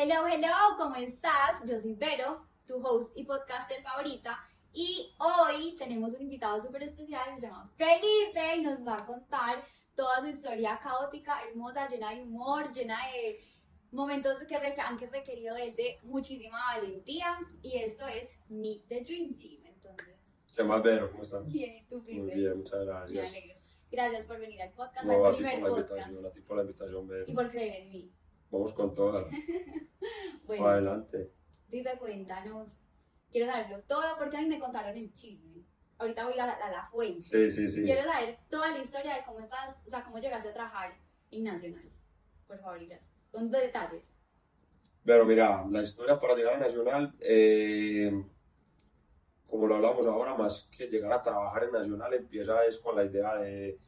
Hello, 0.00 0.28
hello, 0.28 0.76
¿cómo 0.76 0.94
estás? 0.94 1.60
Yo 1.66 1.76
soy 1.80 1.94
Vero, 1.94 2.46
tu 2.68 2.76
host 2.76 3.10
y 3.16 3.24
podcaster 3.24 3.82
favorita. 3.82 4.38
Y 4.72 5.12
hoy 5.18 5.74
tenemos 5.76 6.14
un 6.14 6.22
invitado 6.22 6.62
súper 6.62 6.84
especial, 6.84 7.34
se 7.34 7.48
llama 7.48 7.68
Felipe 7.76 8.56
y 8.58 8.62
nos 8.62 8.86
va 8.86 8.94
a 8.94 9.04
contar 9.04 9.64
toda 9.96 10.20
su 10.20 10.28
historia 10.28 10.78
caótica, 10.80 11.42
hermosa, 11.48 11.88
llena 11.88 12.10
de 12.12 12.22
humor, 12.22 12.70
llena 12.70 12.96
de 13.12 13.40
momentos 13.90 14.40
que 14.44 14.54
han 14.54 14.98
requerido 15.00 15.56
de 15.56 15.64
él 15.64 15.74
de 15.74 15.98
muchísima 16.04 16.60
valentía. 16.76 17.36
Y 17.62 17.78
esto 17.78 18.06
es 18.06 18.28
Meet 18.48 18.86
the 18.86 19.00
Dream 19.00 19.34
Team. 19.34 19.62
Entonces, 19.66 20.14
¿Qué 20.54 20.62
más, 20.62 20.80
Vero? 20.80 21.10
¿Cómo 21.10 21.24
estás? 21.24 21.44
bien, 21.44 21.74
¿y 21.74 21.82
tú, 21.88 22.04
Pipe? 22.04 22.20
Muy 22.20 22.34
bien, 22.36 22.56
muchas 22.58 22.78
Me 22.78 22.84
gracias. 22.84 23.28
alegro. 23.30 23.58
Gracias 23.90 24.26
por 24.28 24.38
venir 24.38 24.62
al 24.62 24.70
podcast, 24.74 25.06
No, 25.06 25.24
a 25.24 25.28
al 25.30 25.36
ti 25.36 25.42
primer 25.42 25.60
por 25.60 25.70
la 25.70 25.76
podcast. 25.76 25.90
invitación, 25.90 26.26
a 26.26 26.30
ti 26.30 26.40
por 26.42 26.56
la 26.56 26.62
invitación, 26.62 27.08
Vero. 27.08 27.24
Y 27.26 27.34
por 27.34 27.50
creer 27.50 27.82
en 27.82 27.90
mí. 27.90 28.12
Vamos 28.50 28.72
con 28.72 28.94
todas. 28.94 29.26
Bueno, 30.46 30.66
Adelante. 30.66 31.30
Pipe, 31.68 31.98
cuéntanos. 31.98 32.80
Quiero 33.30 33.52
saberlo 33.52 33.82
todo 33.82 34.16
porque 34.16 34.38
a 34.38 34.40
mí 34.40 34.46
me 34.48 34.58
contaron 34.58 34.96
el 34.96 35.12
chisme. 35.12 35.62
Ahorita 35.98 36.24
voy 36.24 36.38
a 36.38 36.46
la, 36.46 36.52
a 36.52 36.70
la 36.70 36.88
fuente. 36.88 37.20
Sí, 37.20 37.50
sí, 37.50 37.68
sí. 37.68 37.82
Quiero 37.82 38.02
saber 38.02 38.38
toda 38.48 38.70
la 38.70 38.82
historia 38.82 39.16
de 39.16 39.24
cómo 39.26 39.40
estás, 39.40 39.76
o 39.86 39.90
sea, 39.90 40.02
cómo 40.04 40.18
llegaste 40.18 40.48
a 40.48 40.54
trabajar 40.54 40.96
en 41.30 41.44
Nacional. 41.44 41.90
Por 42.46 42.58
favor, 42.60 42.78
gracias. 42.78 43.02
Con 43.30 43.50
detalles. 43.50 44.22
Pero 45.04 45.26
mira, 45.26 45.66
la 45.70 45.82
historia 45.82 46.18
para 46.18 46.34
llegar 46.34 46.54
a 46.54 46.58
Nacional, 46.60 47.14
eh, 47.20 48.10
como 49.46 49.66
lo 49.66 49.74
hablamos 49.74 50.06
ahora, 50.06 50.34
más 50.34 50.68
que 50.74 50.86
llegar 50.86 51.12
a 51.12 51.22
trabajar 51.22 51.64
en 51.64 51.72
Nacional, 51.72 52.14
empieza 52.14 52.64
es 52.64 52.78
con 52.78 52.96
la 52.96 53.04
idea 53.04 53.36
de, 53.36 53.78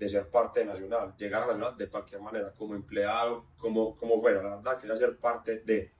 de 0.00 0.08
ser 0.08 0.30
parte 0.30 0.60
de 0.60 0.66
Nacional. 0.66 1.14
Llegar 1.18 1.42
a 1.42 1.46
Nacional 1.48 1.76
de 1.76 1.90
cualquier 1.90 2.22
manera, 2.22 2.54
como 2.54 2.74
empleado, 2.74 3.50
como, 3.58 3.94
como 3.98 4.18
fuera. 4.18 4.42
La 4.42 4.56
verdad, 4.56 4.80
quería 4.80 4.96
ser 4.96 5.18
parte 5.18 5.60
de. 5.60 5.92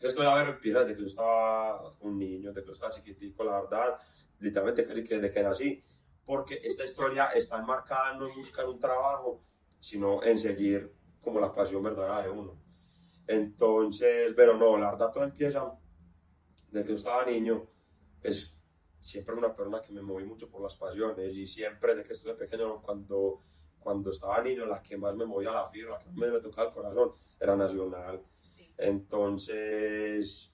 Historia 0.00 0.32
a 0.32 0.36
ver, 0.36 0.54
empieza 0.54 0.80
desde 0.80 0.94
que 0.94 1.00
yo 1.00 1.06
estaba 1.08 1.90
un 2.00 2.16
niño, 2.16 2.50
desde 2.50 2.62
que 2.62 2.68
yo 2.68 2.72
estaba 2.74 2.92
chiquitico, 2.92 3.42
la 3.42 3.60
verdad, 3.60 3.98
literalmente 4.38 4.86
casi 4.86 5.02
que 5.02 5.16
desde 5.16 5.32
que 5.32 5.42
nací. 5.42 5.84
Porque 6.24 6.60
esta 6.62 6.84
historia 6.84 7.26
está 7.34 7.58
enmarcada 7.58 8.14
no 8.14 8.28
en 8.28 8.36
buscar 8.36 8.66
un 8.66 8.78
trabajo, 8.78 9.42
sino 9.80 10.22
en 10.22 10.38
seguir 10.38 10.92
como 11.20 11.40
la 11.40 11.52
pasión 11.52 11.82
verdadera 11.82 12.22
de 12.22 12.30
uno. 12.30 12.56
Entonces, 13.26 14.32
pero 14.36 14.56
no, 14.56 14.76
la 14.76 14.92
verdad 14.92 15.10
todo 15.12 15.24
empieza 15.24 15.72
desde 16.70 16.84
que 16.84 16.90
yo 16.90 16.96
estaba 16.96 17.24
niño, 17.24 17.66
pues 18.22 18.55
siempre 19.06 19.34
una 19.34 19.54
persona 19.54 19.80
que 19.80 19.92
me 19.92 20.02
moví 20.02 20.24
mucho 20.24 20.50
por 20.50 20.62
las 20.62 20.74
pasiones 20.74 21.36
y 21.36 21.46
siempre 21.46 21.94
desde 21.94 22.06
que 22.06 22.12
estuve 22.12 22.34
pequeño, 22.34 22.82
cuando, 22.82 23.42
cuando 23.78 24.10
estaba 24.10 24.42
niño, 24.42 24.66
la 24.66 24.82
que 24.82 24.96
más 24.96 25.14
me 25.14 25.24
movía 25.24 25.52
la 25.52 25.68
fibra, 25.68 25.92
la 25.92 25.98
que 25.98 26.10
más 26.10 26.30
me 26.30 26.40
tocaba 26.40 26.68
el 26.68 26.74
corazón, 26.74 27.12
era 27.38 27.56
Nacional. 27.56 28.22
Entonces, 28.76 30.52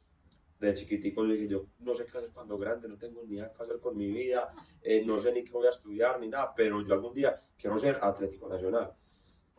de 0.59 0.75
chiquitico 0.75 1.25
yo 1.25 1.33
dije, 1.33 1.49
yo 1.49 1.67
no 1.81 1.95
sé 1.95 2.05
qué 2.05 2.19
hacer 2.19 2.31
cuando 2.31 2.59
grande, 2.59 2.89
no 2.89 2.99
tengo 2.99 3.23
ni 3.25 3.37
idea 3.37 3.53
qué 3.57 3.63
hacer 3.63 3.81
con 3.81 3.97
mi 3.97 4.09
vida, 4.09 4.53
eh, 4.83 5.03
no 5.05 5.19
sé 5.19 5.33
ni 5.33 5.43
qué 5.43 5.53
voy 5.53 5.67
a 5.67 5.71
estudiar 5.71 6.21
ni 6.21 6.29
nada, 6.29 6.53
pero 6.55 6.83
yo 6.85 6.95
algún 6.95 7.15
día 7.15 7.43
quiero 7.57 7.79
ser 7.79 7.99
Atlético 8.03 8.49
Nacional 8.49 8.95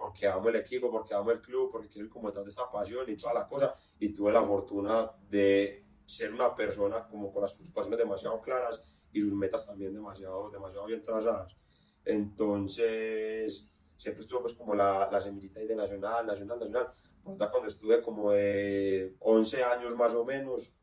porque 0.04 0.28
amo 0.28 0.50
el 0.50 0.58
equipo, 0.58 0.92
porque 0.92 1.14
amo 1.14 1.32
el 1.32 1.40
club, 1.40 1.72
porque 1.72 1.88
quiero 1.88 2.08
ir 2.08 2.12
como 2.12 2.28
detrás 2.28 2.44
de 2.44 2.50
esta 2.50 2.70
pasión 2.70 3.10
y 3.10 3.16
toda 3.16 3.34
la 3.34 3.48
cosa. 3.48 3.74
Y 4.00 4.10
tuve 4.10 4.34
la 4.34 4.44
fortuna 4.44 5.10
de 5.30 5.83
ser 6.14 6.34
una 6.34 6.56
persona 6.56 7.08
como 7.08 7.32
con 7.32 7.42
las 7.42 7.54
sus 7.54 7.72
pasiones 7.72 8.00
demasiado 8.00 8.42
claras 8.42 8.82
y 9.12 9.22
sus 9.22 9.34
metas 9.34 9.66
también 9.68 9.94
demasiado, 9.94 10.50
demasiado 10.50 10.86
bien 10.86 11.02
trazadas. 11.02 11.56
Entonces, 12.06 13.70
siempre 13.98 14.22
estuve 14.22 14.42
pues 14.42 14.54
como 14.54 14.76
la, 14.76 15.10
la 15.12 15.22
semillita 15.22 15.60
ahí 15.60 15.68
de 15.68 15.76
Nacional, 15.76 16.26
Nacional, 16.26 16.60
Nacional. 16.60 16.94
Por 17.24 17.38
tanto, 17.38 17.52
cuando 17.52 17.70
estuve 17.70 18.02
como 18.02 18.32
de 18.32 19.16
11 19.20 19.64
años 19.64 19.96
más 19.96 20.14
o 20.14 20.26
menos, 20.26 20.74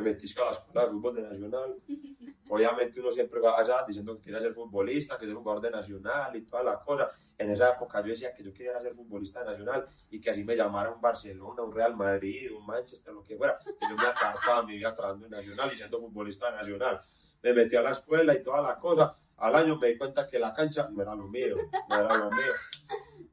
me 0.00 0.12
metí 0.12 0.32
a 0.38 0.44
la 0.44 0.50
escuela 0.52 0.86
de 0.86 0.92
fútbol 0.92 1.14
de 1.14 1.22
Nacional. 1.22 1.76
Obviamente 2.50 3.00
uno 3.00 3.12
siempre 3.12 3.40
va 3.40 3.58
allá 3.58 3.84
diciendo 3.86 4.16
que 4.16 4.22
quería 4.22 4.40
ser 4.40 4.54
futbolista, 4.54 5.18
que 5.18 5.26
ser 5.26 5.34
jugador 5.34 5.62
de 5.62 5.70
Nacional 5.70 6.34
y 6.34 6.42
toda 6.42 6.62
la 6.62 6.78
cosa. 6.78 7.10
En 7.36 7.50
esa 7.50 7.70
época 7.70 8.00
yo 8.00 8.08
decía 8.08 8.32
que 8.32 8.42
yo 8.42 8.52
quería 8.52 8.80
ser 8.80 8.94
futbolista 8.94 9.40
de 9.40 9.50
Nacional 9.50 9.86
y 10.10 10.20
que 10.20 10.30
así 10.30 10.44
me 10.44 10.56
llamara 10.56 10.90
un 10.90 11.00
Barcelona, 11.00 11.62
un 11.62 11.72
Real 11.72 11.94
Madrid, 11.96 12.50
un 12.52 12.64
Manchester, 12.64 13.12
lo 13.12 13.22
que 13.22 13.36
fuera, 13.36 13.58
que 13.58 13.88
yo 13.88 13.94
me 13.96 14.02
iba 14.02 14.10
a 14.10 14.14
quedar 14.14 14.36
toda 14.44 14.62
mi 14.62 14.76
vida 14.76 14.94
trabajando 14.94 15.26
en 15.26 15.32
Nacional 15.32 15.70
y 15.72 15.76
siendo 15.76 16.00
futbolista 16.00 16.50
de 16.50 16.56
Nacional. 16.56 17.00
Me 17.42 17.52
metí 17.52 17.76
a 17.76 17.82
la 17.82 17.92
escuela 17.92 18.34
y 18.34 18.42
toda 18.42 18.62
la 18.62 18.78
cosa. 18.78 19.16
Al 19.36 19.54
año 19.54 19.76
me 19.76 19.88
di 19.88 19.98
cuenta 19.98 20.26
que 20.26 20.38
la 20.38 20.52
cancha 20.52 20.88
no 20.90 21.00
era 21.00 21.14
lo 21.14 21.28
mío, 21.28 21.54
no 21.88 21.94
era 21.94 22.16
lo 22.16 22.30
mío, 22.30 22.52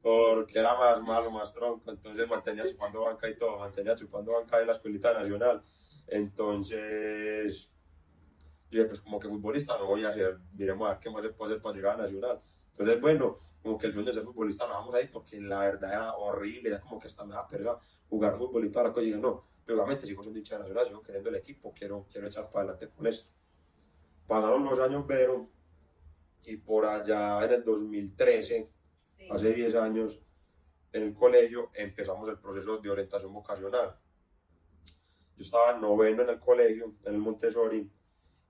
porque 0.00 0.60
era 0.60 0.76
más 0.76 1.02
malo, 1.02 1.30
más 1.32 1.52
tronco. 1.52 1.90
Entonces 1.90 2.28
mantenía 2.28 2.64
chupando 2.68 3.02
banca 3.02 3.28
y 3.28 3.36
todo, 3.36 3.58
mantenía 3.58 3.96
chupando 3.96 4.32
banca 4.32 4.60
en 4.60 4.68
la 4.68 4.74
escuelita 4.74 5.12
Nacional. 5.12 5.62
Entonces, 6.06 7.70
yo 8.70 8.78
dije, 8.80 8.84
pues 8.86 9.00
como 9.00 9.18
que 9.18 9.28
futbolista 9.28 9.78
no 9.78 9.86
voy 9.86 10.04
a 10.04 10.12
ser, 10.12 10.38
miremos 10.54 10.86
a 10.88 10.92
ver 10.92 11.00
qué 11.00 11.10
más 11.10 11.22
se 11.22 11.30
puede 11.30 11.52
hacer 11.52 11.62
para 11.62 11.74
llegar 11.74 11.94
a 11.98 12.02
Nacional. 12.02 12.40
Entonces, 12.72 13.00
bueno, 13.00 13.38
como 13.62 13.78
que 13.78 13.86
el 13.86 13.92
sueño 13.92 14.08
de 14.08 14.14
ser 14.14 14.24
futbolista 14.24 14.66
lo 14.66 14.74
vamos 14.74 14.94
ahí 14.94 15.08
porque 15.08 15.40
la 15.40 15.60
verdad 15.60 15.92
era 15.92 16.14
horrible, 16.14 16.68
era 16.68 16.80
como 16.80 16.98
que 17.00 17.08
hasta 17.08 17.24
me 17.24 17.34
da 17.34 17.46
pereza 17.46 17.78
jugar 18.08 18.36
fútbol 18.36 18.64
y 18.64 18.70
toda 18.70 18.84
la 18.86 18.92
cosa. 18.92 19.02
Y 19.02 19.06
dije, 19.06 19.18
no, 19.18 19.44
pero 19.64 19.78
obviamente 19.78 20.06
sigo 20.06 20.22
siendo 20.22 20.38
hincha 20.38 20.56
de 20.56 20.60
Nacional, 20.62 20.86
sigo 20.86 21.02
queriendo 21.02 21.30
el 21.30 21.36
equipo, 21.36 21.72
quiero, 21.74 22.06
quiero 22.10 22.26
echar 22.26 22.50
para 22.50 22.70
adelante 22.70 22.88
con 22.94 23.06
esto. 23.06 23.30
Pasaron 24.26 24.64
los 24.64 24.78
años, 24.80 25.04
pero, 25.06 25.48
y 26.46 26.56
por 26.56 26.84
allá 26.86 27.44
en 27.44 27.52
el 27.52 27.64
2013, 27.64 28.70
Sí. 29.06 29.28
hace 29.30 29.52
10 29.54 29.74
años, 29.76 30.20
en 30.92 31.02
el 31.04 31.14
colegio 31.14 31.70
empezamos 31.74 32.28
el 32.28 32.38
proceso 32.38 32.78
de 32.78 32.90
orientación 32.90 33.32
vocacional. 33.32 33.96
Yo 35.36 35.44
estaba 35.44 35.72
en 35.72 35.80
noveno 35.80 36.22
en 36.22 36.30
el 36.30 36.38
colegio, 36.38 36.94
en 37.04 37.14
el 37.14 37.20
Montessori, 37.20 37.90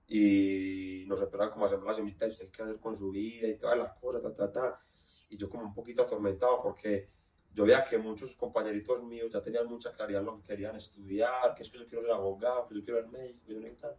y 0.07 1.03
nos 1.07 1.19
empezaron 1.21 1.51
como 1.51 1.65
a 1.65 1.69
sembrar 1.69 1.91
la 1.91 1.95
semillita 1.95 2.25
de 2.25 2.31
usted 2.31 2.49
qué 2.49 2.63
hacer 2.63 2.79
con 2.79 2.95
su 2.95 3.11
vida 3.11 3.47
y 3.47 3.57
toda 3.57 3.75
la 3.75 3.93
cosa, 3.93 4.21
ta, 4.21 4.33
ta, 4.33 4.51
ta. 4.51 4.81
Y 5.29 5.37
yo 5.37 5.49
como 5.49 5.63
un 5.63 5.73
poquito 5.73 6.03
atormentado 6.03 6.61
porque 6.61 7.09
yo 7.53 7.65
veía 7.65 7.83
que 7.83 7.97
muchos 7.97 8.35
compañeritos 8.35 9.03
míos 9.03 9.29
ya 9.33 9.41
tenían 9.41 9.67
mucha 9.67 9.91
claridad 9.91 10.21
en 10.21 10.27
lo 10.27 10.37
que 10.37 10.43
querían 10.43 10.75
estudiar, 10.75 11.55
que 11.55 11.63
es 11.63 11.69
que 11.69 11.79
yo 11.79 11.87
quiero 11.87 12.03
ser 12.03 12.11
abogado, 12.11 12.67
que 12.67 12.75
yo 12.75 12.83
quiero 12.83 13.01
ser 13.01 13.09
médico, 13.09 13.43
que 13.45 13.53
yo 13.53 13.59
no 13.59 13.67
tal. 13.75 13.97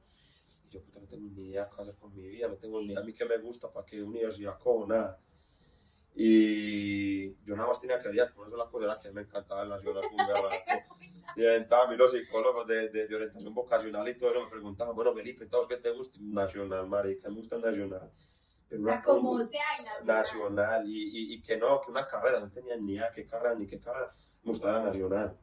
Y 0.64 0.70
yo, 0.70 0.82
puta, 0.82 1.00
no 1.00 1.06
tengo 1.06 1.28
ni 1.28 1.48
idea 1.48 1.68
qué 1.68 1.82
hacer 1.82 1.96
con 1.96 2.14
mi 2.14 2.22
vida, 2.22 2.48
no 2.48 2.56
tengo 2.56 2.80
ni 2.80 2.86
idea 2.86 3.00
a 3.00 3.02
mí 3.02 3.12
qué 3.12 3.26
me 3.26 3.36
gusta, 3.38 3.70
para 3.70 3.84
qué 3.84 4.02
universidad, 4.02 4.58
cómo, 4.58 4.86
nada. 4.86 5.20
Y 6.20 7.36
yo 7.44 7.54
nada 7.54 7.68
más 7.68 7.80
tenía 7.80 7.96
claridad, 7.96 8.34
por 8.34 8.48
eso 8.48 8.56
la 8.56 8.66
cosa 8.68 8.86
era 8.86 8.98
que 8.98 9.12
me 9.12 9.20
encantaba 9.20 9.62
el 9.62 9.68
nacional 9.68 10.02
un 10.10 10.16
berraco. 10.26 10.88
Y 11.36 11.46
entonces 11.46 11.86
a 11.86 11.88
mí 11.88 11.96
los 11.96 12.10
psicólogos 12.10 12.66
de, 12.66 12.88
de, 12.88 13.06
de 13.06 13.14
orientación 13.14 13.54
vocacional 13.54 14.08
y 14.08 14.18
todo 14.18 14.30
eso 14.30 14.42
me 14.42 14.50
preguntaban, 14.50 14.96
bueno, 14.96 15.14
Felipe, 15.14 15.46
¿todos 15.46 15.68
qué 15.68 15.76
te 15.76 15.92
gusta? 15.92 16.18
Nacional, 16.20 16.88
marica, 16.88 17.28
me 17.28 17.36
gusta 17.36 17.58
nacional. 17.58 18.10
Pero 18.68 18.82
O 18.82 18.86
sea, 18.86 19.00
como 19.00 19.38
sea 19.44 19.62
y 19.80 20.04
nacional. 20.04 20.88
y, 20.88 21.02
y, 21.04 21.34
y 21.34 21.40
que 21.40 21.56
no, 21.56 21.80
que 21.80 21.92
una 21.92 22.04
carrera, 22.04 22.40
no 22.40 22.50
tenía 22.50 22.76
ni 22.76 22.94
idea 22.94 23.12
qué 23.14 23.24
carrera 23.24 23.54
ni 23.54 23.68
qué 23.68 23.78
carrera, 23.78 24.12
me 24.42 24.50
gustaba 24.50 24.82
nacional. 24.82 25.38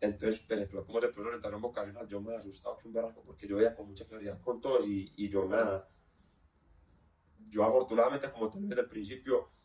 Entonces, 0.00 0.40
pues, 0.46 0.68
pero 0.70 0.86
como 0.86 1.00
se 1.00 1.08
puso 1.08 1.26
orientación 1.26 1.60
vocacional, 1.60 2.06
yo 2.06 2.20
me 2.20 2.36
asustaba 2.36 2.78
que 2.78 2.86
un 2.86 2.94
berraco 2.94 3.22
porque 3.24 3.48
yo 3.48 3.56
veía 3.56 3.74
con 3.74 3.88
mucha 3.88 4.06
claridad 4.06 4.40
con 4.40 4.60
todos 4.60 4.86
y, 4.86 5.12
y 5.16 5.28
yo 5.28 5.46
nada. 5.46 5.88
Yo 7.48 7.64
afortunadamente, 7.64 8.30
como 8.30 8.48
te 8.48 8.58
dije 8.58 8.68
desde 8.68 8.82
el 8.82 8.88
principio, 8.88 9.55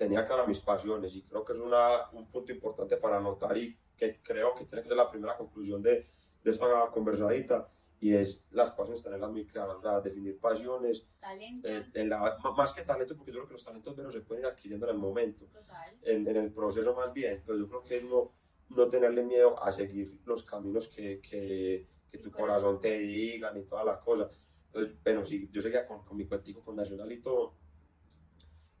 tenía 0.00 0.24
claras 0.24 0.48
mis 0.48 0.60
pasiones 0.60 1.14
y 1.14 1.22
creo 1.24 1.44
que 1.44 1.52
es 1.52 1.58
una, 1.58 2.08
un 2.12 2.26
punto 2.30 2.50
importante 2.52 2.96
para 2.96 3.18
anotar 3.18 3.54
y 3.58 3.78
que 3.98 4.18
creo 4.22 4.54
que 4.54 4.64
tiene 4.64 4.82
que 4.82 4.88
ser 4.88 4.96
la 4.96 5.10
primera 5.10 5.36
conclusión 5.36 5.82
de, 5.82 6.08
de 6.42 6.50
esta 6.50 6.66
conversadita 6.90 7.68
y 8.00 8.14
es 8.14 8.42
las 8.50 8.70
pasiones 8.70 9.02
tenerlas 9.02 9.30
muy 9.30 9.44
claras, 9.46 9.76
o 9.76 9.82
sea, 9.82 10.00
definir 10.00 10.40
pasiones, 10.40 11.06
Talentos. 11.20 11.70
eh, 11.70 11.84
en 11.96 12.08
la- 12.08 12.38
más 12.56 12.72
que 12.72 12.80
talentos, 12.80 13.14
porque 13.14 13.30
yo 13.30 13.40
creo 13.40 13.48
que 13.48 13.52
los 13.52 13.64
talentos 13.66 13.92
pero 13.94 14.10
se 14.10 14.22
pueden 14.22 14.44
ir 14.44 14.50
adquiriendo 14.50 14.86
en 14.88 14.94
el 14.94 14.98
momento, 14.98 15.44
Total. 15.48 15.94
en, 16.00 16.26
en 16.26 16.36
el 16.36 16.50
proceso 16.50 16.94
más 16.96 17.12
bien, 17.12 17.42
pero 17.44 17.58
yo 17.58 17.68
creo 17.68 17.82
que 17.82 17.98
es 17.98 18.04
no, 18.04 18.32
no 18.70 18.88
tenerle 18.88 19.22
miedo 19.22 19.62
a 19.62 19.70
seguir 19.70 20.18
los 20.24 20.44
caminos 20.44 20.88
que, 20.88 21.20
que, 21.20 21.86
que 22.10 22.16
tu 22.18 22.30
corazón. 22.30 22.62
corazón 22.78 22.80
te 22.80 22.98
digan 23.00 23.54
y 23.58 23.64
toda 23.66 23.84
la 23.84 24.00
cosa. 24.00 24.30
Entonces, 24.72 24.96
bueno, 25.04 25.26
sí, 25.26 25.50
yo 25.52 25.60
seguía 25.60 25.84
con, 25.86 26.02
con 26.06 26.16
mi 26.16 26.24
cuentico 26.26 26.64
con 26.64 26.76
Nacional 26.76 27.12
y 27.12 27.20
todo. 27.20 27.59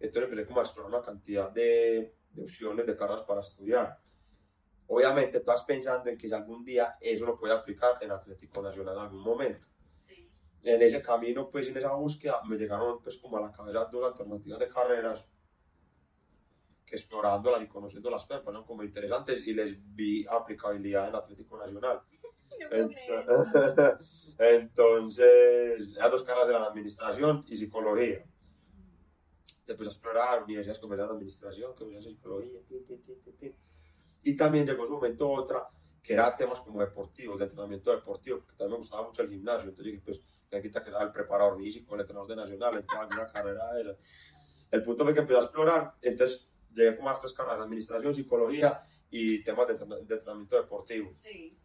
Entonces 0.00 0.24
empecé 0.30 0.46
como 0.46 0.60
a 0.60 0.62
explorar 0.64 0.90
una 0.92 1.02
cantidad 1.02 1.50
de, 1.50 2.16
de 2.30 2.42
opciones 2.42 2.86
de 2.86 2.96
carreras 2.96 3.22
para 3.22 3.40
estudiar. 3.40 3.98
Obviamente, 4.88 5.38
estás 5.38 5.62
pensando 5.64 6.10
en 6.10 6.18
que 6.18 6.26
si 6.28 6.34
algún 6.34 6.64
día 6.64 6.96
eso 7.00 7.24
lo 7.26 7.38
puede 7.38 7.52
aplicar 7.54 7.92
en 8.00 8.10
Atlético 8.10 8.60
Nacional 8.62 8.96
en 8.96 9.02
algún 9.02 9.22
momento 9.22 9.66
Sí. 10.06 10.28
en 10.64 10.82
ese 10.82 11.00
camino, 11.02 11.48
pues 11.50 11.68
en 11.68 11.76
esa 11.76 11.92
búsqueda, 11.92 12.40
me 12.48 12.56
llegaron 12.56 13.00
pues 13.02 13.18
como 13.18 13.36
a 13.36 13.40
la 13.42 13.52
cabeza 13.52 13.84
dos 13.84 14.04
alternativas 14.10 14.58
de 14.58 14.68
carreras 14.68 15.28
que 16.84 16.96
explorándolas 16.96 17.62
y 17.62 17.68
conociéndolas 17.68 18.22
me 18.28 18.36
parecieron 18.38 18.64
como 18.64 18.82
interesantes 18.82 19.46
y 19.46 19.54
les 19.54 19.76
vi 19.94 20.26
aplicabilidad 20.28 21.08
en 21.08 21.14
Atlético 21.14 21.58
Nacional. 21.58 22.00
No 22.60 22.68
puedo 22.68 22.88
creer. 22.88 23.26
Ent- 23.26 24.34
Entonces, 24.38 25.88
las 25.92 26.10
dos 26.10 26.24
carreras 26.24 26.48
eran 26.50 26.62
administración 26.64 27.42
y 27.46 27.56
psicología. 27.56 28.24
Te 29.70 29.74
empecé 29.74 29.90
a 29.90 29.92
explorar 29.92 30.42
universidades 30.42 30.80
que 30.80 30.86
me 30.88 30.96
dan 30.96 31.10
administración, 31.10 31.76
que 31.76 31.84
me 31.84 31.92
dan 31.92 32.02
psicología, 32.02 32.58
tin, 32.66 32.84
tin, 32.84 33.00
tin, 33.04 33.22
tin, 33.22 33.36
tin. 33.36 33.56
Y 34.24 34.36
también 34.36 34.66
llegó 34.66 34.84
su 34.84 34.94
momento 34.94 35.30
otra, 35.30 35.68
que 36.02 36.14
era 36.14 36.36
temas 36.36 36.60
como 36.60 36.80
deportivos, 36.80 37.38
de 37.38 37.44
entrenamiento 37.44 37.92
deportivo, 37.92 38.40
porque 38.40 38.56
también 38.56 38.72
me 38.72 38.78
gustaba 38.78 39.06
mucho 39.06 39.22
el 39.22 39.28
gimnasio. 39.28 39.68
Entonces 39.68 39.92
dije, 39.92 40.02
pues, 40.04 40.20
me 40.50 40.60
quita 40.60 40.82
que 40.82 40.90
el 40.90 41.12
preparador 41.12 41.56
físico, 41.56 41.94
el 41.94 42.00
entrenador 42.00 42.28
de 42.28 42.34
nacional, 42.34 42.74
entonces 42.78 42.98
alguna 42.98 43.26
carrera 43.28 43.72
de 43.74 43.82
esa. 43.82 43.96
El 44.72 44.82
punto 44.82 45.04
fue 45.04 45.14
que 45.14 45.20
empecé 45.20 45.38
a 45.38 45.42
explorar, 45.44 45.94
entonces 46.02 46.50
llegué 46.74 46.96
con 46.96 47.04
más 47.04 47.20
tres 47.20 47.32
carreras, 47.32 47.60
administración, 47.60 48.12
psicología 48.12 48.80
y 49.08 49.44
temas 49.44 49.68
de, 49.68 49.74
de 49.74 50.14
entrenamiento 50.14 50.56
deportivo. 50.56 51.14
Sí. 51.22 51.56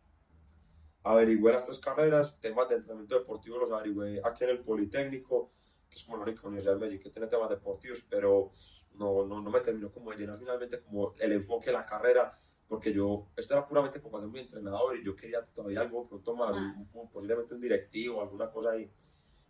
Averigüé 1.01 1.53
las 1.53 1.65
tres 1.65 1.79
carreras, 1.79 2.39
temas 2.39 2.69
de 2.69 2.75
entrenamiento 2.75 3.17
deportivo 3.17 3.57
los 3.57 3.71
averigüé 3.71 4.21
aquí 4.23 4.43
en 4.43 4.51
el 4.51 4.59
Politécnico, 4.59 5.53
que 5.95 5.99
es 5.99 6.05
como 6.05 6.17
la 6.17 6.23
única 6.23 6.41
universidad 6.45 6.73
de 6.73 6.79
Medellín 6.81 7.01
que 7.01 7.09
tiene 7.09 7.27
temas 7.29 7.49
deportivos, 7.49 8.05
pero 8.09 8.51
no, 8.95 9.25
no, 9.25 9.41
no 9.41 9.49
me 9.49 9.61
terminó 9.61 9.89
como 9.91 10.11
de 10.11 10.17
llenar 10.17 10.37
finalmente 10.37 10.81
como 10.81 11.13
el 11.19 11.31
enfoque 11.31 11.67
de 11.67 11.71
la 11.73 11.85
carrera, 11.85 12.37
porque 12.67 12.91
yo, 12.93 13.29
esto 13.37 13.53
era 13.53 13.65
puramente 13.65 14.01
como 14.01 14.19
ser 14.19 14.27
muy 14.27 14.41
entrenador 14.41 14.97
y 14.97 15.05
yo 15.05 15.15
quería 15.15 15.41
todavía 15.41 15.79
algo 15.81 16.05
pronto 16.07 16.35
más, 16.35 16.53
Más. 16.53 16.93
un- 16.93 17.09
posiblemente 17.09 17.53
un 17.53 17.61
directivo, 17.61 18.21
alguna 18.21 18.51
cosa 18.51 18.71
ahí. 18.71 18.91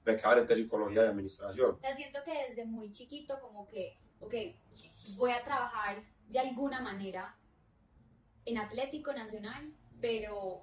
Me 0.05 0.15
quedaba 0.15 0.37
entre 0.37 0.55
psicología 0.55 1.03
y 1.05 1.07
administración. 1.07 1.79
Sea, 1.81 1.95
siento 1.95 2.19
que 2.23 2.31
desde 2.49 2.63
muy 2.65 2.91
chiquito 2.91 3.39
como 3.41 3.67
que, 3.67 3.97
ok, 4.19 4.35
voy 5.17 5.31
a 5.31 5.43
trabajar 5.43 6.03
de 6.29 6.39
alguna 6.39 6.79
manera 6.79 7.35
en 8.45 8.59
Atlético 8.59 9.11
Nacional, 9.13 9.73
pero 9.99 10.61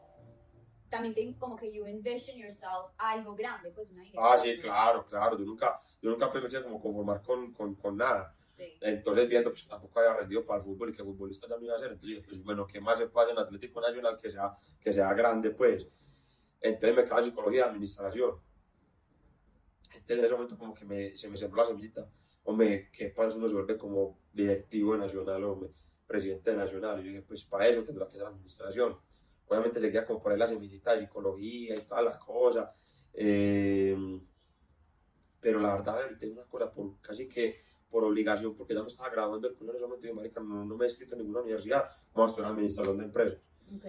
también 0.93 1.15
tengo 1.15 1.39
como 1.39 1.57
que 1.57 1.73
you 1.73 1.87
envision 1.87 2.37
yourself 2.37 2.93
a 2.99 3.13
algo 3.13 3.35
grande, 3.35 3.71
pues 3.71 3.91
una 3.91 4.03
dirección. 4.03 4.25
Ah, 4.25 4.37
sí, 4.37 4.59
claro, 4.59 5.07
claro. 5.07 5.39
Yo 5.39 5.45
nunca, 5.47 5.81
yo 6.03 6.11
nunca 6.11 6.31
pensé 6.31 6.63
como 6.63 6.83
conformar 6.83 7.23
con, 7.23 7.53
con, 7.55 7.75
con 7.77 7.97
nada. 7.97 8.37
Sí. 8.55 8.75
Entonces, 8.83 9.27
viendo 9.27 9.51
pues, 9.51 9.67
tampoco 9.67 9.99
había 9.99 10.13
rendido 10.19 10.45
para 10.45 10.59
el 10.59 10.65
fútbol 10.67 10.91
y 10.91 10.93
que 10.93 11.03
futbolista 11.03 11.49
ya 11.49 11.57
no 11.57 11.65
iba 11.65 11.75
a 11.75 11.79
ser, 11.79 11.93
entonces 11.93 12.23
pues 12.29 12.45
bueno, 12.45 12.67
¿qué 12.67 12.79
más 12.83 12.99
se 12.99 13.07
puede 13.07 13.25
hacer 13.25 13.39
en 13.39 13.45
Atlético 13.45 13.81
Nacional 13.81 14.19
que 14.21 14.31
sea, 14.31 14.55
que 14.79 14.93
sea 14.93 15.15
grande, 15.15 15.51
pues? 15.51 15.89
Entonces 16.61 16.95
me 16.95 17.05
quedaba 17.05 17.23
psicología 17.23 17.65
administración. 17.65 18.39
Entonces 19.95 20.19
en 20.19 20.25
ese 20.27 20.35
momento 20.35 20.59
como 20.59 20.75
que 20.75 20.85
me, 20.85 21.15
se 21.17 21.29
me 21.31 21.39
sembró 21.39 21.63
la 21.63 21.69
semillita. 21.69 22.07
Hombre, 22.45 22.91
¿qué 22.93 23.09
pasa 23.09 23.39
uno 23.39 23.49
se 23.49 23.55
vuelve 23.55 23.79
como 23.79 24.19
directivo 24.31 24.95
Nacional, 24.95 25.43
hombre, 25.45 25.71
presidente 26.07 26.51
de 26.51 26.59
Nacional? 26.59 27.01
Y 27.01 27.05
yo 27.05 27.09
dije, 27.09 27.23
pues 27.23 27.47
para 27.47 27.67
eso 27.67 27.83
tendrá 27.83 28.07
que 28.09 28.19
ser 28.19 28.27
administración. 28.27 28.99
Obviamente 29.49 29.81
seguía 29.81 30.07
como 30.07 30.23
poner 30.23 30.39
la 30.39 30.49
semillita 30.49 30.95
de 30.95 31.03
psicología 31.03 31.75
y 31.75 31.81
todas 31.81 32.05
las 32.05 32.19
cosas. 32.19 32.71
Eh, 33.15 33.97
pero 35.41 35.61
la 35.61 35.75
verdad, 35.75 35.97
a 35.97 36.07
ver, 36.07 36.19
tengo 36.19 36.35
una 36.35 36.45
cosa 36.45 36.71
por 36.71 37.01
casi 37.01 37.29
que 37.29 37.61
por 37.91 38.05
obligación, 38.05 38.55
porque 38.57 38.75
ya 38.75 38.81
me 38.81 38.89
estaba 38.89 39.11
graduando 39.11 39.49
el 39.49 39.55
colegio 39.55 39.73
en 39.73 39.77
ese 39.77 39.87
momento 39.87 40.07
y 40.07 40.13
marica, 40.15 40.41
no, 40.41 40.65
no 40.65 40.77
me 40.77 40.87
he 40.87 40.89
inscrito 40.89 41.15
en 41.15 41.21
ninguna 41.21 41.43
universidad, 41.43 41.91
vamos 42.15 42.31
a 42.31 42.33
estudiar 42.33 42.53
administración 42.53 42.97
de 42.97 43.05
empresas. 43.05 43.39
Ok. 43.77 43.85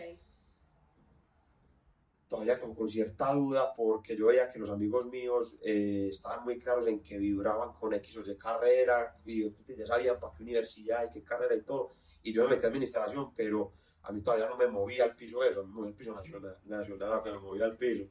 Todavía 2.28 2.60
como 2.60 2.76
con 2.76 2.90
cierta 2.90 3.32
duda, 3.34 3.72
porque 3.74 4.18
yo 4.18 4.26
veía 4.26 4.50
que 4.50 4.60
los 4.60 4.70
amigos 4.70 5.06
míos 5.06 5.58
eh, 5.62 6.08
estaban 6.10 6.44
muy 6.44 6.60
claros 6.60 6.86
en 6.88 7.02
que 7.02 7.18
vibraban 7.18 7.72
con 7.74 7.94
X 7.94 8.18
o 8.18 8.30
Y 8.30 8.36
carrera, 8.36 9.16
y 9.24 9.50
ya 9.78 9.86
sabían 9.86 10.20
para 10.20 10.34
qué 10.34 10.44
universidad 10.44 11.06
y 11.06 11.12
qué 11.12 11.24
carrera 11.24 11.56
y 11.56 11.62
todo, 11.62 11.92
y 12.24 12.34
yo 12.34 12.44
me 12.44 12.56
metí 12.56 12.66
a 12.66 12.70
administración, 12.70 13.34
pero 13.36 13.72
a 14.04 14.12
mí 14.12 14.22
todavía 14.22 14.48
no 14.48 14.58
me 14.58 14.68
movía 14.68 15.06
al 15.06 15.16
piso 15.16 15.44
eso, 15.44 15.64
me 15.66 15.74
movía 15.74 15.90
al 15.90 15.96
piso 15.96 16.14
nacional, 16.14 16.58
nacional, 16.66 17.24
que 17.24 17.32
me 17.32 17.40
movía 17.40 17.66
al 17.66 17.78
piso. 17.78 18.06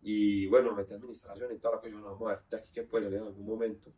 Y 0.00 0.46
bueno, 0.46 0.70
me 0.70 0.78
metí 0.78 0.94
administración 0.94 1.52
y 1.52 1.58
toda 1.58 1.76
la 1.76 1.88
yo 1.88 1.98
no, 1.98 2.04
vamos 2.12 2.22
a 2.30 2.36
ver, 2.36 2.44
de 2.48 2.56
aquí 2.58 2.70
que 2.70 2.84
puede 2.84 3.04
salir 3.04 3.18
en 3.18 3.26
algún 3.26 3.46
momento. 3.46 3.92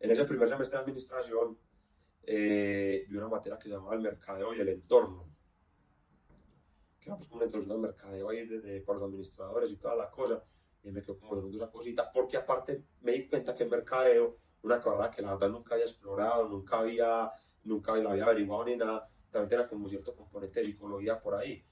En 0.00 0.10
ese 0.10 0.24
primer 0.24 0.48
semestre 0.48 0.78
de 0.78 0.82
administración, 0.82 1.58
eh, 2.24 3.06
vi 3.08 3.16
una 3.16 3.28
materia 3.28 3.58
que 3.58 3.64
se 3.64 3.74
llamaba 3.74 3.94
el 3.94 4.00
mercadeo 4.00 4.54
y 4.54 4.60
el 4.60 4.68
entorno. 4.70 5.28
Que 6.98 7.08
era 7.10 7.16
pues 7.16 7.28
como 7.28 7.38
una 7.38 7.44
introducción 7.46 7.76
al 7.76 7.82
mercadeo 7.82 8.28
ahí 8.30 8.46
de, 8.46 8.60
de- 8.60 8.80
para 8.80 8.98
los 8.98 9.08
administradores 9.08 9.70
y 9.70 9.76
toda 9.76 9.94
la 9.96 10.10
cosa. 10.10 10.42
Y 10.82 10.90
me 10.90 11.02
quedó 11.02 11.18
como 11.18 11.36
de 11.40 11.56
esa 11.56 11.70
cosita, 11.70 12.10
porque 12.10 12.36
aparte 12.36 12.84
me 13.02 13.12
di 13.12 13.28
cuenta 13.28 13.54
que 13.54 13.64
el 13.64 13.70
mercadeo, 13.70 14.38
una 14.62 14.80
carrera 14.80 15.10
que 15.10 15.22
la 15.22 15.34
verdad 15.34 15.50
nunca 15.50 15.74
había 15.74 15.84
explorado, 15.86 16.48
nunca 16.48 16.78
había, 16.78 17.30
nunca 17.64 17.94
la 17.96 18.12
había 18.12 18.24
averiguado 18.24 18.64
ni 18.64 18.76
nada, 18.76 19.08
también 19.30 19.48
tenía 19.48 19.68
como 19.68 19.88
cierto 19.88 20.14
componente 20.14 20.60
de 20.60 20.66
psicología 20.66 21.20
por 21.20 21.34
ahí. 21.34 21.64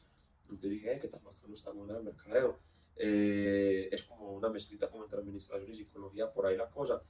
Entonces 0.43 0.71
dije, 0.71 0.95
eh, 0.95 0.99
que 0.99 1.09
tan 1.09 1.23
bacano 1.23 1.55
está 1.55 1.71
buena 1.71 1.97
el 1.97 2.05
mercadeo. 2.05 2.59
Eh, 2.97 3.89
es 3.93 4.03
como 4.05 4.33
una 4.33 4.49
mezclita 4.49 4.91
como 4.91 5.05
entre 5.05 5.19
administración 5.19 5.71
y 5.71 5.75
psicología, 5.75 6.33
por 6.33 6.47
ahí 6.47 6.57
la 6.57 6.69
cosa. 6.69 7.03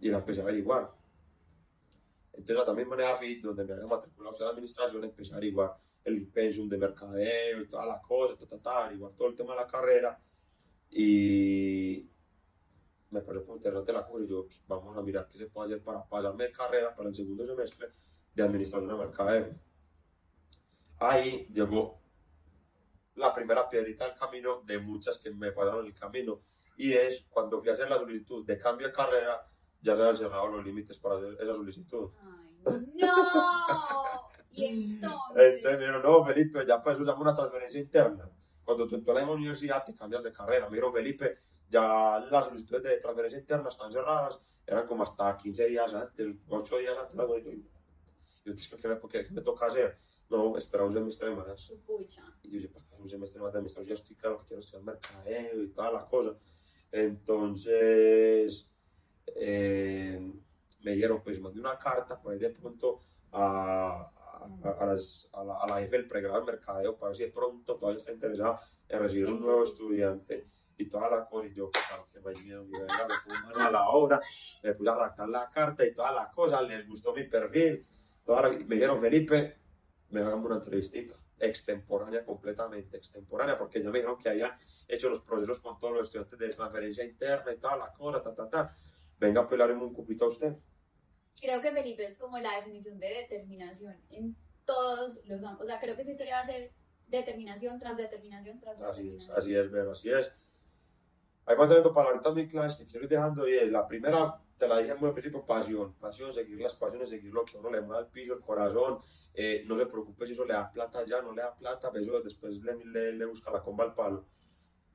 Y 0.00 0.08
la 0.08 0.18
empecé 0.18 0.40
a 0.40 0.42
averiguar. 0.44 0.92
Entonces, 2.32 2.56
a 2.56 2.60
la 2.60 2.66
también 2.66 2.88
manera 2.88 3.16
FIT, 3.16 3.42
donde 3.42 3.64
me 3.64 3.72
había 3.72 3.86
matriculado 3.86 4.36
en 4.38 4.48
administración, 4.48 5.04
empecé 5.04 5.32
a 5.32 5.36
averiguar 5.36 5.76
el 6.04 6.26
pensum 6.26 6.68
de 6.68 6.76
mercadeo 6.76 7.62
y 7.62 7.68
todas 7.68 7.86
las 7.86 8.02
cosas, 8.02 8.38
ta, 8.38 8.46
ta, 8.46 8.58
ta, 8.58 8.84
averiguar 8.84 9.12
todo 9.14 9.28
el 9.28 9.34
tema 9.34 9.54
de 9.54 9.60
la 9.60 9.66
carrera. 9.66 10.20
Y 10.90 12.08
me 13.10 13.20
pareció 13.22 13.46
muy 13.46 13.56
interesante 13.56 13.92
la 13.92 14.06
cosa 14.06 14.24
y 14.24 14.28
yo, 14.28 14.44
pues, 14.44 14.62
vamos 14.66 14.96
a 14.96 15.02
mirar 15.02 15.28
qué 15.28 15.38
se 15.38 15.46
puede 15.46 15.72
hacer 15.72 15.82
para 15.82 16.04
pasarme 16.04 16.44
de 16.44 16.52
carrera 16.52 16.94
para 16.94 17.08
el 17.08 17.14
segundo 17.14 17.46
semestre 17.46 17.88
de 18.34 18.42
administración 18.42 18.88
de 18.88 18.94
mercadeo. 18.94 19.54
Ahí 20.98 21.46
llegó 21.52 22.00
la 23.16 23.32
primera 23.32 23.68
piedrita 23.68 24.06
del 24.06 24.18
camino 24.18 24.62
de 24.64 24.78
muchas 24.78 25.18
que 25.18 25.30
me 25.30 25.52
pasaron 25.52 25.80
en 25.80 25.86
el 25.86 25.94
camino 25.94 26.40
y 26.76 26.92
es 26.92 27.26
cuando 27.30 27.60
fui 27.60 27.68
a 27.68 27.72
hacer 27.72 27.88
la 27.88 27.98
solicitud 27.98 28.44
de 28.44 28.58
cambio 28.58 28.88
de 28.88 28.92
carrera 28.92 29.46
ya 29.84 29.94
se 29.94 30.00
habían 30.00 30.16
cerrado 30.16 30.48
los 30.48 30.64
límites 30.64 30.98
para 30.98 31.16
hacer 31.16 31.36
esa 31.38 31.54
solicitud. 31.54 32.10
Ay, 32.66 32.94
no. 32.94 34.30
Y 34.50 34.64
entonces. 34.64 35.54
Entonces 35.56 35.72
me 35.72 35.78
dijeron, 35.78 36.02
no, 36.02 36.24
Felipe, 36.24 36.64
ya 36.66 36.82
para 36.82 36.94
eso 36.94 37.04
se 37.04 37.10
llama 37.10 37.22
una 37.22 37.34
transferencia 37.34 37.80
interna. 37.80 38.30
Cuando 38.64 38.88
tú 38.88 38.94
entras 38.94 39.20
en 39.20 39.26
la 39.26 39.34
universidad 39.34 39.84
te 39.84 39.94
cambias 39.94 40.22
de 40.22 40.32
carrera. 40.32 40.66
Me 40.66 40.76
dijeron, 40.76 40.94
Felipe, 40.94 41.38
ya 41.68 42.24
las 42.30 42.46
solicitudes 42.46 42.82
de 42.82 42.96
transferencia 42.98 43.38
interna 43.38 43.68
están 43.68 43.92
cerradas. 43.92 44.40
Eran 44.66 44.86
como 44.86 45.02
hasta 45.02 45.36
15 45.36 45.66
días 45.66 45.92
antes, 45.92 46.34
8 46.48 46.78
días 46.78 46.96
antes. 46.98 47.18
algo 47.18 47.34
yo, 48.44 48.54
"Tío, 48.54 48.76
¿qué 48.80 48.88
me, 48.88 48.98
qué, 49.10 49.24
qué 49.24 49.30
me 49.32 49.40
toca 49.40 49.66
hacer? 49.66 49.98
No, 50.30 50.56
espera 50.56 50.84
un 50.84 50.92
semestre 50.92 51.30
más. 51.34 51.72
Pucha. 51.86 52.22
Y 52.42 52.48
yo 52.50 52.56
dije, 52.56 52.68
¿para 52.68 52.84
qué 52.86 52.94
un 52.96 53.08
semestre 53.10 53.40
más 53.42 53.52
de 53.52 53.58
administración? 53.58 53.88
Yo 53.88 53.94
estoy 53.94 54.16
claro 54.16 54.38
que 54.38 54.44
quiero 54.46 54.60
estudiar 54.60 54.82
mercadeo 54.84 55.62
y 55.62 55.68
toda 55.68 55.92
la 55.92 56.06
cosa. 56.06 56.34
Entonces, 57.34 58.68
eh, 59.36 60.32
me 60.82 60.90
dijeron, 60.92 61.22
pues 61.22 61.40
mandé 61.40 61.60
una 61.60 61.78
carta 61.78 62.20
por 62.20 62.32
ahí 62.32 62.38
de 62.38 62.50
pronto 62.50 63.00
a, 63.32 64.10
a, 64.62 64.70
a 64.80 64.86
las- 64.86 65.28
a 65.32 65.44
la, 65.44 65.56
a 65.58 65.66
la 65.66 65.80
jefe 65.80 65.96
del 65.96 66.08
pregrado 66.08 66.40
de 66.40 66.46
mercadeo 66.52 66.96
para 66.96 67.08
ver 67.10 67.16
si 67.16 67.22
de 67.24 67.30
pronto 67.32 67.76
todavía 67.76 67.98
está 67.98 68.12
interesada 68.12 68.60
en 68.88 68.98
recibir 69.00 69.26
un 69.26 69.40
nuevo 69.40 69.64
estudiante 69.64 70.48
y 70.76 70.88
toda 70.88 71.08
la 71.08 71.26
cosa. 71.26 71.46
Y 71.48 71.54
yo, 71.54 71.70
claro, 71.70 72.08
que 72.12 72.20
me 72.20 72.32
verga, 72.32 73.06
me 73.08 73.14
puse 73.24 73.42
mano 73.44 73.60
a 73.60 73.70
la 73.70 73.88
obra, 73.88 74.20
me 74.62 74.74
puse 74.74 74.90
a 74.90 74.94
redactar 74.94 75.28
la 75.28 75.50
carta 75.50 75.84
y 75.86 75.94
toda 75.94 76.12
la 76.12 76.30
cosa, 76.30 76.60
les 76.62 76.86
gustó 76.86 77.14
mi 77.14 77.24
perfil. 77.24 77.86
La- 78.26 78.48
me 78.50 78.74
dijeron, 78.76 79.00
Felipe, 79.00 79.56
me 80.10 80.20
hagan 80.20 80.44
una 80.44 80.56
entrevistica 80.56 81.14
extemporánea, 81.38 82.24
completamente 82.24 82.96
extemporánea, 82.96 83.58
porque 83.58 83.82
ya 83.82 83.90
me 83.90 83.98
dijeron 83.98 84.18
que 84.18 84.28
habían 84.30 84.52
hecho 84.88 85.08
los 85.10 85.20
procesos 85.20 85.60
con 85.60 85.78
todos 85.78 85.94
los 85.94 86.02
estudiantes 86.04 86.38
de 86.38 86.48
transferencia 86.50 87.04
interna 87.04 87.52
y 87.52 87.58
toda 87.58 87.76
la 87.76 87.92
cosa, 87.92 88.22
ta, 88.22 88.34
ta, 88.34 88.48
ta. 88.48 88.76
Venga, 89.18 89.46
pues 89.46 89.58
le 89.58 89.64
haremos 89.64 89.88
un 89.88 89.94
cupito 89.94 90.24
a 90.24 90.28
usted. 90.28 90.54
Creo 91.40 91.60
que 91.60 91.72
Felipe 91.72 92.06
es 92.06 92.16
como 92.18 92.38
la 92.38 92.56
definición 92.56 92.98
de 92.98 93.08
determinación 93.08 93.96
en 94.10 94.36
todos 94.64 95.20
los 95.26 95.42
ámbitos. 95.42 95.64
O 95.64 95.68
sea, 95.68 95.80
creo 95.80 95.96
que 95.96 96.02
esa 96.02 96.12
historia 96.12 96.36
va 96.36 96.42
a 96.42 96.46
ser 96.46 96.72
determinación 97.08 97.78
tras 97.78 97.96
determinación 97.96 98.60
tras 98.60 98.80
Así 98.80 98.88
es, 98.88 98.96
determinación. 99.26 99.38
así 99.38 99.54
es, 99.56 99.70
Vero, 99.70 99.92
así 99.92 100.10
es. 100.10 100.32
Ahí 101.46 101.56
van 101.56 101.68
saliendo 101.68 101.92
palabritas 101.92 102.32
muy 102.32 102.48
claves 102.48 102.76
que 102.76 102.86
quiero 102.86 103.04
ir 103.04 103.10
dejando 103.10 103.46
y 103.46 103.54
es, 103.54 103.70
la 103.70 103.86
primera, 103.86 104.40
te 104.56 104.68
la 104.68 104.78
dije 104.78 104.94
muy 104.94 105.08
al 105.08 105.14
principio, 105.14 105.44
pasión, 105.44 105.94
pasión, 105.94 106.32
seguir 106.32 106.60
las 106.60 106.74
pasiones, 106.74 107.10
seguir 107.10 107.32
lo 107.32 107.44
que 107.44 107.56
a 107.56 107.60
uno 107.60 107.70
le 107.70 107.80
mueve 107.80 108.04
al 108.04 108.10
piso, 108.10 108.34
el 108.34 108.40
corazón, 108.40 109.00
eh, 109.34 109.64
no 109.66 109.76
se 109.76 109.86
preocupe 109.86 110.26
si 110.26 110.32
eso 110.32 110.44
le 110.44 110.54
da 110.54 110.70
plata 110.70 111.04
ya, 111.04 111.20
no 111.22 111.32
le 111.32 111.42
da 111.42 111.54
plata, 111.54 111.90
pues 111.90 112.04
eso 112.04 112.20
después 112.20 112.54
le, 112.54 112.84
le, 112.84 113.12
le 113.12 113.24
busca 113.24 113.50
la 113.50 113.62
comba 113.62 113.84
al 113.84 113.94
palo. 113.94 114.26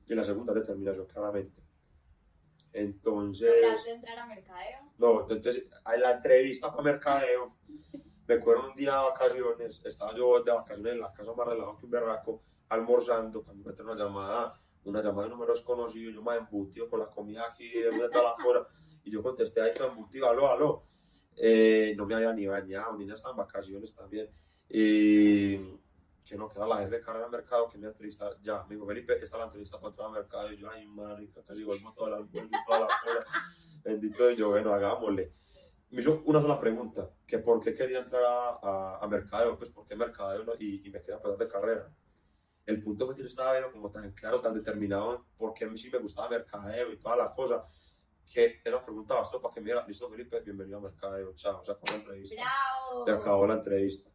Y 0.06 0.14
la 0.14 0.24
segunda, 0.24 0.52
determinación, 0.52 1.06
claramente. 1.06 1.62
Entonces... 2.72 3.50
¿Lograste 3.62 3.90
entrar 3.90 4.18
a 4.18 4.26
mercadeo? 4.26 4.78
No, 4.98 5.20
entonces 5.22 5.70
en 5.92 6.00
la 6.00 6.12
entrevista 6.12 6.70
para 6.70 6.82
mercadeo, 6.82 7.56
me 8.26 8.34
acuerdo 8.34 8.70
un 8.70 8.76
día 8.76 8.96
de 8.96 9.02
vacaciones, 9.02 9.82
estaba 9.84 10.14
yo 10.14 10.42
de 10.42 10.52
vacaciones 10.52 10.92
en 10.94 11.00
la 11.00 11.12
casa 11.12 11.32
más 11.32 11.46
relajado 11.46 11.76
que 11.76 11.84
un 11.86 11.90
berraco, 11.90 12.42
almorzando, 12.68 13.42
cuando 13.42 13.64
me 13.64 13.70
entró 13.70 13.84
una 13.84 13.96
llamada, 13.96 14.60
una 14.84 15.02
llamada 15.02 15.24
de 15.24 15.30
número 15.30 15.52
desconocido, 15.52 16.10
yo 16.12 16.22
me 16.22 16.36
embutido 16.36 16.88
con 16.88 17.00
la 17.00 17.06
comida 17.06 17.46
aquí, 17.46 17.68
de 17.68 18.08
toda 18.08 18.36
la 18.36 18.42
cosa, 18.42 18.66
y 19.04 19.10
yo 19.10 19.22
contesté 19.22 19.62
ahí 19.62 19.72
todo 19.74 19.88
embutido, 19.88 20.28
aló, 20.28 20.50
aló. 20.50 20.84
Eh, 21.36 21.94
no 21.96 22.06
me 22.06 22.14
había 22.14 22.32
ni 22.32 22.46
bañado, 22.46 22.96
ni 22.96 23.10
estaba 23.10 23.32
en 23.32 23.38
vacaciones 23.38 23.94
también. 23.94 24.28
Y 24.68 25.56
que 26.30 26.36
no, 26.36 26.48
que 26.48 26.58
era 26.58 26.66
la 26.66 26.78
jefe 26.78 26.96
de 26.96 27.00
carrera 27.00 27.24
de 27.24 27.30
mercado 27.32 27.68
que 27.68 27.76
me 27.76 27.88
entrevista, 27.88 28.30
ya, 28.40 28.62
me 28.68 28.76
dijo, 28.76 28.86
Felipe, 28.86 29.14
esta 29.14 29.24
es 29.24 29.32
la 29.32 29.44
entrevista 29.44 29.78
para 29.80 29.90
entrar 29.90 30.06
al 30.06 30.12
mercado, 30.14 30.52
y 30.52 30.56
yo, 30.56 30.70
ay, 30.70 30.86
marica, 30.86 31.42
casi 31.42 31.64
vuelvo 31.64 31.92
toda 31.92 32.10
la, 32.10 32.16
vuelvo 32.18 32.50
toda 32.66 32.80
la 32.80 32.86
cosa. 33.04 33.26
Bendito 33.82 34.30
y 34.30 34.36
yo, 34.36 34.50
bueno, 34.50 34.72
hagámosle. 34.72 35.32
me 35.90 36.00
hizo 36.00 36.22
una 36.24 36.40
sola 36.40 36.60
pregunta, 36.60 37.10
que 37.26 37.38
por 37.38 37.60
qué 37.60 37.74
quería 37.74 37.98
entrar 37.98 38.22
a, 38.22 38.58
a, 38.62 38.98
a 39.02 39.08
mercadeo, 39.08 39.58
pues 39.58 39.70
por 39.70 39.86
qué 39.86 39.96
mercadeo 39.96 40.44
¿no? 40.44 40.52
y, 40.56 40.86
y 40.86 40.90
me 40.90 41.00
quería 41.00 41.20
pasar 41.20 41.36
de 41.36 41.48
carrera. 41.48 41.92
El 42.64 42.80
punto 42.80 43.06
fue 43.06 43.16
que 43.16 43.22
yo 43.22 43.28
estaba 43.28 43.52
viendo 43.52 43.72
como 43.72 43.90
tan 43.90 44.12
claro, 44.12 44.40
tan 44.40 44.54
determinado 44.54 45.16
en 45.16 45.22
por 45.36 45.52
qué 45.52 45.64
a 45.64 45.68
mí 45.68 45.76
sí 45.76 45.90
me 45.90 45.98
gustaba 45.98 46.28
mercadeo 46.28 46.92
y 46.92 46.98
todas 46.98 47.18
las 47.18 47.30
cosas, 47.30 47.62
que 48.30 48.60
esa 48.64 48.84
pregunta 48.84 49.14
bastó 49.14 49.42
para 49.42 49.52
que 49.52 49.60
me 49.60 49.66
diera, 49.66 49.84
listo 49.86 50.08
Felipe, 50.08 50.40
bienvenido 50.40 50.78
a 50.78 50.82
mercadeo, 50.82 51.34
chao, 51.34 51.64
se 51.64 51.72
acabó 51.72 51.86
la 51.90 51.96
entrevista. 51.96 52.40
¡Bravo! 52.40 53.04
Se 53.04 53.10
acabó 53.10 53.46
la 53.46 53.54
entrevista. 53.54 54.10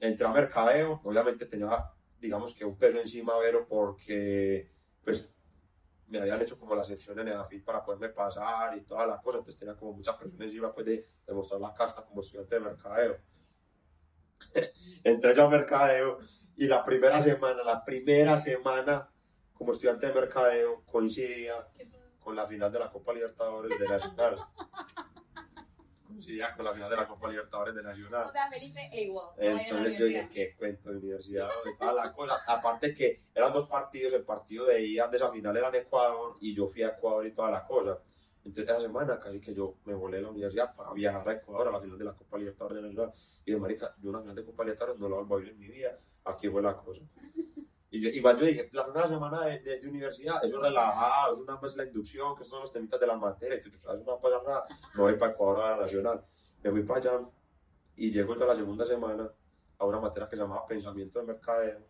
Entré 0.00 0.26
a 0.26 0.30
mercadeo, 0.30 1.00
obviamente 1.02 1.46
tenía, 1.46 1.90
digamos 2.20 2.54
que 2.54 2.66
un 2.66 2.76
peso 2.76 2.98
encima, 2.98 3.32
pero 3.40 3.66
porque 3.66 4.70
pues 5.02 5.34
me 6.06 6.18
habían 6.18 6.42
hecho 6.42 6.58
como 6.58 6.74
la 6.74 6.84
sección 6.84 7.18
en 7.18 7.28
EAFIT 7.28 7.64
para 7.64 7.82
poderme 7.82 8.10
pasar 8.10 8.76
y 8.76 8.82
todas 8.82 9.08
las 9.08 9.22
cosas, 9.22 9.38
entonces 9.38 9.58
tenía 9.58 9.74
como 9.74 9.94
muchas 9.94 10.16
presiones 10.16 10.48
encima 10.48 10.74
pues, 10.74 10.86
de 10.86 11.08
demostrar 11.26 11.62
la 11.62 11.72
casta 11.72 12.04
como 12.04 12.20
estudiante 12.20 12.56
de 12.56 12.60
mercadeo. 12.60 13.16
Entré 15.04 15.34
yo 15.34 15.44
a 15.46 15.48
mercadeo 15.48 16.18
y 16.56 16.66
la 16.66 16.84
primera 16.84 17.22
semana, 17.22 17.64
la 17.64 17.82
primera 17.82 18.36
semana 18.36 19.10
como 19.54 19.72
estudiante 19.72 20.06
de 20.06 20.12
mercadeo 20.12 20.84
coincidía. 20.84 21.66
Con 22.28 22.36
la 22.36 22.46
final 22.46 22.70
de 22.70 22.78
la 22.78 22.90
Copa 22.90 23.14
Libertadores 23.14 23.78
de 23.78 23.88
Nacional. 23.88 24.36
Coincidía 26.06 26.54
con 26.54 26.66
la 26.66 26.74
final 26.74 26.90
de 26.90 26.96
la 26.96 27.08
Copa 27.08 27.30
Libertadores 27.30 27.74
de 27.74 27.82
Nacional. 27.82 28.26
O 28.28 28.32
sea, 28.32 28.50
Felipe, 28.50 28.90
e 28.92 29.04
igual. 29.04 29.28
Entonces 29.38 29.98
yo 29.98 30.04
dije, 30.04 30.28
¿qué 30.30 30.54
cuento 30.54 30.90
de 30.90 30.98
universidad? 30.98 31.48
¿Dónde 31.48 31.70
está 31.70 31.90
la 31.90 32.12
cosa? 32.12 32.36
Aparte 32.46 32.94
que 32.94 33.22
eran 33.34 33.50
dos 33.54 33.66
partidos, 33.66 34.12
el 34.12 34.24
partido 34.24 34.66
de 34.66 34.86
ida 34.86 35.08
de 35.08 35.16
esa 35.16 35.30
final 35.30 35.56
era 35.56 35.68
en 35.68 35.76
Ecuador 35.76 36.34
y 36.42 36.54
yo 36.54 36.66
fui 36.66 36.82
a 36.82 36.88
Ecuador 36.88 37.26
y 37.26 37.32
toda 37.32 37.50
la 37.50 37.66
cosa. 37.66 37.98
Entonces 38.44 38.64
esa 38.64 38.78
semana 38.78 39.18
casi 39.18 39.40
que 39.40 39.54
yo 39.54 39.76
me 39.86 39.94
volé 39.94 40.18
de 40.18 40.24
la 40.24 40.28
universidad 40.28 40.76
para 40.76 40.92
viajar 40.92 41.26
a 41.26 41.32
Ecuador 41.32 41.68
a 41.68 41.70
la 41.70 41.80
final 41.80 41.96
de 41.96 42.04
la 42.04 42.12
Copa 42.12 42.36
Libertadores 42.36 42.76
de 42.76 42.82
Nacional. 42.82 43.14
Y 43.46 43.52
de 43.52 43.58
marica, 43.58 43.94
yo 44.02 44.10
una 44.10 44.20
final 44.20 44.36
de 44.36 44.44
Copa 44.44 44.64
Libertadores 44.64 45.00
no 45.00 45.08
la 45.08 45.16
vuelvo 45.16 45.36
a 45.36 45.38
vivir 45.38 45.54
en 45.54 45.60
mi 45.60 45.68
vida. 45.68 45.98
Aquí 46.26 46.50
fue 46.50 46.60
la 46.60 46.76
cosa. 46.76 47.00
Y 47.90 48.00
yo, 48.02 48.10
igual 48.10 48.38
yo 48.38 48.44
dije, 48.44 48.68
la 48.72 48.84
primera 48.84 49.08
semana 49.08 49.44
de, 49.46 49.60
de, 49.60 49.80
de 49.80 49.88
universidad, 49.88 50.44
eso 50.44 50.56
es 50.56 50.62
relajado, 50.62 51.34
es 51.34 51.40
una 51.40 51.56
vez 51.56 51.74
la 51.76 51.84
inducción, 51.84 52.36
que 52.36 52.44
son 52.44 52.60
los 52.60 52.70
temitas 52.70 53.00
de 53.00 53.06
las 53.06 53.18
materias, 53.18 53.60
y 53.64 53.70
tú 53.70 53.78
sabes, 53.78 54.00
no 54.04 54.12
va 54.12 54.14
a 54.18 54.20
pasar 54.20 54.42
nada, 54.44 54.66
me 54.94 55.02
voy 55.02 55.14
para 55.16 55.32
Ecuador 55.32 55.64
a 55.64 55.70
la 55.76 55.82
Nacional. 55.84 56.24
Me 56.62 56.70
fui 56.70 56.82
para 56.82 57.00
allá 57.00 57.28
y 57.96 58.10
llego 58.10 58.36
yo 58.36 58.46
la 58.46 58.54
segunda 58.54 58.84
semana 58.84 59.30
a 59.78 59.84
una 59.86 60.00
materia 60.00 60.28
que 60.28 60.36
se 60.36 60.42
llamaba 60.42 60.66
Pensamiento 60.66 61.18
de 61.18 61.24
Mercadeo. 61.26 61.86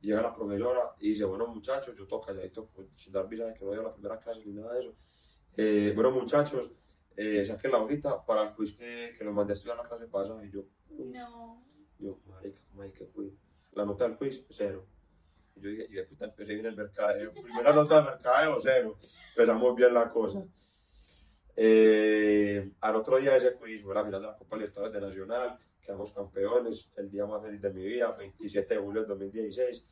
Y 0.00 0.08
llega 0.08 0.22
la 0.22 0.34
profesora 0.34 0.94
y 1.00 1.10
dice, 1.10 1.24
bueno 1.24 1.46
muchachos, 1.48 1.96
yo 1.96 2.06
toco 2.06 2.26
calladito, 2.26 2.68
pues, 2.68 2.88
sin 2.96 3.12
dar 3.12 3.26
visa 3.28 3.46
de 3.46 3.54
que 3.54 3.64
no 3.64 3.72
a 3.72 3.76
la 3.76 3.92
primera 3.92 4.18
clase 4.18 4.44
ni 4.44 4.52
nada 4.52 4.74
de 4.74 4.80
eso. 4.80 4.94
Eh, 5.56 5.92
bueno 5.94 6.10
muchachos, 6.10 6.70
eh, 7.16 7.44
saquen 7.46 7.72
la 7.72 7.78
hojita 7.78 8.24
para 8.24 8.42
el 8.42 8.54
quiz 8.54 8.76
que, 8.76 9.14
que 9.16 9.24
los 9.24 9.32
mandé 9.34 9.52
a 9.52 9.54
estudiar 9.54 9.78
la 9.78 9.84
clase 9.84 10.06
pasada. 10.06 10.44
Y 10.44 10.50
yo, 10.50 10.64
uy, 10.90 11.10
No. 11.12 11.64
yo, 11.98 12.20
marica, 12.26 12.60
¿cómo 12.68 12.82
hay 12.82 12.92
que 12.92 13.08
quiz? 13.08 13.32
La 13.74 13.84
nota 13.84 14.04
del 14.08 14.16
quiz, 14.16 14.44
cero. 14.50 14.86
Y 15.56 15.60
yo 15.60 15.70
dije, 15.70 15.86
y 15.88 15.92
de 15.94 16.04
puta, 16.04 16.26
empecé 16.26 16.54
bien 16.54 16.66
el 16.66 16.76
mercadeo. 16.76 17.32
Primera 17.32 17.72
nota 17.72 17.96
del 17.96 18.04
mercadeo, 18.04 18.58
cero. 18.60 18.98
Empezamos 19.30 19.76
bien 19.76 19.94
la 19.94 20.10
cosa. 20.10 20.44
Eh, 21.56 22.72
al 22.80 22.96
otro 22.96 23.18
día 23.18 23.32
de 23.32 23.38
ese 23.38 23.54
quiz 23.54 23.82
fue 23.82 23.94
la 23.94 24.04
final 24.04 24.20
de 24.20 24.26
la 24.28 24.36
Copa 24.36 24.56
Libertadores 24.56 24.92
de 24.92 25.00
Nacional. 25.00 25.58
Quedamos 25.80 26.12
campeones, 26.12 26.88
el 26.96 27.10
día 27.10 27.26
más 27.26 27.42
feliz 27.42 27.60
de 27.60 27.72
mi 27.72 27.84
vida, 27.84 28.10
27 28.12 28.74
de 28.74 28.80
julio 28.80 29.00
del 29.02 29.08
2016. 29.08 29.84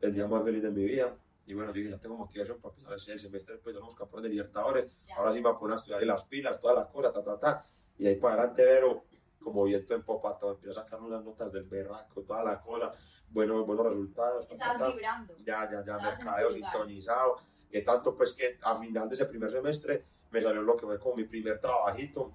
El 0.00 0.14
día 0.14 0.26
más 0.26 0.42
feliz 0.42 0.62
de 0.62 0.70
mi 0.70 0.84
vida. 0.84 1.16
Y 1.46 1.54
bueno, 1.54 1.70
yo 1.70 1.76
dije, 1.76 1.90
ya 1.90 1.98
tengo 1.98 2.16
motivación 2.16 2.60
para 2.60 2.74
empezar 2.74 3.12
el 3.12 3.20
semestre 3.20 3.54
después, 3.54 3.74
somos 3.74 3.94
campeones 3.94 4.24
de 4.24 4.28
Libertadores. 4.30 4.86
Ahora 5.16 5.32
sí 5.32 5.38
me 5.38 5.48
voy 5.48 5.54
a 5.54 5.58
poner 5.58 5.76
a 5.76 5.78
estudiar 5.78 6.02
y 6.02 6.06
las 6.06 6.24
pilas, 6.24 6.60
todas 6.60 6.76
las 6.76 6.88
cosas, 6.88 7.12
ta, 7.12 7.24
ta, 7.24 7.38
ta. 7.38 7.64
Y 7.98 8.06
ahí 8.06 8.16
para 8.16 8.34
adelante, 8.34 8.64
pero 8.64 9.04
como 9.42 9.64
viento 9.64 9.94
en 9.94 10.02
popa, 10.02 10.36
todo, 10.38 10.52
empiezo 10.52 10.78
a 10.80 10.84
sacar 10.84 11.00
unas 11.00 11.24
notas 11.24 11.52
del 11.52 11.64
berraco, 11.64 12.22
toda 12.22 12.42
la 12.44 12.60
cosa, 12.60 12.92
buenos, 13.30 13.66
buenos 13.66 13.86
resultados. 13.86 14.46
ta, 14.48 14.54
ta. 14.78 14.88
vibrando. 14.90 15.34
Ya, 15.38 15.64
ya, 15.64 15.70
ya, 15.70 15.78
Estabas 15.80 16.18
mercadeo 16.18 16.48
sintonizado. 16.72 17.36
Que 17.70 17.82
tanto, 17.82 18.16
pues, 18.16 18.32
que 18.34 18.58
a 18.62 18.76
final 18.76 19.08
de 19.08 19.14
ese 19.14 19.26
primer 19.26 19.50
semestre 19.50 20.04
me 20.30 20.40
salió 20.42 20.62
lo 20.62 20.76
que 20.76 20.86
fue 20.86 20.98
como 20.98 21.16
mi 21.16 21.24
primer 21.24 21.58
trabajito, 21.60 22.32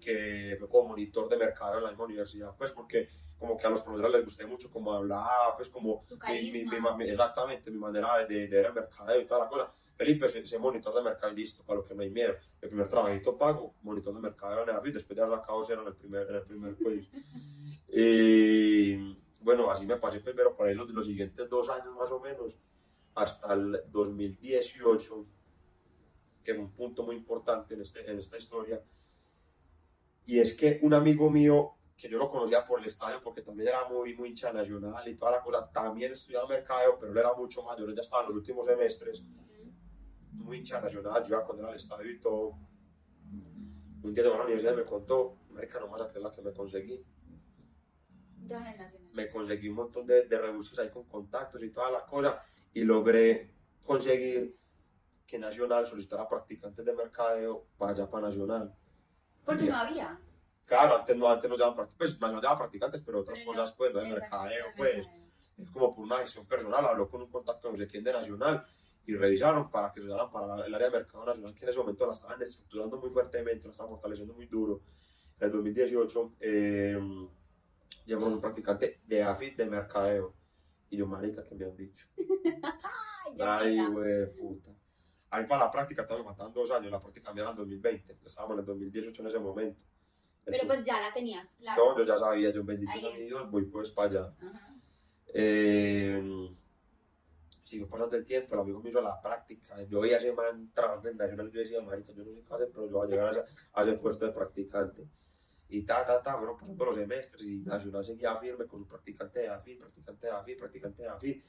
que 0.00 0.56
fue 0.58 0.68
como 0.68 0.88
monitor 0.90 1.28
de 1.28 1.36
mercado 1.36 1.78
en 1.78 1.84
la 1.84 1.90
misma 1.90 2.04
universidad, 2.04 2.54
pues, 2.56 2.72
porque 2.72 3.08
como 3.38 3.56
que 3.56 3.66
a 3.66 3.70
los 3.70 3.82
profesores 3.82 4.12
les 4.12 4.24
gusté 4.24 4.46
mucho 4.46 4.70
como 4.70 4.92
hablaba, 4.92 5.56
pues, 5.56 5.68
como 5.68 6.04
mi, 6.42 6.52
mi- 6.52 6.64
mi 6.64 6.80
exactamente, 7.12 7.70
mi 7.70 7.78
manera 7.78 8.18
de, 8.18 8.26
de, 8.26 8.48
de 8.48 8.56
ver 8.56 8.66
el 8.66 8.72
mercadeo 8.74 9.20
y 9.20 9.26
toda 9.26 9.44
la 9.44 9.48
cosa. 9.50 9.72
Felipe, 10.00 10.28
sé 10.28 10.58
monitor 10.58 10.94
de 10.94 11.02
mercado 11.02 11.30
y 11.30 11.36
listo, 11.36 11.62
para 11.62 11.80
lo 11.80 11.84
que 11.84 11.94
me 11.94 12.04
hay 12.04 12.10
miedo. 12.10 12.34
El 12.62 12.70
primer 12.70 12.88
trabajito 12.88 13.36
pago, 13.36 13.74
monitor 13.82 14.14
de 14.14 14.20
mercado 14.20 14.62
en 14.62 14.70
EAFIT, 14.70 14.94
después 14.94 15.14
de 15.14 15.22
haber 15.22 15.38
sacado 15.38 15.62
cero 15.62 15.82
en 15.82 15.88
el 15.88 15.94
primer, 15.94 16.26
en 16.26 16.36
el 16.36 16.42
primer 16.42 16.74
quiz. 16.74 17.10
y 17.92 19.14
bueno, 19.42 19.70
así 19.70 19.84
me 19.84 19.98
pasé 19.98 20.20
primero 20.20 20.56
por 20.56 20.66
ahí 20.66 20.74
los, 20.74 20.88
los 20.88 21.04
siguientes 21.04 21.46
dos 21.50 21.68
años 21.68 21.94
más 21.94 22.10
o 22.12 22.18
menos, 22.18 22.56
hasta 23.14 23.52
el 23.52 23.82
2018, 23.92 25.26
que 26.42 26.54
fue 26.54 26.64
un 26.64 26.72
punto 26.72 27.02
muy 27.02 27.16
importante 27.16 27.74
en, 27.74 27.82
este, 27.82 28.10
en 28.10 28.18
esta 28.18 28.38
historia. 28.38 28.82
Y 30.24 30.38
es 30.38 30.54
que 30.54 30.78
un 30.80 30.94
amigo 30.94 31.28
mío, 31.28 31.74
que 31.94 32.08
yo 32.08 32.16
lo 32.16 32.30
conocía 32.30 32.64
por 32.64 32.80
el 32.80 32.86
estadio, 32.86 33.20
porque 33.22 33.42
también 33.42 33.68
era 33.68 33.86
muy, 33.86 34.16
muy 34.16 34.30
hincha 34.30 34.50
nacional 34.50 35.06
y 35.06 35.14
toda 35.14 35.32
la 35.32 35.42
cosa, 35.42 35.70
también 35.70 36.14
estudiaba 36.14 36.48
mercadeo, 36.48 36.98
pero 36.98 37.12
él 37.12 37.18
era 37.18 37.34
mucho 37.34 37.62
mayor, 37.64 37.90
él 37.90 37.94
ya 37.94 38.00
estaba 38.00 38.22
en 38.22 38.28
los 38.28 38.36
últimos 38.36 38.64
semestres. 38.64 39.22
Muy 40.40 40.58
hincha 40.58 40.80
nacional, 40.80 41.22
yo 41.24 41.36
iba 41.36 41.44
con 41.44 41.58
él 41.58 41.64
al 41.64 41.74
estadio 41.74 42.10
y 42.10 42.18
todo. 42.18 42.58
Un 44.02 44.14
día 44.14 44.24
a 44.24 44.28
la 44.28 44.44
universidad 44.44 44.74
me 44.74 44.84
contó, 44.84 45.36
marica, 45.50 45.78
no 45.78 45.88
más 45.88 46.00
a 46.00 46.18
la 46.18 46.32
que 46.32 46.42
me 46.42 46.52
conseguí. 46.52 47.04
Me 49.12 49.28
conseguí 49.28 49.68
un 49.68 49.76
montón 49.76 50.06
de, 50.06 50.26
de 50.26 50.38
rebusques 50.38 50.78
ahí 50.78 50.90
con 50.90 51.04
contactos 51.04 51.62
y 51.62 51.70
toda 51.70 51.90
la 51.90 52.04
cosa, 52.04 52.42
y 52.72 52.82
logré 52.82 53.54
conseguir 53.84 54.58
que 55.26 55.38
Nacional 55.38 55.86
solicitara 55.86 56.28
practicantes 56.28 56.84
de 56.84 56.92
mercadeo 56.92 57.66
para 57.78 57.92
allá, 57.92 58.10
para 58.10 58.28
Nacional. 58.28 58.74
Porque 59.44 59.64
no 59.66 59.76
había. 59.76 60.18
Claro, 60.66 60.96
antes 60.96 61.16
no, 61.16 61.28
antes 61.28 61.50
no 61.50 61.56
llaman 61.56 61.74
practicantes, 61.74 62.18
pues 62.18 62.56
practicantes, 62.58 63.00
pero 63.02 63.20
otras 63.20 63.38
Pero 63.38 63.52
no, 63.52 63.58
cosas, 63.58 63.76
pues, 63.76 63.92
no 63.92 64.00
de 64.00 64.08
mercadeo, 64.08 64.66
de 64.66 64.72
pues. 64.76 65.06
es 65.58 65.70
como 65.70 65.94
por 65.94 66.04
una 66.04 66.18
gestión 66.18 66.46
personal, 66.46 66.84
habló 66.84 67.08
con 67.08 67.22
un 67.22 67.30
contacto 67.30 67.70
no 67.70 67.76
sé 67.76 67.86
quién 67.86 68.02
de 68.02 68.12
Nacional 68.12 68.64
y 69.10 69.16
revisaron 69.16 69.68
para 69.70 69.92
que 69.92 70.00
se 70.00 70.06
usaran 70.06 70.30
para 70.30 70.64
el 70.64 70.72
área 70.72 70.88
de 70.88 70.98
mercado 70.98 71.26
nacional 71.26 71.52
que 71.52 71.64
en 71.64 71.70
ese 71.70 71.78
momento 71.78 72.06
la 72.06 72.12
estaban 72.12 72.40
estructurando 72.40 72.96
muy 72.96 73.10
fuertemente, 73.10 73.66
la 73.66 73.72
estaban 73.72 73.90
fortaleciendo 73.90 74.34
muy 74.34 74.46
duro. 74.46 74.82
En 75.38 75.46
el 75.46 75.52
2018 75.52 76.34
eh, 76.38 76.98
llamamos 78.06 78.34
un 78.34 78.40
practicante 78.40 79.00
de 79.04 79.22
AFIT 79.24 79.56
de 79.56 79.66
mercadeo 79.66 80.34
y 80.90 80.96
yo, 80.96 81.08
marica, 81.08 81.42
que 81.42 81.56
me 81.56 81.64
han 81.64 81.76
dicho. 81.76 82.06
Ay, 83.40 83.84
güey, 83.86 84.32
puta. 84.36 84.70
Ahí 85.30 85.46
para 85.46 85.64
la 85.64 85.70
práctica 85.72 86.06
me 86.08 86.24
faltaban 86.24 86.52
dos 86.52 86.70
años, 86.70 86.90
la 86.90 87.00
práctica 87.00 87.32
mía 87.32 87.42
era 87.42 87.50
en 87.50 87.56
2020, 87.56 88.18
estábamos 88.24 88.54
en 88.54 88.60
el 88.60 88.66
2018 88.66 89.22
en 89.22 89.28
ese 89.28 89.38
momento. 89.40 89.80
Pero 90.44 90.66
pues 90.68 90.84
ya 90.84 91.00
la 91.00 91.12
tenías, 91.12 91.56
claro. 91.58 91.94
No, 91.94 91.98
yo 91.98 92.04
ya 92.04 92.16
sabía, 92.16 92.50
yo 92.50 92.64
bendito. 92.64 92.92
Dios, 93.16 93.50
voy 93.50 93.64
pues 93.66 93.90
para 93.90 94.08
allá. 94.08 94.34
Ajá. 94.40 94.76
Eh, 95.32 96.50
siguió 97.70 97.88
pasando 97.88 98.16
el 98.16 98.24
tiempo, 98.24 98.54
el 98.54 98.60
amigo 98.60 98.82
me 98.82 98.90
hizo 98.90 99.00
la 99.00 99.20
práctica. 99.20 99.80
Yo 99.84 100.00
veía 100.00 100.16
a 100.16 100.18
ese 100.18 100.32
man 100.32 100.70
trabajando 100.74 101.08
en 101.08 101.16
Nacional. 101.16 101.50
Yo 101.52 101.60
decía, 101.60 101.80
marica, 101.80 102.12
yo 102.12 102.24
no 102.24 102.34
sé 102.34 102.42
qué 102.42 102.54
hacer, 102.54 102.68
pero 102.72 102.86
yo 102.86 102.92
voy 102.92 103.06
a 103.06 103.10
llegar 103.10 103.28
a 103.28 103.30
ese, 103.30 103.44
a 103.72 103.82
ese 103.82 103.92
puesto 103.94 104.26
de 104.26 104.32
practicante. 104.32 105.08
Y 105.68 105.82
ta, 105.82 106.04
ta, 106.04 106.20
ta, 106.20 106.36
fueron 106.36 106.56
pasando 106.56 106.84
los 106.84 106.96
semestres 106.96 107.46
y 107.46 107.60
Nacional 107.60 108.04
seguía 108.04 108.34
firme 108.36 108.66
con 108.66 108.80
su 108.80 108.88
practicante 108.88 109.38
de 109.38 109.48
AFI, 109.48 109.76
practicante 109.76 110.26
de 110.26 110.32
AFI, 110.32 110.54
practicante 110.56 111.02
de 111.02 111.08
AFI. 111.08 111.44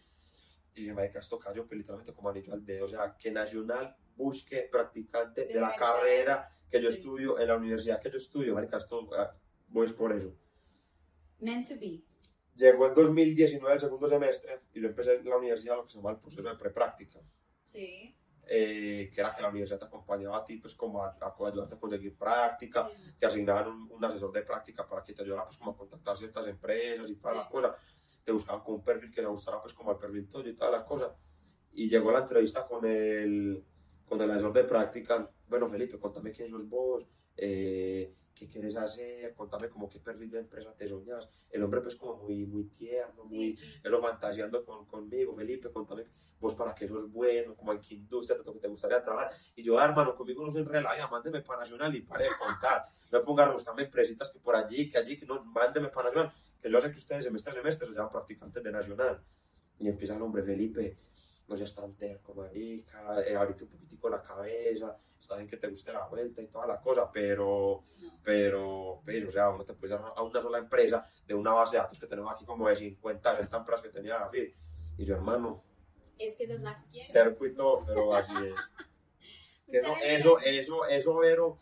Y 0.76 0.82
dije, 0.82 0.94
marica, 0.94 1.20
esto 1.20 1.40
cayó 1.40 1.66
pues, 1.66 1.80
literalmente 1.80 2.14
como 2.14 2.30
anillo 2.30 2.54
al 2.54 2.64
dedo. 2.64 2.86
O 2.86 2.90
sea, 2.90 3.18
que 3.18 3.32
Nacional 3.32 3.96
busque 4.16 4.70
practicante 4.72 5.46
de, 5.46 5.56
De 5.56 5.60
la 5.60 5.76
carrera 5.76 6.56
que 6.70 6.82
yo 6.82 6.90
estudio, 6.90 7.40
en 7.40 7.48
la 7.48 7.58
universidad 7.58 8.00
que 8.00 8.12
yo 8.12 8.18
estudio. 8.18 8.54
Marica, 8.54 8.78
esto 8.78 9.10
ah, 9.18 9.36
voy 9.70 9.88
es 9.88 9.94
por 9.94 10.14
eso. 10.14 10.36
Meant 11.40 11.68
to 11.68 11.76
be. 11.80 12.11
Llegó 12.56 12.88
el 12.88 12.94
2019, 12.94 13.74
el 13.74 13.80
segundo 13.80 14.08
semestre, 14.08 14.60
y 14.74 14.82
yo 14.82 14.88
empecé 14.88 15.16
en 15.16 15.26
la 15.30 15.38
universidad 15.38 15.78
lo 15.78 15.86
que 15.86 15.92
se 15.92 15.98
llama 15.98 16.12
el 16.12 16.18
proceso 16.18 16.44
de 16.44 16.56
prepráctica, 16.56 17.20
Sí. 17.66 18.16
eh, 18.48 19.10
que 19.14 19.22
era 19.22 19.34
que 19.36 19.42
la 19.42 19.50
universidad 19.50 19.80
te 19.80 19.86
acompañaba 19.86 20.38
a 20.38 20.44
ti, 20.46 20.58
pues 20.58 20.76
como 20.76 21.04
a, 21.04 21.18
a 21.22 21.48
ayudarte 21.48 21.76
a 21.76 21.80
conseguir 21.80 22.18
práctica, 22.18 22.90
Sí. 22.90 23.14
te 23.20 23.26
asignaban 23.26 23.68
un, 23.68 23.92
un 23.92 24.04
asesor 24.06 24.32
de 24.34 24.42
práctica 24.44 24.88
para 24.88 25.04
que 25.04 25.14
te 25.14 25.22
ayudara 25.24 25.46
pues 25.46 25.58
como 25.58 25.72
a 25.72 25.78
contactar 25.78 26.18
ciertas 26.18 26.46
empresas 26.48 27.10
y 27.10 27.16
toda 27.16 27.34
Sí. 27.34 27.40
la 27.40 27.50
cosa, 27.50 27.76
te 28.24 28.32
buscaban 28.32 28.62
con 28.64 28.76
un 28.76 28.84
perfil 28.84 29.12
que 29.12 29.22
le 29.22 29.28
gustara 29.28 29.62
pues 29.62 29.74
como 29.74 29.92
al 29.92 29.98
perfil 29.98 30.28
tuyo 30.28 30.50
y 30.50 30.56
toda 30.56 30.72
la 30.72 30.86
cosa, 30.86 31.16
y 31.74 31.90
llegó 31.90 32.12
la 32.12 32.20
entrevista 32.20 32.68
con 32.68 32.86
el, 32.86 33.64
con 34.06 34.22
el 34.22 34.30
asesor 34.30 34.52
de 34.54 34.66
práctica, 34.66 35.32
bueno 35.48 35.70
Felipe, 35.70 35.98
contame 35.98 36.32
quién 36.32 36.50
sos 36.50 36.68
vos, 36.68 37.08
eh, 37.38 38.14
¿qué 38.42 38.48
quieres 38.48 38.76
hacer? 38.76 39.36
Contame 39.36 39.70
como 39.70 39.88
qué 39.88 40.00
perfil 40.00 40.32
de 40.32 40.40
empresa 40.40 40.74
te 40.74 40.88
soñas. 40.88 41.30
El 41.52 41.62
hombre 41.64 41.80
pues 41.82 41.96
como 41.96 42.24
muy, 42.24 42.48
muy 42.48 42.64
tierno, 42.64 43.24
muy, 43.26 43.56
eso 43.84 44.02
fantaseando 44.02 44.66
con, 44.66 44.88
conmigo, 44.88 45.36
Felipe, 45.36 45.72
contame 45.72 46.06
vos 46.40 46.56
para 46.56 46.74
qué 46.74 46.88
sos 46.88 47.12
bueno, 47.12 47.56
como 47.56 47.72
en 47.72 47.80
qué 47.80 47.94
industria 47.94 48.42
te, 48.42 48.60
te 48.60 48.68
gustaría 48.68 49.04
trabajar. 49.04 49.32
Y 49.56 49.62
yo, 49.62 49.78
ah, 49.78 49.86
hermano, 49.86 50.16
conmigo 50.16 50.44
no 50.44 50.52
la 50.82 50.96
vida, 50.96 51.08
mándeme 51.08 51.42
para 51.42 51.60
Nacional 51.60 51.96
y 51.96 52.02
pare 52.02 52.24
de 52.24 52.32
contar. 52.40 52.88
No 53.12 53.22
pongan 53.22 53.50
a 53.50 53.52
buscarme 53.52 53.84
empresitas 53.84 54.32
que 54.32 54.40
por 54.40 54.56
allí, 54.56 54.90
que 54.90 54.98
allí, 54.98 55.20
que 55.20 55.28
no, 55.28 55.44
mándeme 55.46 55.90
para 55.90 56.10
Nacional, 56.10 56.34
que 56.60 56.72
yo 56.72 56.82
sé 56.82 56.92
que 56.92 56.98
ustedes 56.98 57.24
semestre 57.26 57.52
a 57.52 57.56
semestre 57.56 57.90
se 57.90 57.94
llaman 57.94 58.12
practicantes 58.12 58.64
de 58.64 58.72
Nacional. 58.72 59.24
Y 59.78 59.88
empieza 59.88 60.16
el 60.16 60.22
hombre 60.24 60.42
Felipe, 60.42 60.98
no 61.52 61.58
seas 61.58 61.76
tan 61.76 61.94
terco, 61.96 62.34
marica, 62.34 63.22
eh, 63.26 63.36
ahorita 63.36 63.66
un 63.66 63.70
poquitico 63.72 64.10
la 64.10 64.22
cabeza, 64.24 64.98
está 65.20 65.36
bien 65.36 65.48
que 65.50 65.58
te 65.58 65.68
guste 65.68 65.92
la 65.92 66.08
vuelta 66.08 66.42
y 66.42 66.48
toda 66.48 66.66
la 66.66 66.80
cosa, 66.80 67.12
pero, 67.12 67.84
No. 68.02 68.20
pero, 68.24 69.02
pero, 69.06 69.30
o 69.30 69.32
sea, 69.32 69.52
no 69.52 69.64
te 69.66 69.74
puedes 69.74 69.92
dar 69.92 70.14
a 70.16 70.22
una 70.24 70.42
sola 70.42 70.58
empresa 70.60 71.06
de 71.28 71.34
una 71.34 71.52
base 71.54 71.76
de 71.76 71.82
datos 71.84 72.00
que 72.00 72.08
tenemos 72.08 72.32
aquí 72.34 72.46
como 72.46 72.68
de 72.70 72.76
50, 72.76 73.36
60 73.36 73.58
empresas 73.58 73.82
que 73.84 73.90
tenía 73.90 74.18
David. 74.20 74.54
Y 74.98 75.06
yo, 75.06 75.16
hermano, 75.16 75.64
Es 76.18 76.36
que 76.36 76.46
esa 76.46 76.54
es 76.54 76.62
la 76.62 76.78
que 76.84 76.90
quiero. 76.92 77.14
terco 77.14 77.46
y 77.46 77.54
todo, 77.56 77.84
pero 77.86 78.14
así 78.16 78.34
es. 78.46 78.56
Que 79.68 79.78
eso, 79.78 79.94
eso, 80.04 80.40
eso, 80.40 80.86
eso, 80.86 81.16
Vero, 81.18 81.58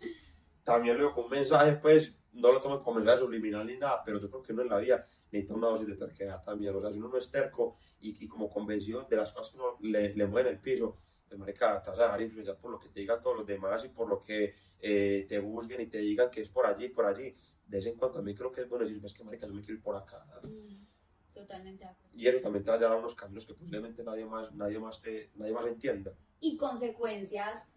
también 0.63 0.95
lo 0.97 1.03
digo 1.03 1.13
con 1.15 1.25
un 1.25 1.29
mensaje, 1.31 1.73
pues, 1.73 2.11
no 2.33 2.51
lo 2.51 2.59
tomen 2.59 2.79
como 2.79 2.97
mensaje 2.97 3.19
subliminal 3.19 3.67
ni 3.67 3.77
nada, 3.77 4.01
pero 4.03 4.19
yo 4.19 4.29
creo 4.31 4.41
que 4.41 4.51
uno 4.53 4.63
en 4.63 4.69
la 4.69 4.77
vida 4.79 5.07
necesita 5.31 5.53
una 5.53 5.67
dosis 5.67 5.87
de 5.87 5.95
terquedad 5.95 6.43
también. 6.43 6.75
O 6.75 6.81
sea, 6.81 6.91
si 6.91 6.99
uno 6.99 7.09
no 7.09 7.17
es 7.17 7.29
terco 7.29 7.77
y, 7.99 8.23
y 8.23 8.27
como 8.27 8.49
convencido 8.49 9.03
de 9.03 9.15
las 9.15 9.31
cosas 9.31 9.53
que 9.53 9.59
uno 9.59 9.77
le, 9.81 10.13
le 10.15 10.27
mueve 10.27 10.49
en 10.49 10.55
el 10.55 10.61
piso, 10.61 10.97
pues, 11.27 11.39
marica, 11.39 11.81
te 11.81 11.91
vas 11.91 11.99
a 11.99 12.03
dejar 12.03 12.21
influenciar 12.21 12.57
por 12.57 12.71
lo 12.71 12.79
que 12.79 12.89
te 12.89 12.99
digan 12.99 13.21
todos 13.21 13.37
los 13.37 13.45
demás 13.45 13.85
y 13.85 13.89
por 13.89 14.09
lo 14.09 14.21
que 14.23 14.55
eh, 14.79 15.25
te 15.29 15.39
busquen 15.39 15.81
y 15.81 15.85
te 15.85 15.99
digan 15.99 16.31
que 16.31 16.41
es 16.41 16.49
por 16.49 16.65
allí, 16.65 16.89
por 16.89 17.05
allí. 17.05 17.35
De 17.67 17.77
vez 17.77 17.85
en 17.85 17.95
cuando 17.95 18.17
también 18.17 18.35
creo 18.35 18.51
que 18.51 18.61
es 18.61 18.69
bueno 18.69 18.85
decir, 18.85 19.03
es 19.05 19.13
que, 19.13 19.23
marica, 19.23 19.45
yo 19.45 19.53
me 19.53 19.61
quiero 19.61 19.75
ir 19.75 19.83
por 19.83 19.95
acá. 19.95 20.25
Mm, 20.43 20.85
Totalmente 21.33 21.83
de 21.83 21.89
acuerdo. 21.89 22.17
Y 22.17 22.27
eso 22.27 22.39
también 22.41 22.63
te 22.63 22.71
va 22.71 22.77
a 22.77 22.79
llevar 22.79 22.97
a 22.97 22.99
unos 22.99 23.15
caminos 23.15 23.45
que 23.45 23.53
posiblemente 23.53 24.03
nadie 24.03 24.25
más, 24.25 24.51
nadie 24.53 24.79
más, 24.79 25.01
te, 25.01 25.29
nadie 25.35 25.53
más 25.53 25.67
entienda. 25.67 26.11
Y 26.41 26.57
consecuencias 26.57 27.69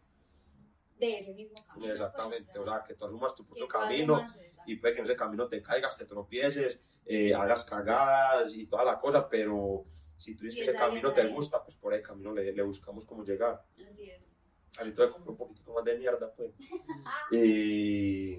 de 0.98 1.18
ese 1.18 1.34
mismo 1.34 1.56
camino. 1.66 1.92
Exactamente, 1.92 2.58
o 2.58 2.64
sea, 2.64 2.82
que 2.82 2.94
tú 2.94 3.04
asumas 3.04 3.34
tu 3.34 3.46
que 3.46 3.66
propio 3.66 4.16
haces 4.16 4.51
y 4.66 4.76
puede 4.76 4.94
que 4.94 5.00
en 5.00 5.06
ese 5.06 5.16
camino 5.16 5.48
te 5.48 5.62
caigas, 5.62 5.96
te 5.96 6.04
tropieces, 6.04 6.80
eh, 7.06 7.34
hagas 7.34 7.64
cagadas 7.64 8.54
y 8.54 8.66
toda 8.66 8.84
la 8.84 9.00
cosa, 9.00 9.28
pero 9.28 9.84
si 10.16 10.34
tú 10.36 10.44
dices 10.44 10.64
que 10.64 10.70
ese 10.70 10.78
camino 10.78 11.08
es 11.08 11.14
te 11.14 11.22
ahí. 11.22 11.32
gusta, 11.32 11.62
pues 11.62 11.76
por 11.76 11.94
ese 11.94 12.02
camino 12.02 12.32
le, 12.32 12.52
le 12.52 12.62
buscamos 12.62 13.04
cómo 13.04 13.24
llegar. 13.24 13.64
Así 13.88 14.10
es. 14.10 14.30
Así 14.78 14.92
te 14.92 15.10
compro 15.10 15.32
un 15.32 15.36
poquitico 15.36 15.74
más 15.74 15.84
de 15.84 15.98
mierda, 15.98 16.32
pues. 16.34 16.52
y 17.32 18.38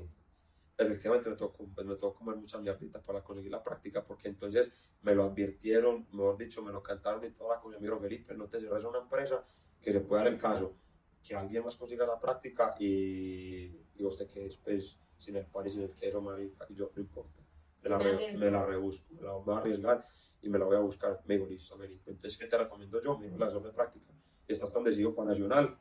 efectivamente 0.77 1.30
me 1.30 1.36
tocó, 1.36 1.68
pues, 1.68 1.86
me 1.86 1.96
tocó 1.96 2.20
comer 2.20 2.36
mucha 2.36 2.58
mierdita 2.60 3.01
para 3.01 3.24
conseguir 3.24 3.51
la 3.51 3.63
práctica, 3.63 4.03
porque 4.03 4.30
entonces 4.30 4.70
me 5.01 5.13
lo 5.13 5.25
advirtieron, 5.25 6.08
mejor 6.12 6.38
dicho, 6.38 6.62
me 6.62 6.72
lo 6.72 6.82
cantaron 6.82 7.24
y 7.25 7.32
toda 7.32 7.56
la 7.56 7.62
cosa. 7.62 7.77
Dijeron, 7.77 8.01
Felipe, 8.01 8.34
no 8.34 8.48
te 8.48 8.60
cierres 8.60 8.84
a 8.84 8.89
una 8.89 9.00
empresa 9.00 9.44
que 9.82 9.94
se 9.94 10.00
pueda 10.00 10.24
dar 10.24 10.34
el 10.34 10.39
caso 10.39 10.75
que 11.24 11.36
alguien 11.36 11.63
más 11.63 11.75
consiga 11.75 12.06
la 12.06 12.20
práctica 12.20 12.75
y, 12.77 13.72
y 13.96 14.03
usted 14.03 14.27
que 14.27 14.42
después 14.42 15.00
sin 15.24 15.36
el 15.38 15.46
pan 15.46 15.65
y 15.65 15.70
sin 15.70 15.82
el 15.84 15.92
queso, 15.94 16.22
marica, 16.22 16.65
y 16.70 16.75
yo, 16.75 16.92
no 16.96 17.01
importa. 17.01 17.39
Me 17.82 17.89
la, 17.89 17.98
re- 17.98 18.38
me 18.38 18.51
la 18.51 18.65
rebusco, 18.65 19.06
me 19.13 19.22
la 19.22 19.32
voy 19.34 19.56
a 19.56 19.58
arriesgar 19.60 20.08
y 20.42 20.50
me 20.50 20.58
la 20.60 20.65
voy 20.65 20.75
a 20.75 20.80
buscar. 20.80 21.22
Me 21.25 21.36
dijo, 21.38 21.48
listo. 21.48 21.75
Entonces, 22.08 22.38
¿qué 22.38 22.46
te 22.48 22.58
recomiendo 22.58 23.01
yo? 23.01 23.18
Me 23.18 23.27
el 23.27 23.42
asesor 23.44 23.63
de 23.63 23.72
práctica. 23.72 24.13
Estás 24.48 24.74
tan 24.74 24.84
decidido 24.84 25.13
para 25.15 25.30
Nacional. 25.32 25.77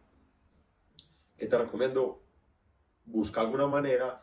¿Qué 1.36 1.46
te 1.46 1.58
recomiendo? 1.58 2.22
Busca 3.04 3.40
alguna 3.40 3.66
manera 3.66 4.22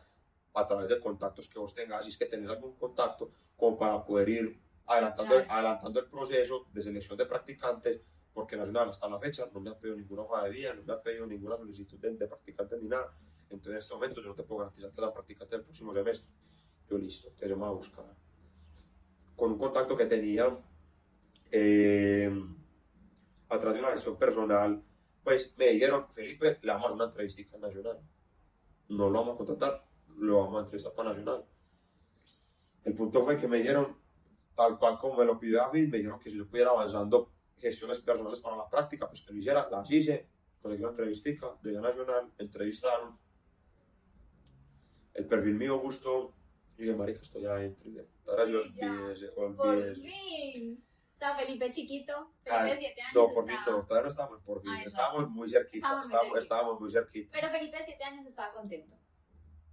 a 0.54 0.66
través 0.66 0.88
de 0.88 0.98
contactos 1.00 1.48
que 1.48 1.58
vos 1.58 1.74
tengas, 1.74 2.04
si 2.04 2.10
es 2.10 2.16
que 2.18 2.26
tenés 2.26 2.48
algún 2.50 2.74
contacto, 2.76 3.30
como 3.56 3.78
para 3.78 4.04
poder 4.04 4.28
ir 4.28 4.60
adelantando, 4.86 5.34
Claro. 5.34 5.50
adelantando 5.52 6.00
el 6.00 6.06
proceso 6.08 6.66
de 6.72 6.82
selección 6.82 7.16
de 7.18 7.26
practicantes, 7.26 8.00
porque 8.32 8.56
Nacional 8.56 8.88
hasta 8.90 9.08
la 9.08 9.18
fecha 9.18 9.48
no 9.52 9.60
me 9.60 9.70
ha 9.70 9.78
pedido 9.78 9.96
ninguna 9.96 10.22
hoja 10.22 10.44
de 10.44 10.50
vida, 10.50 10.74
no 10.74 10.82
me 10.82 10.92
ha 10.92 11.02
pedido 11.02 11.26
ninguna 11.26 11.56
solicitud 11.56 11.98
de, 11.98 12.12
de 12.16 12.26
practicantes 12.26 12.80
ni 12.82 12.88
nada. 12.88 13.14
Entonces, 13.50 13.72
en 13.72 13.78
este 13.78 13.94
momento 13.94 14.20
yo 14.22 14.28
no 14.28 14.34
te 14.34 14.44
puedo 14.44 14.60
garantizar 14.60 14.92
que 14.92 15.00
la 15.00 15.12
practicante 15.12 15.56
del 15.56 15.64
próximo 15.64 15.92
semestre. 15.92 16.32
Yo 16.88 16.98
listo, 16.98 17.30
me 17.40 17.54
voy 17.54 17.68
a 17.68 17.70
buscar. 17.70 18.04
Con 19.36 19.52
un 19.52 19.58
contacto 19.58 19.96
que 19.96 20.06
tenía 20.06 20.58
eh, 21.50 22.30
a 23.48 23.58
través 23.58 23.74
de 23.74 23.84
una 23.84 23.92
gestión 23.92 24.16
personal, 24.16 24.82
pues 25.22 25.52
me 25.56 25.66
dijeron, 25.68 26.06
Felipe, 26.10 26.58
le 26.62 26.72
vamos 26.72 26.90
a 26.90 26.94
una 26.94 27.04
entrevista 27.04 27.56
en 27.56 27.60
Nacional. 27.60 28.00
No 28.88 29.10
lo 29.10 29.20
vamos 29.20 29.34
a 29.34 29.36
contratar, 29.36 29.84
lo 30.16 30.38
vamos 30.38 30.56
a 30.56 30.60
entrevistar 30.60 30.94
para 30.94 31.10
Nacional. 31.10 31.44
El 32.84 32.94
punto 32.94 33.22
fue 33.22 33.36
que 33.36 33.48
me 33.48 33.58
dijeron, 33.58 33.96
tal 34.54 34.78
cual 34.78 34.98
como 34.98 35.16
me 35.18 35.24
lo 35.24 35.38
pidió 35.38 35.58
David, 35.58 35.88
me 35.88 35.98
dijeron 35.98 36.18
que 36.18 36.30
si 36.30 36.38
yo 36.38 36.48
pudiera 36.48 36.70
avanzando 36.70 37.32
gestiones 37.58 38.00
personales 38.00 38.40
para 38.40 38.56
la 38.56 38.68
práctica, 38.68 39.08
pues 39.08 39.22
que 39.22 39.32
lo 39.32 39.38
hiciera, 39.38 39.68
las 39.70 39.90
hice, 39.90 40.28
conseguí 40.60 40.82
una 40.82 40.90
entrevistica, 40.90 41.56
de 41.62 41.72
Nacional, 41.72 42.32
entrevistaron. 42.38 43.18
El 45.14 45.26
perfil 45.26 45.54
mío 45.54 45.78
gustó, 45.78 46.32
y 46.78 46.82
dije, 46.84 46.94
marica, 46.96 47.20
estoy 47.20 47.46
adentro. 47.46 47.88
y 47.90 47.98
Ahora 48.28 48.46
sí, 48.46 48.52
Sí, 48.52 48.72
ya. 48.80 48.90
olvídese, 48.92 49.28
Por 49.28 49.94
fin. 49.94 50.84
Sea, 51.14 51.36
Felipe 51.36 51.70
chiquito, 51.70 52.32
Ah, 52.50 52.60
Felipe 52.60 52.74
de 52.76 52.78
7 52.78 53.02
años. 53.02 53.14
No, 53.14 53.28
por 53.34 53.44
fin, 53.44 53.54
está- 53.54 53.70
no, 53.72 53.82
todavía 53.84 54.02
no 54.04 54.08
estábamos 54.08 54.40
por 54.42 54.62
fin, 54.62 54.70
Ah, 54.70 54.82
estábamos 54.82 55.28
muy 55.30 55.50
cerquita, 55.50 55.76
Estábamos 55.76 56.06
muy 56.06 56.14
estábamos, 56.14 56.32
cerquita. 56.32 56.38
estábamos 56.54 56.80
muy 56.80 56.90
cerquita. 56.90 57.30
Pero 57.32 57.48
Felipe 57.50 57.76
de 57.76 57.84
7 57.84 58.04
años 58.04 58.26
estaba 58.26 58.52
contento. 58.54 58.96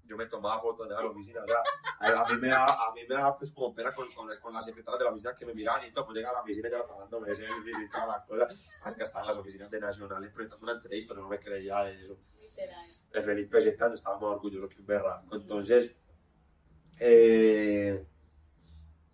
Yo 0.03 0.17
me 0.17 0.25
tomaba 0.25 0.61
fotos 0.61 0.87
en 0.87 0.93
la 0.93 0.99
oficina, 1.05 1.41
o 1.43 1.47
sea, 1.47 2.21
a, 2.21 2.33
mí 2.33 2.37
me 2.39 2.47
da, 2.47 2.63
a 2.65 2.93
mí 2.93 3.01
me 3.07 3.15
da 3.15 3.37
pues 3.37 3.51
como 3.51 3.73
pena 3.75 3.93
con, 3.93 4.09
con, 4.13 4.29
con 4.39 4.53
las 4.53 4.65
secretarias 4.65 4.99
de 4.99 5.05
la 5.05 5.11
oficina 5.11 5.35
que 5.35 5.45
me 5.45 5.53
miran 5.53 5.85
y 5.85 5.91
todo, 5.91 6.05
pues 6.05 6.15
llega 6.17 6.29
a 6.29 6.33
la 6.33 6.41
oficina 6.41 6.69
ya 6.69 6.85
tomándome 6.85 7.35
selfies 7.35 7.77
y 7.77 7.89
toda 7.89 8.07
la 8.07 8.25
cosa. 8.25 8.47
Acá 8.89 9.03
están 9.03 9.25
las 9.27 9.35
oficinas 9.37 9.69
de 9.69 9.79
Nacional 9.81 10.31
presentando 10.33 10.63
una 10.63 10.73
entrevista, 10.73 11.13
yo 11.13 11.21
no 11.21 11.27
me 11.29 11.39
creía 11.39 11.89
eso. 11.89 12.17
Literal. 12.35 12.89
El 13.13 13.23
Felipe 13.23 13.57
años 13.57 13.93
estaba 13.93 14.15
más 14.15 14.23
orgulloso 14.35 14.69
que 14.69 14.79
un 14.79 14.85
berraco. 14.85 15.35
Entonces, 15.35 15.95
eh, 16.99 18.05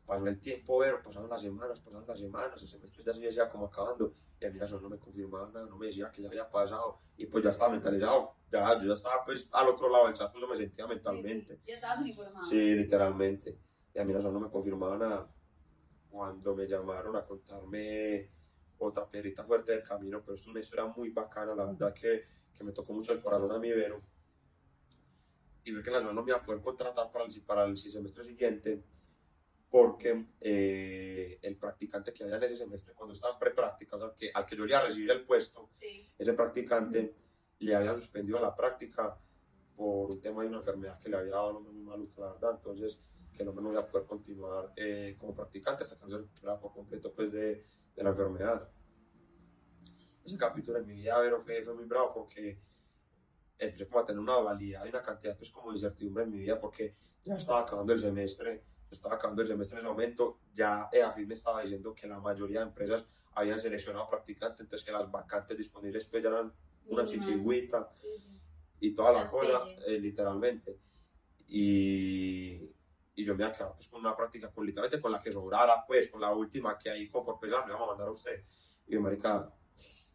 pasó 0.05 0.27
el 0.27 0.39
tiempo, 0.39 0.79
pero 0.79 1.01
pasaron 1.01 1.29
las 1.29 1.41
semanas, 1.41 1.79
pasaron 1.79 2.05
las 2.07 2.19
semanas, 2.19 2.61
el 2.61 2.67
semestre 2.67 3.03
ya 3.03 3.13
se 3.13 3.21
decía 3.21 3.49
como 3.49 3.65
acabando, 3.65 4.13
y 4.39 4.45
a 4.45 4.51
mí 4.51 4.59
eso 4.61 4.79
no 4.79 4.89
me 4.89 4.97
confirmaba 4.97 5.49
nada, 5.49 5.65
no 5.65 5.77
me 5.77 5.87
decía 5.87 6.11
que 6.11 6.21
ya 6.21 6.27
había 6.27 6.49
pasado, 6.49 6.99
y 7.17 7.25
pues 7.25 7.43
ya 7.43 7.51
estaba 7.51 7.71
mentalizado, 7.71 8.35
ya, 8.51 8.79
yo 8.81 8.87
ya 8.87 8.93
estaba 8.93 9.23
pues 9.25 9.49
al 9.51 9.69
otro 9.69 9.89
lado 9.89 10.05
del 10.05 10.13
charco, 10.13 10.39
yo 10.39 10.47
me 10.47 10.57
sentía 10.57 10.87
mentalmente, 10.87 11.55
Sí, 11.55 11.61
sí, 11.61 11.67
Ya 11.67 11.75
estabas 11.75 12.01
uniformado. 12.01 12.45
sí, 12.45 12.75
literalmente, 12.75 13.57
y 13.93 13.99
a 13.99 14.05
mí 14.05 14.13
eso 14.13 14.31
no 14.31 14.39
me 14.39 14.49
confirmaba 14.49 14.97
nada. 14.97 15.29
Cuando 16.09 16.55
me 16.55 16.67
llamaron 16.67 17.15
a 17.15 17.25
contarme 17.25 18.29
otra 18.77 19.09
piedrita 19.09 19.43
fuerte 19.43 19.71
del 19.71 19.83
camino, 19.83 20.21
pero 20.21 20.35
es 20.35 20.45
una 20.45 20.59
historia 20.59 20.85
muy 20.85 21.09
bacana, 21.09 21.55
la 21.55 21.65
verdad 21.65 21.93
que, 21.93 22.23
que 22.55 22.63
me 22.63 22.71
tocó 22.71 22.93
mucho 22.93 23.13
el 23.13 23.21
corazón 23.21 23.51
a 23.51 23.59
mi 23.59 23.71
Vero. 23.71 24.01
Y 25.63 25.71
fue 25.71 25.81
que 25.83 25.91
la 25.91 25.99
ciudad 25.99 26.13
no 26.13 26.23
me 26.23 26.31
iba 26.31 26.39
a 26.39 26.43
poder 26.43 26.61
contratar 26.61 27.11
para 27.11 27.25
el, 27.25 27.41
para 27.41 27.63
el 27.65 27.77
semestre 27.77 28.23
siguiente, 28.25 28.83
porque 29.69 30.25
eh, 30.41 31.39
el 31.41 31.57
practicante 31.57 32.13
que 32.13 32.23
había 32.23 32.35
en 32.35 32.43
ese 32.43 32.57
semestre, 32.57 32.93
cuando 32.93 33.13
estaba 33.13 33.33
en 33.33 33.39
prepráctica, 33.39 33.95
o 33.95 33.99
sea, 33.99 34.13
que, 34.15 34.29
al 34.33 34.45
que 34.45 34.55
yo 34.55 34.65
iba 34.65 34.79
a 34.79 34.85
recibir 34.85 35.09
el 35.11 35.23
puesto, 35.25 35.69
Sí. 35.71 36.11
ese 36.17 36.33
practicante 36.33 37.15
le 37.59 37.75
había 37.75 37.95
suspendido 37.95 38.39
la 38.39 38.55
práctica 38.55 39.17
por 39.75 40.11
un 40.11 40.21
tema 40.21 40.43
de 40.43 40.49
una 40.49 40.57
enfermedad 40.57 40.99
que 40.99 41.09
le 41.09 41.17
había 41.17 41.31
dado 41.31 41.59
muy 41.61 41.73
maluca, 41.81 42.21
la 42.21 42.33
verdad. 42.33 42.51
Entonces, 42.57 42.99
que 43.35 43.43
no 43.43 43.71
iba 43.71 43.81
a 43.81 43.87
poder 43.87 44.05
continuar 44.05 44.71
eh, 44.75 45.15
como 45.17 45.33
practicante 45.33 45.81
hasta 45.83 45.97
que 45.97 46.03
no 46.03 46.11
se 46.11 46.17
recuperara 46.17 46.59
por 46.59 46.71
completo 46.73 47.11
pues, 47.13 47.31
de, 47.31 47.65
de 47.95 48.03
la 48.03 48.11
enfermedad. 48.11 48.69
Ese 50.23 50.37
capítulo 50.37 50.77
en 50.79 50.85
mi 50.87 50.93
vida, 50.93 51.19
Vero, 51.19 51.39
fue, 51.41 51.61
fue 51.63 51.73
muy 51.73 51.85
bravo 51.85 52.13
porque 52.13 52.57
empecé 53.59 53.87
como 53.87 53.99
a 53.99 54.05
tener 54.05 54.19
una 54.19 54.35
dualidad 54.35 54.85
y 54.85 54.89
una 54.89 55.01
cantidad 55.01 55.37
pues, 55.37 55.51
como 55.51 55.71
de 55.71 55.77
incertidumbre 55.77 56.23
en 56.23 56.31
mi 56.31 56.39
vida 56.39 56.59
porque 56.59 56.95
ya 57.23 57.35
estaba 57.35 57.61
acabando 57.61 57.93
el 57.93 57.99
semestre, 57.99 58.63
estaba 58.89 59.15
acabando 59.15 59.41
el 59.41 59.47
semestre 59.47 59.79
en 59.79 59.85
ese 59.85 59.89
momento, 59.89 60.39
ya 60.53 60.89
EAFID 60.91 61.27
me 61.27 61.33
estaba 61.33 61.61
diciendo 61.61 61.93
que 61.93 62.07
la 62.07 62.19
mayoría 62.19 62.59
de 62.61 62.67
empresas 62.67 63.05
habían 63.35 63.59
seleccionado 63.59 64.07
practicantes, 64.09 64.61
entonces 64.61 64.85
que 64.85 64.91
las 64.91 65.09
vacantes 65.11 65.57
disponibles 65.57 66.05
pues 66.05 66.23
ya 66.23 66.29
eran 66.29 66.53
una 66.87 67.05
chichigüita 67.05 67.89
Sí, 67.95 68.07
sí. 68.19 68.39
y 68.81 68.93
toda 68.93 69.11
la 69.13 69.21
Las 69.21 69.29
cosa, 69.29 69.63
pelles. 69.63 69.83
eh, 69.87 69.99
literalmente. 69.99 70.77
Y, 71.47 72.69
y 73.15 73.25
yo 73.25 73.35
me 73.35 73.43
había 73.45 73.55
quedado 73.55 73.75
pues, 73.75 73.87
con 73.87 73.99
una 74.01 74.15
práctica 74.15 74.51
con, 74.51 74.65
literalmente 74.65 75.01
con 75.01 75.11
la 75.11 75.21
que 75.21 75.31
sobrara, 75.31 75.85
pues, 75.87 76.09
con 76.09 76.19
la 76.21 76.33
última 76.33 76.77
que 76.77 76.89
ahí, 76.89 77.09
como 77.09 77.25
por 77.25 77.39
pesar, 77.39 77.65
le 77.67 77.73
vamos 77.73 77.87
a 77.87 77.91
mandar 77.91 78.07
a 78.07 78.11
usted. 78.11 78.43
Y 78.87 78.93
yo, 78.93 79.01
marica, 79.01 79.51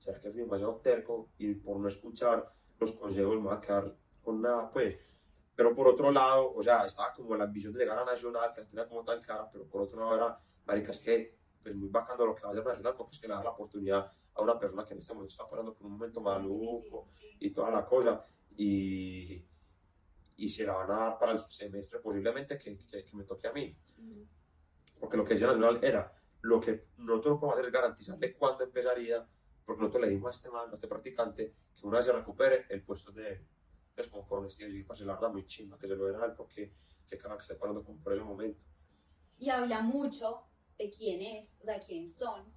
¿será 0.09 0.21
que 0.21 0.31
fui 0.31 0.41
demasiado 0.41 0.77
terco? 0.77 1.31
Y 1.37 1.55
por 1.55 1.79
no 1.79 1.89
escuchar 1.89 2.51
los 2.81 2.93
consejos 2.93 3.37
me 3.37 3.49
voy 3.49 3.57
a 3.57 3.61
quedar 3.61 3.95
con 4.23 4.41
nada, 4.41 4.71
pues. 4.71 4.97
Pero 5.55 5.75
por 5.75 5.89
otro 5.89 6.11
lado, 6.11 6.55
o 6.55 6.63
sea, 6.63 6.87
estaba 6.87 7.13
como 7.13 7.37
la 7.37 7.45
ambición 7.45 7.75
de 7.75 7.81
llegar 7.81 7.99
a 7.99 8.05
Nacional, 8.05 8.53
que 8.55 8.63
la 8.63 8.67
tenía 8.67 8.89
como 8.89 9.05
tan 9.05 9.21
clara, 9.21 9.51
pero 9.53 9.67
por 9.67 9.83
otro 9.83 10.01
lado 10.01 10.17
era, 10.17 10.41
marica, 10.65 10.93
es 10.93 11.01
que, 11.01 11.39
pues, 11.63 11.75
muy 11.75 11.89
bacano 11.89 12.27
lo 12.27 12.35
que 12.35 12.43
va 12.43 12.49
a 12.49 12.53
hacer 12.53 12.65
Nacional, 12.65 12.95
porque 12.97 13.17
es 13.17 13.21
que 13.21 13.29
le 13.29 13.35
da 13.35 13.43
la 13.43 13.51
oportunidad 13.51 14.11
a 14.35 14.43
una 14.43 14.59
persona 14.59 14.87
que 14.87 14.95
en 14.95 14.99
este 14.99 15.13
momento 15.13 15.33
está 15.33 15.49
pasando 15.49 15.75
por 15.75 15.87
un 15.87 15.93
momento 15.93 16.21
maluco 16.23 17.09
y 17.41 17.51
toda 17.51 17.71
la 17.71 17.85
cosa. 17.85 18.25
Y, 18.57 19.45
y 20.37 20.49
se 20.49 20.65
la 20.65 20.75
van 20.75 20.91
a 20.91 20.95
dar 20.95 21.19
para 21.19 21.33
el 21.33 21.41
semestre 21.41 22.01
posiblemente 22.01 22.57
que, 22.57 22.79
que, 22.79 23.05
que 23.05 23.17
me 23.17 23.25
toque 23.25 23.49
a 23.49 23.53
mí. 23.53 23.77
Porque 24.99 25.17
lo 25.17 25.25
que 25.25 25.35
decía 25.35 25.49
Nacional 25.49 25.81
era, 25.83 26.15
lo 26.43 26.61
que 26.61 26.87
nosotros 26.99 27.35
no 27.35 27.41
podemos 27.41 27.59
hacer 27.59 27.67
es 27.67 27.73
garantizarle 27.73 28.35
cuándo 28.37 28.65
empezaría, 28.65 29.29
porque 29.69 29.83
nosotros 29.83 30.05
le 30.05 30.09
dimos 30.09 30.29
a 30.29 30.31
este 30.31 30.49
man, 30.49 30.71
a 30.71 30.73
este 30.73 30.89
practicante, 30.89 31.55
que 31.79 31.87
una 31.87 31.99
vez 31.99 32.07
se 32.07 32.13
recupere, 32.13 32.65
el 32.71 32.83
puesto 32.83 33.13
de 33.13 33.33
él. 33.33 33.47
Es 33.95 34.09
como 34.09 34.27
por 34.27 34.39
honestidad, 34.39 34.69
yo 34.69 34.73
dije, 34.77 34.87
parce, 34.87 35.05
la 35.05 35.13
verdad, 35.13 35.31
muy 35.31 35.45
chimba 35.45 35.79
que 35.79 35.87
se 35.87 35.95
lo 35.95 36.07
den 36.07 36.17
a 36.23 36.25
él, 36.25 36.33
porque 36.35 36.73
qué 37.07 37.19
cara 37.19 37.37
que 37.37 37.43
esté 37.43 37.55
parando 37.55 37.85
como 37.85 38.01
por 38.03 38.15
ese 38.15 38.25
momento. 38.25 38.65
Y 39.37 39.51
habla 39.51 39.83
mucho 39.83 40.47
de 40.79 40.89
quién 40.91 41.21
es, 41.21 41.59
o 41.61 41.67
sea, 41.67 41.79
quiénes 41.81 42.17
son 42.17 42.51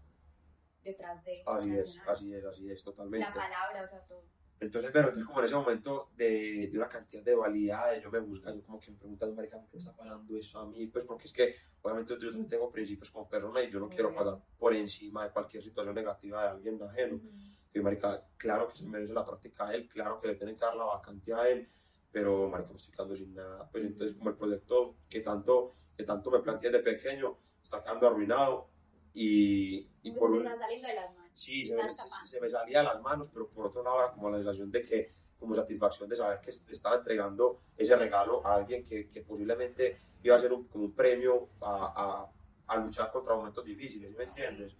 detrás 0.83 1.21
de 1.25 1.43
Así 1.47 1.71
es, 1.71 1.85
Nacional. 1.87 2.09
así 2.09 2.33
es, 2.33 2.45
así 2.45 2.71
es, 2.71 2.81
totalmente. 2.81 3.27
La 3.27 3.33
palabra, 3.33 3.83
o 3.83 3.87
sea, 3.89 4.05
todo. 4.05 4.23
Entonces, 4.61 4.91
pero 4.93 5.07
entonces 5.07 5.25
como 5.25 5.39
en 5.39 5.45
ese 5.47 5.55
momento 5.55 6.11
de, 6.15 6.69
de 6.71 6.77
una 6.77 6.87
cantidad 6.87 7.23
de 7.23 7.33
validades, 7.33 8.03
yo 8.03 8.11
me 8.11 8.19
busco, 8.19 8.53
yo 8.53 8.63
como 8.63 8.79
que 8.79 8.91
me 8.91 8.97
pregunto, 8.97 9.33
marica, 9.33 9.57
¿por 9.57 9.67
qué 9.67 9.77
me 9.77 9.79
está 9.79 9.95
pasando 9.95 10.37
eso 10.37 10.59
a 10.59 10.67
mí? 10.67 10.85
Pues 10.85 11.03
porque 11.03 11.25
es 11.25 11.33
que, 11.33 11.55
obviamente, 11.81 12.13
yo 12.13 12.29
también 12.29 12.47
tengo 12.47 12.71
principios 12.71 13.09
como 13.09 13.27
persona 13.27 13.63
y 13.63 13.71
yo 13.71 13.79
no 13.79 13.89
quiero 13.89 14.13
pasar 14.13 14.39
por 14.59 14.75
encima 14.75 15.23
de 15.23 15.31
cualquier 15.31 15.63
situación 15.63 15.95
negativa 15.95 16.43
de 16.43 16.49
alguien 16.49 16.81
ajeno. 16.83 17.15
Ujú. 17.15 17.27
Y 17.73 17.79
marica, 17.79 18.23
claro 18.37 18.67
que 18.67 18.77
se 18.77 18.85
merece 18.85 19.13
la 19.13 19.25
práctica 19.25 19.67
a 19.67 19.73
él, 19.73 19.89
claro 19.89 20.21
que 20.21 20.27
le 20.27 20.35
tienen 20.35 20.55
que 20.55 20.63
dar 20.63 20.75
la 20.75 20.85
vacante 20.85 21.33
a 21.33 21.49
él, 21.49 21.67
pero 22.11 22.47
marica, 22.47 22.69
me 22.69 22.77
estoy 22.77 22.93
quedando 22.93 23.15
sin 23.15 23.33
nada. 23.33 23.67
Pues 23.67 23.83
entonces 23.83 24.15
como 24.15 24.29
el 24.29 24.35
proyecto 24.35 24.97
que 25.09 25.21
tanto, 25.21 25.71
que 25.97 26.03
tanto 26.03 26.29
me 26.29 26.39
planteé 26.39 26.69
de 26.69 26.81
pequeño 26.81 27.35
está 27.63 27.81
quedando 27.81 28.07
arruinado 28.07 28.69
y, 29.11 29.89
y 30.03 30.11
por 30.11 30.29
un... 30.29 30.43
saliendo 30.43 30.87
de 30.87 30.93
las 30.93 31.17
manos. 31.17 31.20
Sí, 31.33 31.65
se 31.65 31.75
me, 31.75 31.83
se- 31.97 32.27
se 32.27 32.41
me 32.41 32.49
salía 32.49 32.79
de 32.79 32.85
las 32.85 33.01
manos, 33.01 33.29
pero 33.29 33.49
por 33.49 33.67
otro 33.67 33.83
lado 33.83 33.99
era 33.99 34.11
como 34.11 34.29
la 34.29 34.37
sensación 34.37 34.71
de 34.71 34.83
que, 34.83 35.13
como 35.39 35.55
satisfacción 35.55 36.09
de 36.09 36.15
saber 36.15 36.39
que 36.41 36.49
est- 36.51 36.69
estaba 36.71 36.97
entregando 36.97 37.61
ese 37.77 37.95
regalo 37.95 38.45
a 38.45 38.55
alguien 38.55 38.83
que, 38.83 39.09
que 39.09 39.21
posiblemente 39.23 39.99
iba 40.23 40.35
a 40.35 40.39
ser 40.39 40.53
un, 40.53 40.67
como 40.67 40.85
un 40.85 40.93
premio 40.93 41.49
a, 41.61 42.29
a, 42.67 42.73
a 42.73 42.77
luchar 42.77 43.11
contra 43.11 43.35
momentos 43.35 43.65
difíciles, 43.65 44.11
¿sí 44.11 44.17
¿me 44.17 44.23
entiendes? 44.25 44.75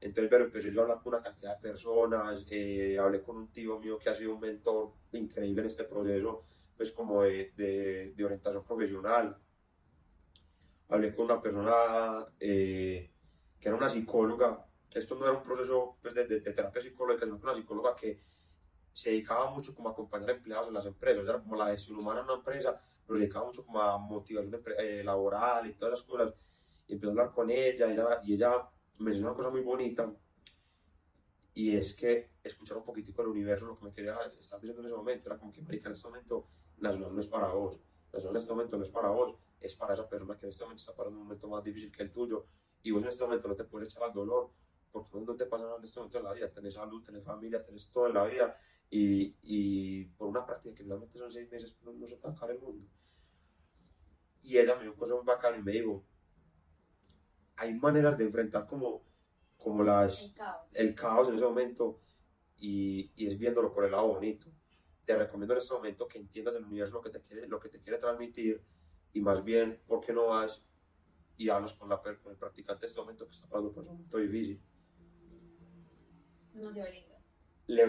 Entonces, 0.00 0.30
pero 0.30 0.44
empecé 0.44 0.72
yo 0.72 0.80
a 0.80 0.84
hablar 0.84 1.00
con 1.02 1.14
una 1.14 1.22
cantidad 1.22 1.56
de 1.56 1.62
personas, 1.70 2.46
eh, 2.50 2.98
hablé 3.00 3.22
con 3.22 3.36
un 3.36 3.48
tío 3.52 3.78
mío 3.80 3.98
que 3.98 4.10
ha 4.10 4.14
sido 4.14 4.34
un 4.34 4.40
mentor 4.40 4.92
increíble 5.12 5.62
en 5.62 5.68
este 5.68 5.84
proceso, 5.84 6.44
pues 6.76 6.92
como 6.92 7.22
de, 7.24 7.52
de, 7.56 8.12
de 8.16 8.24
orientación 8.24 8.64
profesional. 8.64 9.36
Hablé 10.88 11.14
con 11.14 11.26
una 11.26 11.40
persona 11.42 12.26
eh, 12.40 13.10
que 13.60 13.68
era 13.68 13.76
una 13.76 13.88
psicóloga, 13.88 14.66
esto 14.92 15.14
no 15.14 15.24
era 15.26 15.34
un 15.38 15.42
proceso 15.42 15.96
pues, 16.02 16.14
de, 16.14 16.26
de- 16.26 16.40
de 16.40 16.52
terapia 16.52 16.80
psicológica, 16.82 17.24
sino 17.26 17.38
que 17.38 17.44
una 17.44 17.54
psicóloga 17.54 17.94
que 17.96 18.20
se 18.92 19.10
dedicaba 19.10 19.50
mucho 19.50 19.74
como 19.74 19.88
a 19.88 19.92
acompañar 19.92 20.30
empleados 20.30 20.68
en 20.68 20.74
las 20.74 20.86
empresas, 20.86 21.22
era 21.24 21.38
como 21.40 21.56
la 21.56 21.68
gestión 21.68 21.98
humana 21.98 22.20
en 22.20 22.24
una 22.26 22.34
empresa, 22.34 22.80
pero 23.06 23.16
se 23.16 23.22
dedicaba 23.22 23.46
mucho 23.46 23.64
como 23.64 23.80
a 23.80 23.96
motivación 23.98 24.62
eh, 24.78 25.02
laboral 25.04 25.66
y 25.66 25.74
todas 25.74 25.94
esas 25.94 26.06
cosas. 26.06 26.34
Y 26.88 26.94
empecé 26.94 27.08
a 27.08 27.10
hablar 27.10 27.32
con 27.32 27.50
ella, 27.50 27.90
ella 27.92 28.20
y 28.24 28.34
ella 28.34 28.68
me 28.98 29.06
mencionó 29.06 29.28
una 29.28 29.36
cosa 29.36 29.50
muy 29.50 29.60
bonita, 29.60 30.10
y 31.54 31.76
es 31.76 31.92
que 31.94 32.30
escuchar 32.42 32.76
un 32.76 32.84
poquitico 32.84 33.22
del 33.22 33.32
universo, 33.32 33.66
lo 33.66 33.78
que 33.78 33.84
me 33.84 33.92
quería 33.92 34.16
estar 34.38 34.60
diciendo 34.60 34.80
en 34.80 34.86
ese 34.88 34.96
momento, 34.96 35.26
era 35.28 35.38
como 35.38 35.52
que, 35.52 35.60
marica, 35.60 35.88
en 35.88 35.94
este 35.94 36.08
momento, 36.08 36.46
Nacional 36.78 37.12
no 37.14 37.20
es 37.20 37.26
para 37.26 37.48
vos, 37.48 37.80
Nacional 38.12 38.36
en 38.36 38.40
este 38.42 38.52
momento 38.52 38.76
no 38.78 38.84
es 38.84 38.90
para 38.90 39.08
vos, 39.10 39.34
es 39.60 39.74
para 39.74 39.94
esa 39.94 40.08
persona 40.08 40.36
que 40.36 40.46
en 40.46 40.50
este 40.50 40.64
momento 40.64 40.80
está 40.80 40.94
pasando 40.94 41.18
un 41.18 41.24
momento 41.24 41.48
más 41.48 41.64
difícil 41.64 41.90
que 41.90 42.02
el 42.04 42.12
tuyo, 42.12 42.46
y 42.82 42.90
vos 42.92 43.02
en 43.02 43.08
este 43.08 43.24
momento 43.24 43.48
no 43.48 43.54
te 43.56 43.64
puedes 43.64 43.88
echar 43.88 44.04
al 44.04 44.12
dolor, 44.12 44.50
porque 44.90 45.18
no 45.20 45.36
te 45.36 45.46
pasa 45.46 45.64
nada 45.64 45.76
en 45.78 45.84
este 45.84 46.00
momento 46.00 46.18
en 46.18 46.24
la 46.24 46.32
vida, 46.32 46.50
tenés 46.50 46.74
salud, 46.74 47.02
tenés 47.04 47.24
familia, 47.24 47.64
tenés 47.64 47.90
todo 47.90 48.06
en 48.08 48.14
la 48.14 48.24
vida, 48.24 48.56
y, 48.90 49.36
y 49.42 50.04
por 50.16 50.28
una 50.28 50.46
práctica 50.46 50.74
que 50.74 50.82
realmente 50.82 51.18
son 51.18 51.30
seis 51.30 51.50
meses, 51.50 51.76
no, 51.82 51.92
no 51.92 52.06
se 52.06 52.14
a 52.14 52.30
acabar 52.30 52.52
el 52.52 52.60
mundo. 52.60 52.88
Y 54.40 54.56
ella 54.56 54.76
me 54.76 54.82
dio 54.82 54.92
un 54.92 54.98
consejo 54.98 55.18
muy 55.18 55.26
bacano 55.26 55.58
y 55.58 55.62
me 55.62 55.72
dijo, 55.72 56.04
hay 57.56 57.74
maneras 57.74 58.16
de 58.16 58.24
enfrentar 58.24 58.66
como, 58.66 59.02
como 59.56 59.82
las, 59.82 60.22
El 60.22 60.34
caos. 60.34 60.74
el 60.74 60.94
caos 60.94 61.28
en 61.28 61.34
ese 61.34 61.44
momento 61.44 62.00
y, 62.56 63.12
y 63.16 63.26
es 63.26 63.38
viéndolo 63.38 63.72
por 63.72 63.84
el 63.84 63.90
lado 63.90 64.06
bonito. 64.06 64.46
Te 65.04 65.16
recomiendo 65.16 65.54
en 65.54 65.58
este 65.58 65.74
momento 65.74 66.06
que 66.06 66.18
entiendas 66.18 66.54
el 66.54 66.64
universo 66.64 66.94
lo 66.94 67.02
que 67.02 67.10
te 67.10 67.20
quiere, 67.20 67.48
lo 67.48 67.58
que 67.58 67.68
te 67.68 67.80
quiere 67.80 67.98
transmitir 67.98 68.64
y 69.12 69.20
más 69.20 69.42
bien, 69.42 69.82
¿por 69.86 70.00
qué 70.04 70.12
no 70.12 70.28
vas 70.28 70.62
y 71.36 71.48
hablas 71.48 71.72
con, 71.72 71.88
la, 71.88 72.00
con 72.00 72.32
el 72.32 72.38
practicante 72.38 72.86
en 72.86 72.90
este 72.90 73.00
momento 73.00 73.26
que 73.26 73.32
está 73.32 73.48
pasando 73.48 73.72
por 73.72 73.82
un 73.84 73.90
momento 73.90 74.18
difícil? 74.18 74.62
No 76.58 76.72
se 76.72 76.82
ve 76.82 76.90
lindo. 76.92 77.14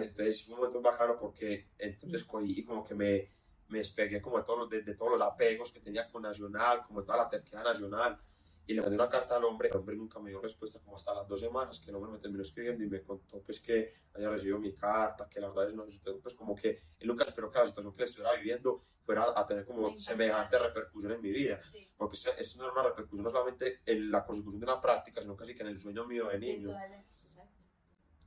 Entonces 0.06 0.44
fue 0.44 0.54
un 0.56 0.60
momento 0.62 0.82
bacano 0.82 1.18
porque 1.18 1.70
entonces 1.78 2.24
cogí 2.26 2.60
y 2.60 2.66
como 2.66 2.84
que 2.84 2.96
me, 2.96 3.32
me 3.70 3.78
despegué 3.80 4.22
como 4.22 4.38
de 4.38 4.44
todos, 4.44 4.60
los, 4.60 4.70
de, 4.70 4.82
de 4.82 4.94
todos 4.96 5.12
los 5.14 5.22
apegos 5.22 5.72
que 5.72 5.80
tenía 5.80 6.08
con 6.08 6.22
Nacional, 6.24 6.84
como 6.86 7.04
toda 7.04 7.18
la 7.20 7.30
terquedad 7.30 7.64
nacional 7.64 8.20
y 8.68 8.74
le 8.76 8.82
mandé 8.82 8.96
una 8.98 9.10
carta 9.10 9.36
al 9.36 9.44
hombre, 9.46 9.68
el 9.70 9.78
hombre 9.78 9.96
nunca 9.96 10.20
me 10.20 10.30
dio 10.30 10.40
respuesta 10.40 10.80
como 10.84 10.96
hasta 10.98 11.12
las 11.16 11.28
dos 11.28 11.40
semanas 11.40 11.80
que 11.80 11.90
el 11.90 11.96
hombre 11.96 12.12
me 12.12 12.20
terminó 12.20 12.44
escribiendo 12.44 12.84
y 12.84 12.88
me 12.88 13.02
contó 13.02 13.42
pues 13.42 13.60
que 13.60 13.96
había 14.14 14.30
recibido 14.30 14.60
mi 14.60 14.76
carta, 14.76 15.28
que 15.28 15.40
la 15.40 15.48
verdad 15.50 15.70
es 15.70 15.76
no, 15.76 15.86
pues 16.22 16.36
como 16.36 16.56
que 16.56 16.80
él 17.00 17.08
nunca 17.08 17.24
esperó 17.24 17.50
que 17.50 17.58
la 17.58 17.66
situación 17.66 17.94
que 17.96 18.02
le 18.02 18.06
estuviera 18.06 18.36
viviendo 18.36 18.84
fuera 19.04 19.26
a 19.36 19.48
tener 19.48 19.66
como 19.66 19.98
semejante 19.98 20.60
repercusión 20.60 21.14
en 21.14 21.22
mi 21.22 21.32
vida, 21.32 21.60
Sí. 21.72 21.90
porque 21.98 22.16
esto 22.16 22.58
no 22.60 22.66
era 22.66 22.74
una 22.74 22.84
repercusión 22.90 23.24
no 23.24 23.32
solamente 23.32 23.82
en 23.88 24.12
la 24.12 24.24
consecución 24.24 24.60
de 24.60 24.66
una 24.66 24.80
práctica, 24.80 25.20
sino 25.20 25.36
casi 25.36 25.56
que 25.56 25.64
en 25.64 25.70
el 25.70 25.80
sueño 25.80 26.06
mío 26.06 26.28
de 26.28 26.38
niño. 26.38 26.70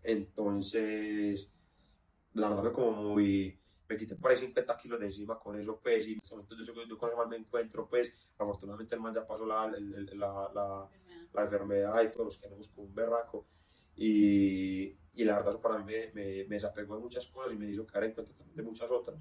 Entonces, 0.03 1.51
la 2.35 2.49
verdad 2.49 2.65
me 2.65 2.73
como 2.73 2.93
muy... 2.93 3.59
Me 3.88 3.97
quité 3.99 4.15
por 4.17 4.31
ahí 4.31 4.38
50 4.38 4.77
kilos 4.79 4.99
de 5.01 5.07
encima 5.07 5.38
con 5.38 5.61
eso, 5.61 5.79
pues, 5.83 6.07
y 6.07 6.12
en 6.12 6.19
este 6.19 6.35
momento 6.35 6.55
yo, 6.65 6.73
que 6.73 6.88
yo 6.88 6.97
con 6.97 7.11
ese 7.11 7.19
man 7.19 7.29
me 7.29 7.37
encuentro, 7.37 7.87
pues, 7.88 8.11
afortunadamente 8.38 8.95
el 8.95 9.03
man 9.03 9.12
ya 9.12 9.27
pasó 9.27 9.45
la, 9.45 9.67
el- 9.67 9.95
el- 10.09 10.19
la, 10.19 10.51
la, 10.55 10.88
Enfermedad. 10.91 11.29
la 11.35 11.43
enfermedad 11.43 12.03
y 12.03 12.09
pues 12.09 12.25
nos 12.25 12.38
quedamos 12.38 12.69
con 12.69 12.85
un 12.87 12.95
berraco. 12.95 13.47
Y, 13.95 14.97
y 15.12 15.25
la 15.25 15.35
verdad 15.35 15.51
eso 15.51 15.61
para 15.61 15.79
mí 15.79 15.85
me, 15.85 16.07
me, 16.15 16.45
me 16.45 16.55
desapegó 16.57 16.95
de 16.97 17.03
muchas 17.03 17.27
cosas 17.27 17.53
y 17.53 17.57
me 17.57 17.69
hizo 17.69 17.87
caer 17.87 18.05
en 18.05 18.12
cuenta 18.15 18.33
también 18.33 18.57
de 18.57 18.62
muchas 18.62 18.91
otras. 18.91 19.19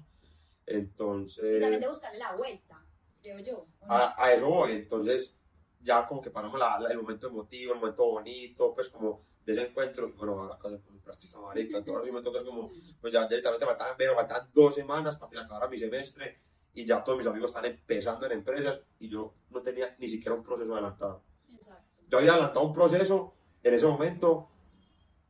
Entonces... 0.64 1.58
Y 1.58 1.60
también 1.60 1.80
de 1.82 1.88
buscarle 1.88 2.18
la 2.18 2.34
vuelta, 2.34 2.82
creo 3.20 3.38
yo. 3.40 3.66
a, 3.82 4.14
a 4.24 4.32
eso 4.32 4.48
voy. 4.48 4.72
Entonces, 4.72 5.34
ya 5.80 6.06
como 6.06 6.22
que 6.22 6.30
pasamos 6.30 6.58
la- 6.58 6.80
la- 6.80 6.88
el 6.90 6.96
momento 6.98 7.26
emotivo, 7.26 7.74
el 7.74 7.78
momento 7.80 8.06
bonito, 8.06 8.72
pues 8.74 8.88
como 8.88 9.26
de 9.44 9.52
ese 9.52 9.62
encuentro, 9.62 10.12
bueno, 10.12 10.44
a 10.44 10.58
casa 10.58 10.78
con 10.78 10.94
mi 10.94 11.00
práctica 11.00 11.38
marica, 11.38 11.78
entonces 11.78 12.04
sí 12.04 12.12
me 12.12 12.22
toca 12.22 12.44
como, 12.44 12.70
pues 13.00 13.12
ya 13.12 13.26
directamente 13.26 13.66
faltaban, 13.66 13.94
pero 13.96 14.14
faltan 14.14 14.48
dos 14.52 14.74
semanas 14.74 15.16
para 15.16 15.30
que 15.30 15.38
acabara 15.38 15.68
mi 15.68 15.78
semestre 15.78 16.38
y 16.74 16.84
ya 16.84 17.02
todos 17.02 17.18
mis 17.18 17.26
amigos 17.26 17.50
están 17.50 17.64
empezando 17.64 18.26
en 18.26 18.32
empresas 18.32 18.80
y 18.98 19.08
yo 19.08 19.34
no 19.50 19.60
tenía 19.60 19.94
ni 19.98 20.08
siquiera 20.08 20.34
un 20.34 20.42
proceso 20.42 20.72
adelantado. 20.72 21.22
Exacto. 21.50 22.02
Yo 22.08 22.18
había 22.18 22.32
adelantado 22.32 22.66
un 22.66 22.72
proceso 22.72 23.34
en 23.62 23.74
ese 23.74 23.86
momento, 23.86 24.48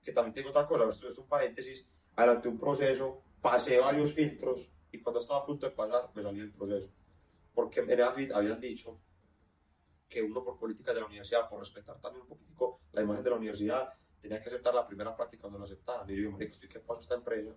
que 0.03 0.13
también 0.13 0.35
tengo 0.35 0.51
otra 0.51 0.67
cosa, 0.67 0.89
esto 0.89 1.09
es 1.09 1.19
un 1.19 1.27
paréntesis, 1.27 1.87
adelanté 2.17 2.49
un 2.49 2.59
proceso, 2.59 3.23
pasé 3.41 3.79
varios 3.79 4.13
filtros 4.13 4.71
y 4.91 5.01
cuando 5.01 5.21
estaba 5.21 5.41
a 5.41 5.47
punto 5.47 5.67
de 5.67 5.73
pasar 5.73 6.11
me 6.15 6.23
salí 6.23 6.41
del 6.41 6.53
proceso. 6.53 6.91
Porque 7.55 7.81
en 7.81 7.91
EAFIT 7.91 8.33
habían 8.33 8.61
dicho 8.61 8.99
que 10.09 10.23
uno 10.23 10.45
por 10.45 10.59
políticas 10.59 10.95
de 10.95 11.01
la 11.01 11.07
universidad, 11.07 11.49
por 11.49 11.61
respetar 11.61 11.99
también 12.01 12.23
un 12.23 12.29
poquitico 12.29 12.81
la 12.93 13.03
imagen 13.03 13.25
de 13.25 13.31
la 13.31 13.37
universidad, 13.37 13.95
tenía 14.23 14.41
que 14.41 14.49
aceptar 14.49 14.73
la 14.75 14.87
primera 14.87 15.15
práctica 15.15 15.43
cuando 15.43 15.59
la 15.59 15.65
aceptaban. 15.67 16.09
Y 16.09 16.13
yo 16.15 16.19
digo, 16.21 16.33
marica, 16.33 16.53
estoy 16.53 16.69
que 16.69 16.79
paso 16.81 17.01
esta 17.03 17.15
empresa, 17.17 17.55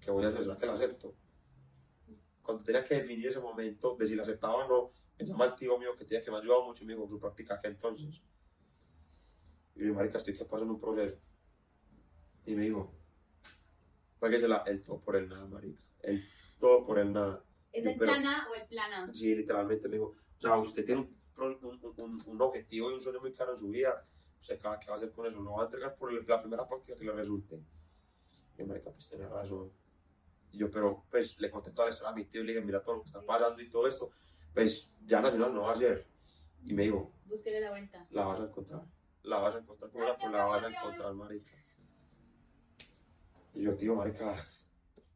¿qué 0.00 0.10
voy 0.10 0.24
a 0.24 0.28
hacer? 0.28 0.42
¿Será 0.42 0.58
que 0.58 0.66
la 0.66 0.72
acepto? 0.74 1.14
Cuando 2.42 2.62
tenía 2.64 2.84
que 2.84 2.96
definir 2.96 3.28
ese 3.28 3.40
momento 3.40 3.96
de 3.96 4.06
si 4.06 4.14
la 4.16 4.22
aceptaba 4.22 4.56
o 4.66 4.68
no, 4.68 4.90
me 5.18 5.24
llama 5.24 5.46
el 5.46 5.54
tío 5.54 5.78
mío 5.78 5.96
que 5.96 6.04
tenía 6.04 6.22
que 6.22 6.30
me 6.30 6.36
ha 6.36 6.40
ayudado 6.40 6.64
mucho 6.66 6.84
me 6.84 6.92
dijo, 6.92 7.08
su 7.08 7.18
práctica 7.18 7.60
que 7.60 7.68
entonces. 7.68 8.20
Y 9.76 9.86
yo 9.86 9.94
marica, 9.94 10.18
estoy 10.18 10.34
que 10.36 10.44
paso 10.44 10.64
en 10.64 10.70
un 10.70 10.80
proceso. 10.80 11.18
Y 12.44 12.54
me 12.54 12.64
dijo, 12.64 12.92
páguesela 14.18 14.62
el 14.66 14.82
todo 14.82 15.00
por 15.00 15.16
el 15.16 15.28
nada, 15.28 15.46
marica. 15.46 15.80
El 16.02 16.24
todo 16.58 16.84
por 16.84 16.98
el 16.98 17.12
nada. 17.12 17.42
¿Es 17.72 17.84
Yo, 17.84 17.90
el 17.90 17.98
pero- 17.98 18.12
plan 18.12 18.26
A 18.26 18.46
o 18.50 18.54
el 18.54 18.66
plan 18.68 18.92
A? 18.92 19.12
Sí, 19.12 19.34
literalmente 19.34 19.88
me 19.88 19.96
dijo, 19.96 20.14
o 20.36 20.40
sea, 20.40 20.56
usted 20.56 20.84
tiene 20.84 21.00
un, 21.02 21.16
un, 21.62 21.94
un- 21.98 22.22
un 22.26 22.42
objetivo 22.42 22.90
y 22.90 22.94
un 22.94 23.00
sueño 23.00 23.20
muy 23.20 23.32
claro 23.32 23.52
en 23.52 23.58
su 23.58 23.68
vida, 23.68 24.06
cada 24.58 24.78
qué 24.78 24.86
va 24.88 24.94
a 24.94 24.96
hacer 24.96 25.10
con 25.12 25.26
eso, 25.26 25.40
lo 25.40 25.52
va 25.52 25.62
a 25.62 25.64
entregar 25.64 25.94
por 25.96 26.10
el- 26.12 26.24
la 26.26 26.40
primera 26.40 26.66
práctica 26.66 26.96
que 26.96 27.04
le 27.04 27.12
resulte. 27.12 27.60
Y 28.58 28.62
marica, 28.64 28.90
pues 28.90 29.08
tenía 29.08 29.28
razón. 29.28 29.70
Y 30.52 30.58
yo, 30.58 30.70
pero 30.70 31.04
pues 31.10 31.38
le 31.40 31.50
conté 31.50 31.70
toda 31.72 31.88
la 31.88 31.92
historia 31.92 32.10
a 32.12 32.14
mi 32.14 32.24
tío 32.24 32.40
y 32.40 32.44
le 32.46 32.52
dije, 32.54 32.64
mira 32.64 32.82
todo 32.82 32.96
lo 32.96 33.00
que 33.02 33.06
está 33.08 33.20
pasando 33.22 33.60
y 33.60 33.68
todo 33.68 33.86
esto, 33.86 34.10
pues 34.54 34.88
ya 35.04 35.20
Nacional 35.20 35.52
no 35.52 35.62
va 35.62 35.72
a 35.72 35.76
ser. 35.76 36.06
Y 36.64 36.72
me 36.72 36.84
dijo, 36.84 37.12
Búsquele 37.26 37.60
la 37.60 37.70
vuelta. 37.70 38.06
la 38.10 38.24
vas 38.24 38.40
a 38.40 38.44
encontrar, 38.44 38.82
la 39.24 39.38
vas 39.38 39.54
a 39.56 39.58
encontrar, 39.58 39.90
Ay, 39.94 40.00
la, 40.00 40.16
qué 40.16 40.28
la 40.28 40.44
vas 40.46 40.62
a 40.64 40.68
encontrar, 40.68 41.14
marica. 41.14 41.52
Y 43.54 43.62
yo, 43.62 43.76
tío, 43.76 43.94
marica, 43.94 44.34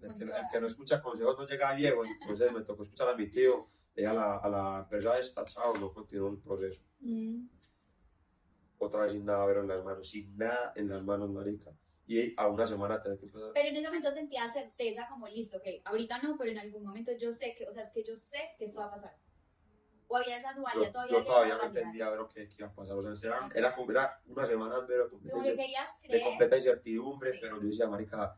el 0.01 0.09
Con 0.09 0.19
que, 0.19 0.25
el 0.25 0.31
que 0.51 0.61
no 0.61 0.67
escucha 0.67 1.01
consejos 1.03 1.37
no 1.39 1.47
llega 1.47 1.69
a 1.71 1.75
viejo, 1.75 2.05
entonces 2.05 2.53
me 2.53 2.63
tocó 2.63 2.83
escuchar 2.83 3.09
a 3.09 3.15
mi 3.17 3.27
tío, 3.29 3.65
le 3.95 4.03
dije 4.03 4.07
a 4.07 4.15
la, 4.15 4.37
a 4.39 4.49
la 4.49 4.79
empresa 4.81 5.19
esta, 5.19 5.45
chao, 5.45 5.75
no 5.79 5.93
continuó 5.93 6.31
el 6.31 6.39
proceso. 6.39 6.81
Mm. 7.01 7.47
Otra 8.91 9.05
vez 9.05 9.13
sin 9.13 9.25
nada 9.25 9.47
ver 9.47 9.59
en 9.59 9.69
las 9.69 9.85
manos, 9.85 10.09
sin 10.11 10.37
nada 10.37 10.73
en 10.75 10.89
las 10.89 11.03
manos, 11.03 11.31
marica. 11.31 11.71
y 12.09 12.35
a 12.37 12.49
una 12.49 12.67
semana 12.67 13.01
tener 13.01 13.21
que 13.21 13.27
empezar. 13.27 13.53
Pero 13.55 13.69
en 13.69 13.77
ese 13.77 13.87
momento 13.87 14.11
sentía 14.11 14.53
certeza 14.53 15.07
como 15.09 15.29
listo, 15.29 15.59
ok, 15.59 15.67
ahorita 15.85 16.19
no, 16.23 16.37
pero 16.37 16.51
en 16.51 16.59
algún 16.59 16.83
momento 16.85 17.13
yo 17.17 17.33
sé 17.33 17.55
que, 17.57 17.65
o 17.69 17.73
sea, 17.73 17.85
es 17.85 17.93
que 17.93 18.03
yo 18.03 18.17
sé 18.17 18.39
que 18.59 18.65
esto 18.65 18.81
va 18.81 18.87
a 18.87 18.91
pasar. 18.91 19.17
O 20.09 20.17
había 20.17 20.39
esa 20.39 20.53
dualidad, 20.55 20.87
Yo, 20.87 20.91
todavía 20.93 21.19
yo 21.19 21.25
todavía 21.25 21.55
no 21.57 21.63
entendía 21.67 22.11
ver 22.11 22.21
qué, 22.35 22.49
qué 22.49 22.55
iba 22.59 22.67
a 22.67 22.75
pasar. 22.75 22.97
O 22.97 23.17
sea, 23.17 23.29
era, 23.31 23.49
era, 23.55 23.77
como- 23.77 23.93
era 23.93 24.21
una 24.27 24.45
semana 24.45 24.85
pero 24.89 25.05
de 25.05 25.11
completa, 25.11 25.37
Como 25.37 25.45
que 25.55 26.09
de 26.09 26.23
completa 26.25 26.57
incertidumbre, 26.57 27.33
Sí. 27.35 27.39
pero 27.41 27.63
yo 27.63 27.69
decía, 27.69 27.87
marica, 27.89 28.37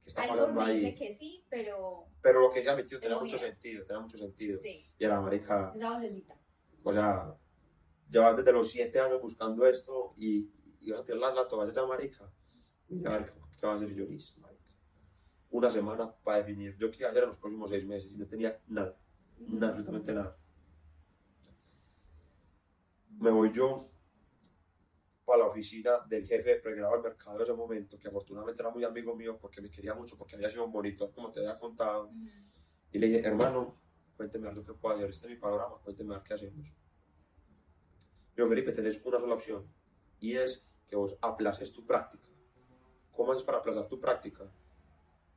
¿qué 0.00 0.06
está 0.08 0.22
algo 0.22 0.36
pasando 0.36 0.60
me 0.62 0.72
dice 0.72 0.86
ahí? 0.86 0.94
que 0.94 1.12
sí, 1.12 1.44
pero 1.50 2.06
Pero 2.22 2.40
lo 2.40 2.50
que 2.50 2.74
mi 2.74 2.84
tío 2.84 2.98
tenía 3.00 3.18
mucho 3.18 3.36
sentido, 3.38 3.84
tenía 3.84 4.00
mucho 4.00 4.16
sentido. 4.16 4.58
sí, 4.62 4.90
Y 4.98 5.04
era, 5.04 5.20
marica, 5.20 5.72
esa 5.76 5.90
vocecita. 5.90 6.38
o 6.82 6.90
sea, 6.90 7.34
llevas 8.10 8.36
desde 8.36 8.52
los 8.52 8.70
siete 8.70 9.00
años 9.00 9.20
buscando 9.20 9.66
esto 9.66 10.12
y, 10.16 10.50
y 10.80 10.90
vas 10.90 11.00
a 11.00 11.04
tirar 11.04 11.20
la, 11.20 11.34
la 11.34 11.48
toalla 11.48 11.72
ya, 11.72 11.86
marica. 11.86 12.30
Y 12.88 13.06
a 13.06 13.10
ver, 13.10 13.34
¿qué 13.58 13.66
va 13.66 13.72
a 13.72 13.76
hacer 13.76 13.94
yo, 13.94 14.04
Liz, 14.04 14.36
marica? 14.38 14.62
Una 15.50 15.70
semana 15.70 16.12
para 16.22 16.38
definir 16.38 16.76
yo 16.76 16.90
qué 16.90 16.98
iba 16.98 17.08
a 17.08 17.10
hacer 17.10 17.24
en 17.24 17.30
los 17.30 17.38
próximos 17.38 17.70
seis 17.70 17.84
meses 17.86 18.10
y 18.12 18.16
no 18.16 18.26
tenía 18.26 18.60
nada, 18.66 18.96
nada, 19.38 19.68
absolutamente 19.68 20.12
nada. 20.12 20.36
Me 23.18 23.30
voy 23.30 23.52
yo 23.52 23.88
para 25.24 25.38
la 25.38 25.46
oficina 25.46 25.92
del 26.08 26.26
jefe 26.26 26.50
de 26.50 26.56
pregrado 26.56 26.92
del 26.94 27.02
mercado 27.02 27.38
de 27.38 27.44
ese 27.44 27.54
momento, 27.54 27.98
que 27.98 28.08
afortunadamente 28.08 28.60
era 28.60 28.70
muy 28.70 28.84
amigo 28.84 29.14
mío 29.16 29.38
porque 29.38 29.62
me 29.62 29.70
quería 29.70 29.94
mucho, 29.94 30.18
porque 30.18 30.36
había 30.36 30.50
sido 30.50 30.64
un 30.66 30.72
monitor, 30.72 31.12
como 31.12 31.30
te 31.30 31.40
había 31.40 31.58
contado. 31.58 32.08
Ujú. 32.08 32.28
Y 32.92 32.98
le 32.98 33.06
dije, 33.06 33.26
hermano, 33.26 33.80
cuénteme 34.16 34.48
algo 34.48 34.64
que 34.64 34.74
puedo 34.74 34.94
hacer, 34.94 35.10
este 35.10 35.26
es 35.26 35.34
mi 35.34 35.38
panorama, 35.38 35.76
cuénteme 35.82 36.14
a 36.14 36.18
ver 36.18 36.26
qué 36.26 36.34
hacemos. 36.34 36.68
Yo, 38.36 38.48
Felipe, 38.48 38.72
tenés 38.72 39.00
una 39.04 39.18
sola 39.18 39.34
opción, 39.34 39.66
y 40.20 40.34
es 40.36 40.66
que 40.86 40.96
vos 40.96 41.16
aplaces 41.20 41.72
tu 41.72 41.86
práctica. 41.86 42.28
¿Cómo 43.12 43.32
haces 43.32 43.44
para 43.44 43.58
aplazar 43.58 43.86
tu 43.86 44.00
práctica? 44.00 44.50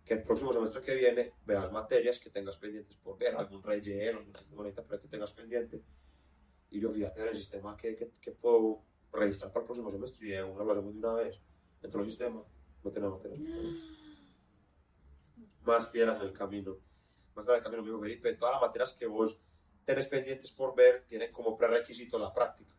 Que 0.04 0.16
el 0.16 0.24
próximo 0.24 0.52
semestre 0.52 0.82
que 0.82 0.96
viene 0.96 1.34
veas 1.46 1.72
materias 1.72 2.20
que 2.20 2.30
tengas 2.30 2.58
pendientes 2.58 2.98
por 2.98 3.18
ver, 3.18 3.36
algún 3.36 3.62
relleno, 3.62 4.20
alguna 4.34 4.72
pero 4.74 5.02
que 5.02 5.08
tengas 5.08 5.34
pendiente. 5.34 5.84
Y 6.70 6.80
yo 6.80 6.92
fíjate 6.92 7.22
en 7.22 7.28
el 7.28 7.38
sistema 7.38 7.78
que, 7.78 7.96
que, 7.96 8.12
que 8.20 8.32
puedo 8.32 8.84
registrar 9.12 9.52
para 9.52 9.62
el 9.62 9.68
próximo 9.68 9.92
semestre 9.92 10.28
y 10.28 10.32
de 10.32 10.44
una 10.44 10.64
lo 10.64 10.72
hacemos 10.72 10.94
de 10.94 11.00
una 11.00 11.14
vez. 11.14 11.40
Dentro 11.82 12.00
del 12.02 12.10
sistema 12.10 12.44
no 12.84 12.92
tenemos 12.92 13.18
materias. 13.18 13.42
Más 15.62 15.86
piedras 15.88 16.20
en 16.22 16.28
el 16.28 16.34
camino 16.34 16.78
más 17.38 17.46
grande 17.46 17.64
camino, 17.64 17.84
amigo 17.84 18.00
Felipe, 18.00 18.34
todas 18.34 18.56
las 18.56 18.62
materias 18.62 18.94
que 18.94 19.06
vos 19.06 19.40
tenés 19.86 20.08
pendientes 20.08 20.52
por 20.52 20.76
ver 20.76 21.06
tienen 21.08 21.32
como 21.32 21.56
prerequisito 21.56 22.18
la 22.20 22.34
práctica. 22.34 22.74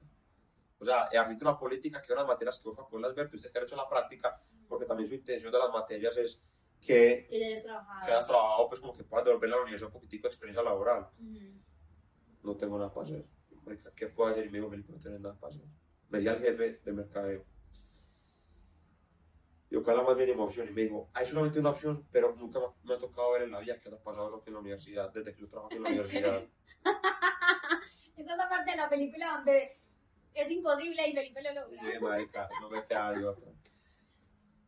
O 0.81 0.85
sea, 0.85 1.09
he 1.13 1.19
afecto 1.19 1.45
una 1.45 1.59
política 1.59 2.01
que 2.01 2.13
unas 2.13 2.27
materias 2.27 2.59
que 2.59 2.69
vos 2.69 2.79
poderlas 2.89 3.15
ver, 3.15 3.29
tuviste 3.29 3.51
que 3.51 3.59
haber 3.59 3.67
hecho 3.69 3.77
la 3.77 3.89
práctica, 3.89 4.41
porque 4.69 4.87
también 4.87 5.09
su 5.09 5.15
intención 5.17 5.51
de 5.53 5.59
las 5.59 5.71
materias 5.71 6.17
es 6.17 6.41
que, 6.81 7.27
Que 7.29 7.41
ya 7.41 7.47
hayas 7.49 7.63
trabajado. 7.65 8.07
que 8.07 8.13
hayas 8.13 8.27
trabajado, 8.27 8.69
pues 8.69 8.81
como 8.81 8.97
que 8.97 9.03
puedas 9.05 9.25
devolver 9.27 9.49
a 9.53 9.57
la 9.57 9.63
universidad 9.63 9.89
un 9.89 9.93
poquitico 9.95 10.23
de 10.25 10.29
experiencia 10.29 10.63
laboral. 10.63 11.09
Ujú. 11.19 11.61
No 12.45 12.57
tengo 12.57 12.79
nada 12.79 12.93
para 12.93 13.07
hacer. 13.07 13.27
¿Qué 13.97 14.07
puedo 14.07 14.31
hacer? 14.31 14.47
Y 14.47 14.51
me 14.51 14.59
dijo, 14.61 14.71
no 14.75 14.99
tienes 15.01 15.21
nada 15.21 15.35
para 15.35 15.53
hacer. 15.55 15.67
Me 16.09 16.21
di 16.21 16.29
al 16.29 16.39
jefe 16.41 16.81
de 16.85 16.93
mercadeo. 16.93 17.45
Yo, 19.71 19.83
¿cuál 19.83 19.97
es 19.97 20.03
la 20.03 20.09
más 20.09 20.17
mínima 20.17 20.45
opción? 20.45 20.67
Y 20.69 20.71
me 20.71 20.83
dijo, 20.83 21.11
hay 21.13 21.27
solamente 21.27 21.59
una 21.59 21.71
opción, 21.71 22.07
pero 22.11 22.35
nunca 22.37 22.59
me- 22.61 22.67
me 22.85 22.95
ha 22.95 22.99
tocado 22.99 23.33
ver 23.33 23.43
en 23.43 23.51
la 23.51 23.59
vida 23.61 23.79
que 23.79 23.89
ha 23.91 23.99
pasado 23.99 24.29
eso 24.29 24.37
aquí 24.39 24.49
en 24.49 24.55
la 24.55 24.61
universidad, 24.61 25.13
desde 25.13 25.35
que 25.35 25.41
yo 25.43 25.49
trabajo 25.49 25.67
aquí 25.67 25.77
en 25.77 25.83
la 25.83 25.89
universidad. 25.91 26.43
Esa 28.17 28.33
es 28.33 28.39
la 28.39 28.49
parte 28.49 28.71
de 28.71 28.77
la 28.79 28.89
película 28.89 29.35
donde 29.37 29.71
es 30.35 30.51
imposible 30.51 31.09
y 31.09 31.13
Felipe 31.15 31.43
lo 31.43 31.51
Y 31.51 31.55
logra. 31.55 31.83
dije, 31.83 32.01
marica, 32.01 32.49
no 32.61 32.71
me 32.71 32.85
queda 32.85 33.13
de 33.13 33.27
otra. 33.27 33.51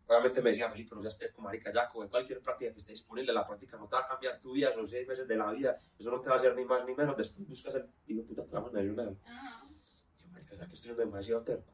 Obviamente 0.07 0.43
me 0.43 0.51
decía, 0.51 0.69
Felipe, 0.71 0.95
no 0.97 1.03
seas 1.03 1.19
terco, 1.19 1.41
marica, 1.41 1.71
ya 1.71 1.89
coge 1.89 2.09
cualquier 2.09 2.41
práctica 2.43 2.73
que 2.73 2.79
esté 2.81 2.93
disponible, 2.93 3.33
la 3.33 3.47
práctica 3.47 3.77
no 3.77 3.87
te 3.87 3.95
va 3.95 4.03
a 4.03 4.09
cambiar 4.09 4.41
tu 4.41 4.53
vida, 4.53 4.73
son 4.73 4.87
seis 4.87 5.07
meses 5.07 5.29
de 5.29 5.37
la 5.37 5.53
vida, 5.53 5.79
eso 5.97 6.11
no 6.11 6.21
te 6.21 6.29
va 6.29 6.35
a 6.35 6.39
hacer 6.39 6.57
ni 6.57 6.65
más 6.65 6.85
ni 6.85 6.95
menos, 6.97 7.17
después 7.17 7.47
buscas 7.47 7.77
el 7.77 7.89
hijo 8.09 8.23
de 8.23 8.27
puta 8.27 8.45
trabajo 8.45 8.73
nacional. 8.73 9.17
Ajá. 9.25 9.69
Y 10.17 10.23
yo, 10.23 10.29
marica, 10.31 10.55
ya 10.57 10.67
que 10.67 10.75
estoy 10.75 10.79
siendo 10.79 11.01
demasiado 11.05 11.43
terco. 11.43 11.73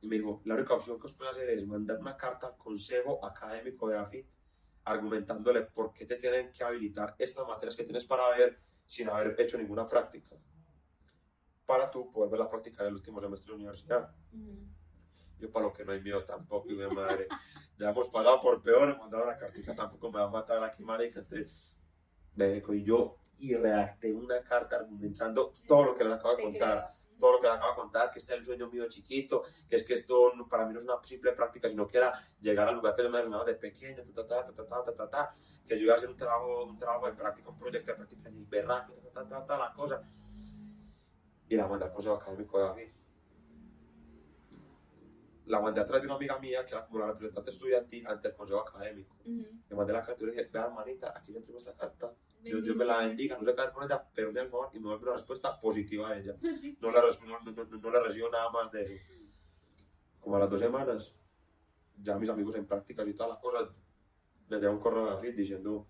Y 0.00 0.06
me 0.06 0.16
dijo, 0.16 0.42
la 0.44 0.54
única 0.54 0.74
opción 0.74 1.00
que 1.00 1.06
os 1.06 1.14
puedo 1.14 1.30
hacer 1.30 1.48
es 1.48 1.66
mandar 1.66 1.98
una 1.98 2.16
carta 2.16 2.46
al 2.48 2.56
consejo 2.56 3.24
académico 3.24 3.88
de 3.88 3.98
AFIT 3.98 4.30
argumentándole 4.84 5.62
por 5.62 5.92
qué 5.94 6.04
te 6.06 6.16
tienen 6.16 6.52
que 6.52 6.62
habilitar 6.62 7.16
estas 7.18 7.46
materias 7.48 7.74
que 7.74 7.84
tienes 7.84 8.04
para 8.04 8.28
ver 8.36 8.60
sin 8.86 9.08
haber 9.08 9.34
hecho 9.40 9.56
ninguna 9.58 9.86
práctica 9.88 10.36
para 11.66 11.90
tú 11.90 12.10
volverla 12.10 12.46
a 12.46 12.50
practicar 12.50 12.86
el 12.86 12.94
último 12.94 13.20
semestre 13.20 13.52
de 13.52 13.52
la 13.52 13.62
universidad. 13.62 14.10
Yo 15.38 15.50
para 15.50 15.66
lo 15.66 15.72
que 15.72 15.84
no 15.84 15.92
hay 15.92 16.00
miedo 16.00 16.24
tampoco, 16.24 16.70
y 16.70 16.74
mi 16.74 16.86
madre, 16.86 17.28
ya 17.78 17.90
hemos 17.90 18.08
pasado 18.08 18.40
por 18.40 18.62
peor, 18.62 18.96
mandaron 18.98 19.26
la 19.26 19.38
cartica, 19.38 19.74
tampoco 19.74 20.10
me 20.10 20.18
va 20.20 20.26
a 20.26 20.30
matar 20.30 20.62
aquí, 20.62 20.84
marica, 20.84 21.20
entonces, 21.20 21.52
me 22.34 22.56
y 22.56 22.84
yo, 22.84 23.18
y 23.38 23.54
redacté 23.54 24.12
una 24.12 24.42
carta 24.42 24.76
argumentando 24.76 25.52
todo 25.66 25.84
lo 25.84 25.96
que 25.96 26.04
les 26.04 26.14
acabo 26.14 26.36
de 26.36 26.42
contar 26.44 26.94
todo 27.18 27.32
lo 27.32 27.40
que 27.40 27.46
le 27.46 27.54
acabo 27.54 27.70
de 27.70 27.76
contar, 27.76 28.10
que 28.10 28.18
este 28.18 28.34
es 28.34 28.38
el 28.40 28.44
sueño 28.44 28.68
mío 28.70 28.86
chiquito, 28.88 29.44
que 29.68 29.76
es 29.76 29.82
que 29.84 29.94
esto 29.94 30.32
para 30.48 30.66
mí 30.66 30.72
no 30.72 30.80
es 30.80 30.84
una 30.84 31.02
simple 31.02 31.32
práctica, 31.32 31.68
sino 31.68 31.86
que 31.86 31.98
era 31.98 32.12
llegar 32.40 32.68
al 32.68 32.76
lugar 32.76 32.94
que 32.94 33.02
yo 33.02 33.10
me 33.10 33.18
imaginaba 33.18 33.44
de 33.44 33.54
pequeño, 33.54 34.02
ta, 34.14 34.26
ta, 34.26 34.46
ta, 34.46 34.52
ta, 34.54 34.84
ta, 34.84 34.94
ta, 34.94 35.10
ta, 35.10 35.34
que 35.66 35.76
yo 35.78 35.84
iba 35.84 35.94
a 35.94 35.96
hacer 35.96 36.10
un 36.10 36.16
trabajo, 36.16 36.64
un 36.64 36.76
trabajo 36.76 37.06
de 37.06 37.12
práctica, 37.12 37.48
un 37.48 37.56
proyecto 37.56 37.92
de 37.92 37.96
práctica 37.96 38.28
en 38.28 38.36
el 38.36 38.44
berraco, 38.46 38.94
ta, 38.94 39.10
ta, 39.10 39.28
ta, 39.28 39.28
ta, 39.28 39.46
ta, 39.46 39.58
la 39.58 39.72
cosa. 39.72 40.02
Y 41.48 41.56
la 41.56 41.66
mandé 41.68 41.84
al 41.86 41.92
consejo 41.92 42.14
académico 42.16 42.58
de 42.58 42.64
David. 42.64 42.88
La 45.46 45.60
mandé 45.60 45.80
atrás 45.80 46.00
de 46.00 46.06
una 46.06 46.16
amiga 46.16 46.38
mía, 46.38 46.64
que 46.64 46.72
era 46.74 46.86
como 46.86 47.00
la 47.00 47.06
representante 47.08 47.50
estudiantil 47.50 48.06
ante 48.06 48.28
el 48.28 48.34
consejo 48.34 48.60
académico. 48.60 49.14
Ujú. 49.26 49.46
Le 49.68 49.76
mandé 49.76 49.92
la 49.92 50.02
carta 50.02 50.22
y 50.22 50.26
le 50.26 50.32
dije, 50.32 50.48
vea 50.50 50.64
hermanita, 50.64 51.12
aquí 51.14 51.32
le 51.32 51.38
entrego 51.38 51.58
esta 51.58 51.74
carta. 51.76 52.14
Dios, 52.42 52.62
Dios 52.62 52.74
me 52.76 52.84
la 52.86 52.98
bendiga, 52.98 53.36
no 53.38 53.44
sé 53.44 53.54
qué 53.54 53.60
hacer 53.60 53.72
con 53.74 53.84
ella, 53.84 54.06
pero 54.14 54.32
me 54.32 54.40
el 54.40 54.48
favor 54.48 54.70
y 54.72 54.78
me 54.78 54.86
vuelve 54.88 55.02
una 55.04 55.12
respuesta 55.14 55.60
positiva 55.60 56.08
a 56.10 56.18
ella. 56.18 56.34
No 56.80 56.90
res- 56.90 57.20
no, 57.20 57.38
no, 57.40 57.90
no, 57.90 58.00
recibo 58.04 58.28
nada 58.30 58.50
más 58.50 58.70
de 58.72 58.94
eso. 58.96 59.04
Como 60.20 60.36
a 60.36 60.38
las 60.40 60.50
dos 60.50 60.60
semanas, 60.60 61.14
ya 62.02 62.18
mis 62.18 62.28
amigos 62.30 62.54
en 62.56 62.66
prácticas 62.66 63.06
y 63.06 63.12
todas 63.14 63.32
las 63.32 63.38
cosas, 63.38 63.68
me 64.48 64.56
llega 64.56 64.70
un 64.70 64.80
correo 64.80 65.04
la 65.10 65.18
FIT 65.18 65.34
diciendo 65.36 65.86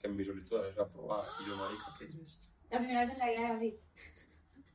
que 0.00 0.08
mi 0.08 0.24
solicitud 0.24 0.64
es 0.64 0.78
aprobada. 0.78 1.28
Y 1.44 1.48
yo, 1.48 1.56
marica, 1.56 1.94
¿qué 1.98 2.04
es 2.06 2.14
esto? 2.14 2.48
La 2.70 2.78
primera 2.78 3.04
vez 3.04 3.12
en 3.14 3.18
la 3.18 3.26
vida 3.28 3.40
de 3.42 3.48
David. 3.48 3.74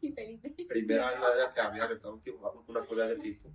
Y 0.03 0.11
Felipe. 0.11 0.53
Primera 0.67 1.07
vez 1.07 1.15
en 1.15 1.21
la 1.21 1.33
vida 1.33 1.53
que 1.53 1.61
había 1.61 1.85
aceptado 1.85 2.13
un 2.13 2.19
tipo, 2.19 2.63
una 2.67 2.85
cosa 2.85 3.03
de 3.03 3.13
ese 3.13 3.21
tipo. 3.21 3.49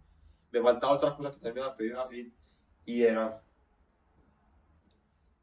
Me 0.51 0.63
faltaba 0.63 0.95
otra 0.95 1.15
cosa 1.15 1.31
que 1.31 1.37
también 1.37 1.57
me 1.57 1.61
había 1.61 1.77
pedido 1.77 2.09
FIT 2.09 2.35
y 2.87 3.03
era 3.03 3.43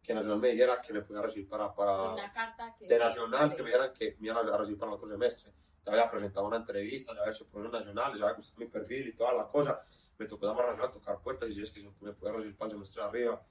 que 0.01 0.13
Nacional 0.15 0.39
me 0.39 0.49
dijera 0.49 0.81
que 0.81 0.93
me 0.93 1.01
podía 1.01 1.21
recibir 1.21 1.47
para, 1.47 1.73
para, 1.73 2.13
Una 2.13 2.31
carta 2.31 2.75
que. 2.75 2.87
de 2.87 2.97
Nacional 2.97 3.51
sí. 3.51 3.55
que 3.55 3.63
me 3.63 3.69
dijeran 3.69 3.93
que 3.93 4.15
me 4.19 4.27
iban 4.29 4.49
a 4.49 4.57
recibir 4.57 4.79
para 4.79 4.91
el 4.91 4.95
otro 4.95 5.07
semestre. 5.07 5.53
Ya 5.85 5.91
había 5.91 6.09
presentado 6.09 6.47
una 6.47 6.57
entrevista, 6.57 7.13
ya 7.13 7.21
había 7.21 7.33
hecho 7.33 7.47
procesos 7.47 7.79
nacionales, 7.79 8.19
ya 8.19 8.25
había 8.25 8.35
gustado 8.35 8.59
mi 8.59 8.67
perfil 8.67 9.07
y 9.07 9.13
toda 9.13 9.33
la 9.33 9.47
cosa. 9.47 9.79
Me 10.17 10.25
tocó 10.25 10.47
llamar 10.47 10.65
a 10.65 10.69
Nacional, 10.69 10.91
tocar 10.91 11.21
puertas 11.21 11.47
y 11.47 11.49
decirles 11.49 11.71
que 11.71 12.05
me 12.05 12.13
podía 12.13 12.33
recibir 12.33 12.57
para 12.57 12.69
el 12.69 12.77
semestre 12.77 13.01
de 13.03 13.07
arriba. 13.09 13.45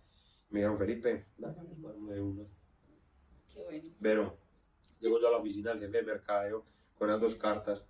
Me 0.51 0.59
dijeron, 0.59 0.79
Felipe, 0.79 1.27
dale, 1.37 1.61
hermano, 1.71 2.07
de 2.13 2.21
una. 2.21 2.45
Qué 3.53 3.63
bueno. 3.63 3.89
Pero 4.01 4.39
llego 4.99 5.21
yo 5.21 5.29
a 5.29 5.31
la 5.31 5.37
oficina 5.37 5.71
del 5.71 5.81
jefe 5.81 5.99
de 5.99 6.03
mercadeo 6.03 6.67
con 6.99 7.09
las 7.09 7.21
dos 7.21 7.37
cartas. 7.37 7.85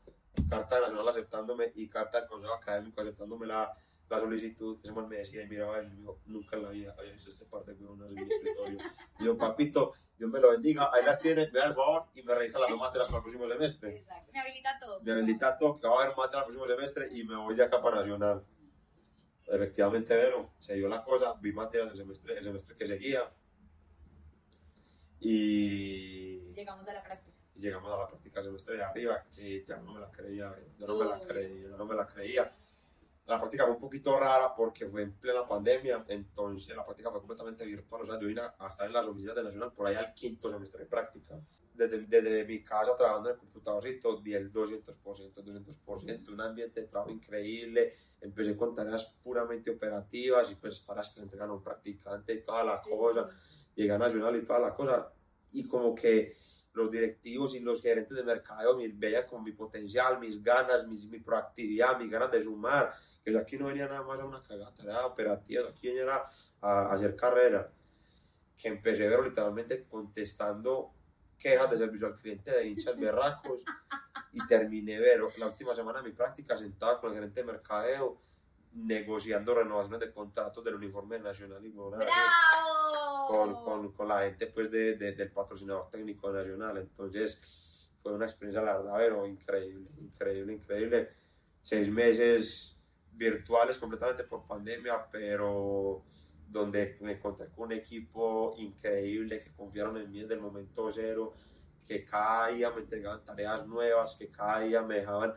Carta 0.49 0.81
Nacional 0.81 1.09
aceptándome 1.09 1.73
y 1.75 1.89
carta 1.89 2.21
del 2.21 2.29
Consejo 2.29 2.55
Académico 2.55 3.01
aceptándome 3.01 3.47
la, 3.47 3.73
la 4.09 4.19
solicitud. 4.19 4.79
Ese 4.83 4.93
man 4.93 5.09
me 5.09 5.17
decía 5.17 5.43
y 5.43 5.49
miraba 5.49 5.83
y 5.83 5.87
me 5.87 5.95
dijo, 5.95 6.21
nunca 6.27 6.57
en 6.57 6.63
la 6.63 6.71
vida 6.71 6.95
había 6.99 7.13
visto 7.13 7.31
este 7.31 7.45
par 7.47 7.65
de 7.65 7.75
huevonas 7.75 8.09
en 8.09 8.15
mi 8.15 8.23
escritorio. 8.23 8.79
Y 9.21 9.25
yo, 9.25 9.39
papito, 9.39 9.95
Dios 10.19 10.31
me 10.31 10.41
lo 10.41 10.51
bendiga, 10.51 10.91
ahí 10.93 11.05
las 11.05 11.21
tiene, 11.21 11.49
me 11.53 11.59
da 11.59 11.67
el 11.67 11.75
favor 11.75 12.07
y 12.15 12.23
me 12.23 12.35
revisa 12.35 12.59
las 12.59 12.71
dos 12.71 12.79
materias 12.79 13.09
para 13.09 13.19
el 13.19 13.23
próximo 13.23 13.49
semestre. 13.49 13.97
Exacto. 13.97 14.33
Me 14.33 14.41
habilita 14.41 14.79
todo. 14.81 15.03
Me 15.03 15.13
habilita 15.13 15.59
todo, 15.59 15.79
que 15.79 15.87
va 15.87 16.01
a 16.01 16.05
haber 16.05 16.17
materias 16.17 16.47
el 16.49 16.55
próximo 16.55 16.67
semestre 16.67 17.09
y 17.13 17.25
me 17.25 17.37
voy 17.37 17.55
de 17.55 17.63
acá 17.65 17.81
para 17.81 17.97
Nacional. 17.97 18.45
Efectivamente, 19.47 20.15
pero 20.15 20.51
se 20.59 20.75
dio 20.75 20.89
la 20.89 21.05
cosa, 21.05 21.35
vi 21.41 21.53
materias 21.53 21.93
el 21.93 21.99
semestre, 21.99 22.39
el 22.39 22.45
semestre 22.45 22.77
que 22.77 22.87
seguía 22.87 23.31
y 25.21 26.53
Llegamos 26.53 26.87
a 26.87 26.93
la 26.93 27.03
práctica. 27.03 27.34
Y 27.55 27.61
llegamos 27.61 27.93
a 27.93 27.99
la 27.99 28.09
práctica 28.09 28.43
semestre 28.43 28.77
de 28.77 28.83
arriba, 28.85 29.25
que 29.35 29.65
ya 29.65 29.77
no 29.79 29.95
me 29.95 30.01
la 30.01 30.11
creía, 30.11 30.55
ya 30.79 30.87
no 30.87 30.97
me 30.99 31.05
la 31.05 31.21
creía, 31.21 31.69
ya 31.71 31.77
no 31.77 31.85
me 31.87 31.95
la 31.95 32.07
creía. 32.07 32.53
La 33.27 33.39
práctica 33.39 33.65
fue 33.65 33.75
un 33.75 33.81
poquito 33.81 34.19
rara 34.19 34.53
porque 34.55 34.87
fue 34.87 35.03
en 35.03 35.13
plena 35.13 35.47
pandemia, 35.47 36.05
entonces 36.09 36.77
la 36.77 36.85
práctica 36.85 37.11
fue 37.11 37.21
completamente 37.21 37.65
virtual, 37.65 38.03
o 38.03 38.07
sea, 38.07 38.21
yo 38.21 38.27
vine 38.27 38.43
a 38.43 38.69
estar 38.69 38.87
en 38.87 38.93
las 38.93 39.07
oficinas 39.07 39.35
de 39.37 39.45
Nacional 39.45 39.73
por 39.73 39.87
ahí 39.87 39.95
al 39.95 40.13
quinto 40.13 40.51
semestre 40.51 40.81
de 40.85 40.87
práctica. 40.87 41.41
Desde, 41.73 42.03
desde 42.03 42.45
mi 42.45 42.63
casa 42.63 42.97
trabajando 42.97 43.31
en 43.31 43.35
el 43.35 43.41
computadorcito, 43.41 44.21
di 44.21 44.35
el 44.35 44.53
200%, 44.53 45.33
200%, 45.43 46.29
un 46.29 46.41
ambiente 46.41 46.83
de 46.83 46.87
trabajo 46.87 47.11
increíble, 47.11 47.97
empecé 48.21 48.57
con 48.57 48.75
tareas 48.75 49.07
puramente 49.25 49.71
operativas 49.71 50.51
y 50.53 50.55
pues 50.57 50.85
tareas 50.87 51.11
que 51.13 51.21
entregan 51.21 51.51
a 51.51 51.55
un 51.55 51.63
practicante 51.63 52.33
y 52.35 52.43
toda 52.43 52.63
la 52.63 52.81
Sí. 52.85 52.91
cosa, 52.91 53.29
llegué 53.75 53.91
a 53.93 53.99
Nacional 53.99 54.37
y 54.37 54.45
toda 54.45 54.59
la 54.61 54.75
cosa, 54.75 55.13
y 55.55 55.69
como 55.69 55.95
que 55.95 56.37
los 56.73 56.91
directivos 56.91 57.55
y 57.55 57.61
los 57.61 57.81
gerentes 57.81 58.17
de 58.17 58.25
mercado 58.25 58.77
me 58.77 58.89
veían 58.89 59.27
como 59.27 59.45
mi 59.45 59.53
potencial, 59.53 60.19
mis 60.19 60.43
ganas, 60.43 60.87
mis, 60.89 61.09
mi 61.09 61.21
proactividad, 61.21 61.97
mis 61.99 62.11
ganas 62.11 62.33
de 62.33 62.43
sumar, 62.43 62.93
que 63.25 63.33
yo 63.33 63.39
aquí 63.39 63.57
no 63.57 63.67
venía 63.67 63.87
nada 63.87 64.03
más 64.03 64.19
a 64.19 64.25
una 64.25 64.43
cagata, 64.43 64.83
era 64.83 65.07
operativa, 65.07 65.69
aquí 65.69 65.89
venía 65.89 66.13
a, 66.13 66.29
a 66.61 66.93
hacer 66.93 67.15
carrera, 67.15 67.71
que 68.61 68.69
empecé 68.69 69.07
a 69.07 69.11
ver 69.11 69.21
literalmente 69.21 69.85
contestando 69.85 70.93
quejas 71.39 71.71
de 71.71 71.79
servicio 71.79 72.09
al 72.09 72.17
cliente 72.17 72.51
de 72.51 72.67
hinchas 72.67 72.99
berracos 72.99 73.65
y 74.33 74.45
terminé 74.49 74.99
ver 74.99 75.21
la 75.39 75.47
última 75.47 75.73
semana 75.75 76.03
de 76.03 76.09
mi 76.09 76.15
práctica 76.15 76.59
sentada 76.59 77.01
con 77.01 77.11
el 77.11 77.17
gerente 77.17 77.41
de 77.41 77.47
mercadeo 77.47 78.21
negociando 78.73 79.55
renovaciones 79.55 80.01
de 80.01 80.13
contratos 80.13 80.65
del 80.65 80.75
uniforme 80.75 81.21
nacional 81.21 81.65
y 81.65 81.71
¡Bravo! 81.71 82.05
Con, 83.29 83.55
con, 83.65 83.93
con, 83.93 84.09
la 84.09 84.21
gente 84.21 84.47
pues 84.47 84.71
de, 84.71 84.97
de, 84.97 85.13
del 85.13 85.31
patrocinador 85.31 85.91
técnico 85.91 86.33
nacional. 86.33 86.79
Entonces 86.79 87.93
fue 88.03 88.13
una 88.13 88.27
experiencia, 88.27 88.63
la 88.63 88.77
verdad, 88.77 88.95
pero 88.97 89.27
increíble, 89.27 89.89
increíble, 90.01 90.53
increíble. 90.53 91.09
Seis 91.61 91.89
meses 91.91 92.77
virtuales 93.13 93.79
completamente 93.79 94.25
por 94.25 94.47
pandemia, 94.47 95.07
pero 95.11 96.03
donde 96.49 96.97
me 97.01 97.13
encontré 97.13 97.49
con 97.49 97.67
un 97.67 97.73
equipo 97.73 98.55
increíble 98.59 99.43
que 99.43 99.53
confiaron 99.53 99.97
en 99.97 100.11
mí 100.11 100.21
desde 100.21 100.35
el 100.35 100.41
momento 100.41 100.91
cero, 100.93 101.35
que 101.87 102.05
cada 102.05 102.49
día 102.49 102.71
me 102.71 102.83
entregaban 102.83 103.25
tareas 103.25 103.67
nuevas, 103.67 104.17
que 104.17 104.29
cada 104.29 104.61
día 104.61 104.83
me 104.83 104.97
dejaban 104.97 105.35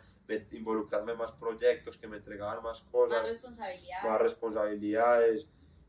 involucrarme 0.52 1.14
en 1.14 1.18
más 1.18 1.32
proyectos, 1.32 1.98
que 1.98 2.08
me 2.08 2.18
entregaban 2.18 2.62
más 2.62 2.82
cosas. 2.82 3.20
Más 3.20 3.30
responsabilidades. 3.30 4.10
Más 4.10 4.22
responsabilidades. 4.22 5.48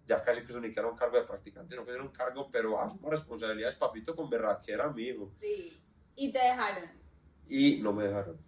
Ya 0.09 0.25
casi 0.25 0.41
que 0.41 0.49
eso 0.49 0.61
ni 0.61 0.73
que 0.73 0.81
era 0.81 0.89
un 0.89 0.97
cargo 0.97 1.17
de 1.17 1.25
practicante, 1.25 1.77
no 1.77 1.85
que 1.85 1.93
era 1.93 2.03
un 2.03 2.09
cargo, 2.09 2.51
pero 2.51 2.73
más 2.73 2.99
responsabilidades, 3.01 3.77
papito, 3.77 4.17
con 4.17 4.29
berraquera, 4.29 4.87
amigo. 4.87 5.31
Sí. 5.39 5.81
Y 6.17 6.33
te 6.33 6.39
dejaron. 6.39 6.91
Y 7.47 7.81
no 7.81 7.93
me 7.93 8.05
dejaron. 8.05 8.41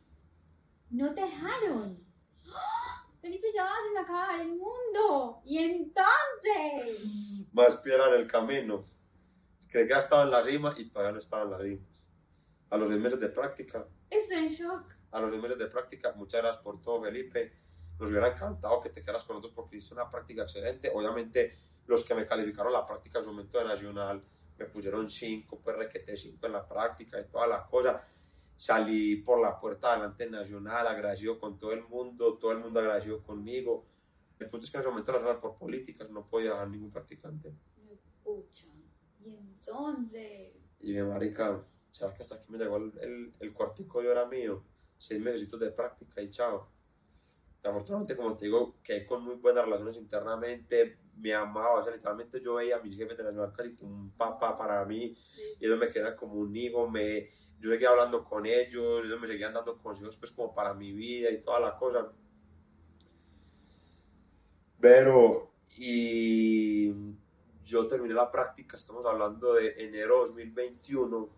¿No 0.90 1.14
te 1.14 1.20
dejaron? 1.20 2.05
¡Ah! 2.49 3.07
Felipe, 3.20 3.49
ya 3.55 3.64
vas 3.64 3.75
a 3.96 4.01
acabar 4.01 4.40
el 4.40 4.49
mundo. 4.49 5.42
Y 5.44 5.59
entonces. 5.59 7.46
Más 7.53 7.77
piedra 7.77 8.09
en 8.09 8.23
el 8.23 8.27
camino. 8.27 8.85
Creí 9.68 9.87
que 9.87 9.90
ya 9.92 10.01
estaba 10.01 10.25
en 10.25 10.31
la 10.31 10.42
cima 10.42 10.75
y 10.77 10.90
todavía 10.90 11.12
no 11.12 11.18
estaba 11.20 11.42
en 11.42 11.51
la 11.51 11.61
cima. 11.61 11.87
A 12.70 12.77
los 12.79 12.88
seis 12.88 13.01
meses 13.01 13.20
de 13.20 13.29
práctica. 13.29 13.87
Estoy 14.09 14.38
en 14.38 14.49
shock 14.49 15.01
a 15.12 15.20
los 15.20 15.37
meses 15.38 15.59
de 15.59 15.66
práctica. 15.66 16.12
Muchas 16.12 16.42
gracias 16.42 16.62
por 16.62 16.81
todo, 16.81 17.03
Felipe. 17.03 17.53
Nos 18.00 18.10
hubiera 18.10 18.32
encantado 18.32 18.80
que 18.80 18.88
te 18.88 19.02
quedaras 19.02 19.24
con 19.24 19.36
nosotros 19.36 19.52
porque 19.54 19.76
hice 19.76 19.92
una 19.92 20.08
práctica 20.08 20.42
excelente. 20.42 20.90
Obviamente, 20.94 21.56
los 21.86 22.02
que 22.04 22.14
me 22.14 22.26
calificaron 22.26 22.72
la 22.72 22.86
práctica 22.86 23.18
en 23.18 23.24
su 23.24 23.30
momento 23.30 23.58
de 23.58 23.64
Nacional 23.64 24.24
me 24.58 24.64
pusieron 24.66 25.08
5, 25.08 25.60
pues 25.62 25.76
requete 25.76 26.16
5 26.16 26.46
en 26.46 26.52
la 26.52 26.66
práctica 26.66 27.20
y 27.20 27.24
todas 27.26 27.48
las 27.48 27.68
cosas. 27.68 28.02
Salí 28.56 29.16
por 29.16 29.40
la 29.40 29.58
puerta 29.58 29.92
delante 29.94 30.28
Nacional, 30.28 30.86
agradecido 30.86 31.38
con 31.38 31.58
todo 31.58 31.72
el 31.72 31.82
mundo, 31.84 32.38
todo 32.38 32.52
el 32.52 32.58
mundo 32.58 32.80
agradecido 32.80 33.22
conmigo. 33.22 33.86
El 34.38 34.48
punto 34.48 34.64
es 34.64 34.70
que 34.70 34.78
en 34.78 34.82
ese 34.82 34.90
momento 34.90 35.12
Nacional 35.12 35.40
por 35.40 35.56
políticas 35.56 36.10
no 36.10 36.26
podía 36.26 36.52
dejar 36.52 36.68
ningún 36.70 36.90
practicante. 36.90 37.54
Pucha. 38.24 38.66
Y 39.20 39.30
entonces. 39.34 40.52
Y 40.78 40.92
mi 40.92 41.02
marica, 41.02 41.62
¿sabes 41.90 42.14
que 42.16 42.22
hasta 42.22 42.36
aquí 42.36 42.50
me 42.50 42.58
llegó 42.58 42.78
el, 42.78 42.92
el, 43.00 43.34
el 43.40 43.52
cuartico 43.52 44.02
yo 44.02 44.10
era 44.10 44.26
mío? 44.26 44.64
seis 45.00 45.20
meses 45.20 45.48
de 45.48 45.70
práctica 45.70 46.20
y 46.20 46.30
chao. 46.30 46.68
Afortunadamente, 47.62 48.16
como 48.16 48.37
te 48.37 48.46
digo, 48.46 48.77
que 48.83 49.05
con 49.05 49.23
muy 49.23 49.35
buenas 49.35 49.64
relaciones 49.64 49.96
internamente, 49.96 50.99
me 51.16 51.35
amaba, 51.35 51.75
o 51.75 51.83
sea, 51.83 51.92
literalmente 51.92 52.40
yo 52.40 52.55
veía 52.55 52.77
a 52.77 52.83
mis 52.83 52.96
jefes 52.96 53.16
de 53.18 53.25
la 53.25 53.31
ciudad 53.33 53.53
casi 53.55 53.75
como 53.75 53.94
un 53.94 54.11
papá 54.12 54.57
para 54.57 54.85
mí, 54.87 55.14
y 55.59 55.66
ellos 55.66 55.79
me 55.79 55.90
quedan 55.90 56.16
como 56.16 56.35
un 56.35 56.57
hijo, 56.57 56.88
me, 56.88 57.29
yo 57.59 57.70
seguía 57.70 57.90
hablando 57.90 58.25
con 58.25 58.46
ellos, 58.46 59.05
ellos 59.05 59.20
me 59.20 59.27
seguían 59.27 59.53
dando 59.53 59.77
consejos 59.79 60.16
pues 60.16 60.33
como 60.33 60.55
para 60.55 60.73
mi 60.73 60.92
vida 60.92 61.31
y 61.31 61.42
toda 61.42 61.61
la 61.61 61.77
cosa. 61.77 62.11
Pero, 64.81 65.53
y 65.77 66.94
yo 67.62 67.87
terminé 67.87 68.14
la 68.14 68.31
práctica, 68.31 68.79
estamos 68.79 69.05
hablando 69.05 69.53
de 69.55 69.75
enero 69.77 70.20
2021, 70.20 71.29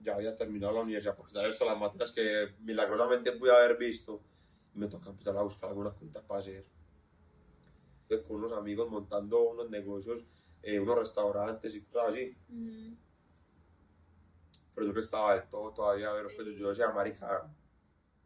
ya 0.00 0.14
había 0.14 0.34
terminado 0.34 0.72
la 0.72 0.80
universidad 0.80 1.16
porque 1.16 1.34
ya 1.34 1.40
había 1.40 1.50
visto 1.50 1.64
las 1.64 1.78
materias 1.78 2.10
que 2.10 2.54
milagrosamente 2.60 3.32
pude 3.32 3.52
haber 3.52 3.76
visto 3.76 4.20
me 4.74 4.86
toca 4.86 5.10
empezar 5.10 5.36
a 5.36 5.42
buscar 5.42 5.70
alguna 5.70 5.90
cuenta 5.90 6.22
para 6.22 6.40
hacer. 6.40 6.66
Con 8.26 8.36
unos 8.36 8.52
amigos 8.52 8.90
montando 8.90 9.50
unos 9.50 9.70
negocios, 9.70 10.24
eh, 10.62 10.80
unos 10.80 10.98
restaurantes 10.98 11.74
y 11.74 11.82
cosas 11.82 12.08
así. 12.08 12.36
Pero 14.74 14.86
yo 14.86 14.92
no 14.92 15.00
estaba 15.00 15.34
del 15.34 15.48
todo 15.48 15.72
todavía, 15.72 16.10
pero 16.12 16.28
pues 16.34 16.56
yo 16.56 16.70
decía, 16.70 16.90
marica, 16.90 17.52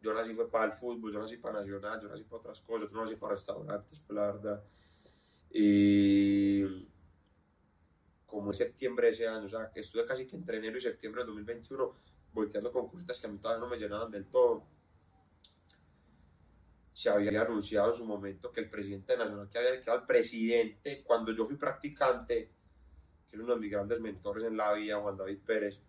yo 0.01 0.13
nací 0.13 0.33
fue 0.33 0.49
para 0.49 0.65
el 0.65 0.73
fútbol, 0.73 1.11
yo 1.11 1.19
nací 1.19 1.37
para 1.37 1.59
Nacional, 1.59 2.01
yo 2.01 2.07
nací 2.07 2.23
para 2.23 2.37
otras 2.37 2.61
cosas, 2.61 2.89
yo 2.89 2.97
no 2.97 3.05
nací 3.05 3.15
para 3.15 3.33
restaurantes, 3.33 3.99
pues 3.99 4.15
la 4.15 4.25
verdad. 4.27 4.63
Y 5.51 6.87
como 8.25 8.51
en 8.51 8.57
septiembre 8.57 9.07
de 9.07 9.13
ese 9.13 9.27
año, 9.27 9.45
o 9.45 9.49
sea, 9.49 9.71
que 9.71 9.79
estuve 9.79 10.05
casi 10.05 10.25
que 10.25 10.35
entre 10.35 10.57
enero 10.57 10.77
y 10.77 10.81
septiembre 10.81 11.21
del 11.21 11.27
2021 11.27 11.95
volteando 12.35 12.71
con 12.71 12.89
cositas 12.89 13.19
que 13.19 13.27
a 13.27 13.29
mí 13.29 13.39
todavía 13.39 13.63
no 13.63 13.69
me 13.69 13.77
llenaban 13.77 14.11
del 14.11 14.27
todo. 14.27 14.67
Se 16.95 17.09
había 17.09 17.41
anunciado 17.41 17.91
en 17.91 17.97
su 17.97 18.05
momento 18.05 18.53
que 18.53 18.61
el 18.61 18.69
presidente 18.69 19.17
nacional, 19.17 19.49
que, 19.49 19.57
había, 19.57 19.71
que 19.71 19.89
era 19.89 19.95
el 19.95 20.05
presidente, 20.05 21.03
cuando 21.03 21.33
yo 21.33 21.43
fui 21.43 21.57
practicante, 21.57 22.51
que 23.27 23.35
es 23.35 23.41
uno 23.41 23.55
de 23.55 23.59
mis 23.59 23.69
grandes 23.69 23.99
mentores 23.99 24.45
en 24.45 24.55
la 24.55 24.71
vida, 24.73 25.01
Juan 25.01 25.17
David 25.17 25.39
Pérez, 25.45 25.79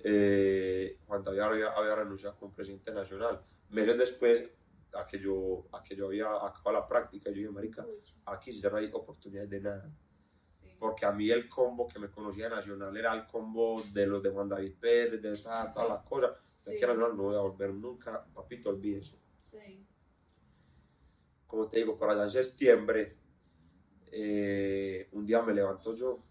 eh, 0.00 0.98
Juan 1.06 1.22
David 1.22 1.38
había, 1.38 1.68
había, 1.68 1.94
renunciado 1.94 2.36
como 2.36 2.52
presidente 2.52 2.92
nacional. 2.92 3.40
Meses 3.68 3.96
después, 3.96 4.50
a 4.94 5.06
que 5.06 5.20
yo, 5.20 5.68
a 5.70 5.84
que 5.84 5.94
yo 5.94 6.06
había 6.06 6.26
acabado 6.26 6.72
la 6.72 6.88
práctica, 6.88 7.30
yo 7.30 7.36
dije, 7.36 7.50
marica, 7.50 7.86
aquí 8.26 8.50
ya 8.50 8.70
no 8.70 8.78
hay 8.78 8.90
oportunidades 8.92 9.50
de 9.50 9.60
nada 9.60 9.90
porque 10.80 11.04
a 11.04 11.12
mí 11.12 11.30
el 11.30 11.46
combo 11.46 11.86
que 11.86 11.98
me 11.98 12.10
conocía 12.10 12.48
Nacional 12.48 12.96
era 12.96 13.12
el 13.12 13.26
combo 13.26 13.82
de 13.92 14.06
los 14.06 14.22
de 14.22 14.30
Juan 14.30 14.48
David 14.48 14.74
Pérez, 14.80 15.20
de 15.20 15.36
todas, 15.36 15.88
las 15.88 16.02
cosas. 16.04 16.32
Sí. 16.56 16.78
que 16.80 16.86
Nacional 16.86 17.16
no 17.16 17.24
voy 17.24 17.36
a 17.36 17.40
volver 17.40 17.74
nunca, 17.74 18.24
papito, 18.34 18.70
olvídese. 18.70 19.18
Sí. 19.38 19.86
Como 21.50 21.66
te 21.68 21.78
digo, 21.78 21.98
para 21.98 22.12
allá 22.12 22.24
en 22.24 22.30
septiembre, 22.30 23.16
eh, 24.12 25.08
un 25.12 25.26
día 25.26 25.42
me 25.42 25.52
levanto 25.52 25.94
yo, 25.94 26.22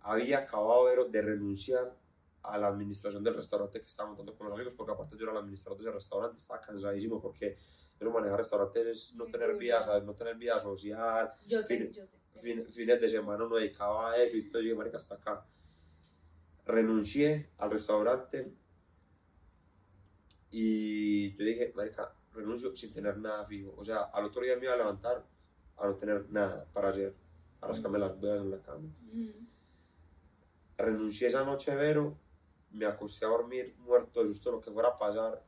había 0.00 0.38
acabado 0.38 0.86
de 1.08 1.22
renunciar 1.22 1.94
a 2.42 2.58
la 2.58 2.68
administración 2.68 3.22
del 3.22 3.34
restaurante 3.34 3.80
que 3.80 3.86
estaba 3.86 4.08
montando 4.08 4.34
con 4.34 4.46
los 4.46 4.54
amigos, 4.54 4.74
porque 4.74 4.92
aparte 4.92 5.16
yo 5.16 5.24
era 5.24 5.32
el 5.32 5.38
administrador 5.38 5.78
de 5.78 5.84
ese 5.84 5.92
restaurante, 5.92 6.38
estaba 6.38 6.60
cansadísimo 6.60 7.20
porque 7.20 7.56
pero 7.96 8.10
manejar 8.10 8.38
restaurantes 8.38 8.86
es 8.86 9.16
no 9.16 9.24
tener 9.24 9.56
vida, 9.56 9.82
¿sabes? 9.82 10.02
No 10.02 10.14
tener 10.14 10.36
vida 10.36 10.58
social. 10.60 11.32
Yo 11.46 11.62
sé, 11.62 11.90
yo 11.92 12.04
sé 12.04 12.18
fines 12.42 13.00
de 13.00 13.08
semana 13.08 13.46
no 13.48 13.56
dedicaba 13.56 14.12
a 14.12 14.16
eso 14.16 14.36
y 14.36 14.48
todo, 14.48 14.62
yo 14.62 14.76
marica, 14.76 14.98
hasta 14.98 15.14
acá. 15.14 15.46
Renuncié 16.66 17.50
al 17.58 17.70
restaurante 17.70 18.52
y 20.50 21.36
yo 21.36 21.44
dije, 21.44 21.72
marica, 21.74 22.14
renuncio 22.34 22.74
sin 22.76 22.92
tener 22.92 23.18
nada 23.18 23.44
fijo. 23.44 23.74
O 23.76 23.84
sea, 23.84 24.02
al 24.12 24.26
otro 24.26 24.42
día 24.42 24.56
me 24.56 24.64
iba 24.64 24.74
a 24.74 24.76
levantar 24.76 25.24
a 25.76 25.86
no 25.86 25.94
tener 25.96 26.28
nada 26.30 26.66
para 26.72 26.90
hacer, 26.90 27.14
a 27.60 27.68
rascarme 27.68 27.98
las 27.98 28.20
veas 28.20 28.40
en 28.40 28.50
la 28.50 28.58
cama. 28.60 28.88
Renuncié 30.76 31.28
esa 31.28 31.44
noche, 31.44 31.74
Vero, 31.74 32.16
me 32.72 32.86
acosté 32.86 33.24
a 33.24 33.28
dormir 33.28 33.74
muerto 33.78 34.22
de 34.22 34.30
susto 34.30 34.50
lo 34.50 34.60
que 34.60 34.70
fuera 34.70 34.90
a 34.90 34.98
pasar 34.98 35.42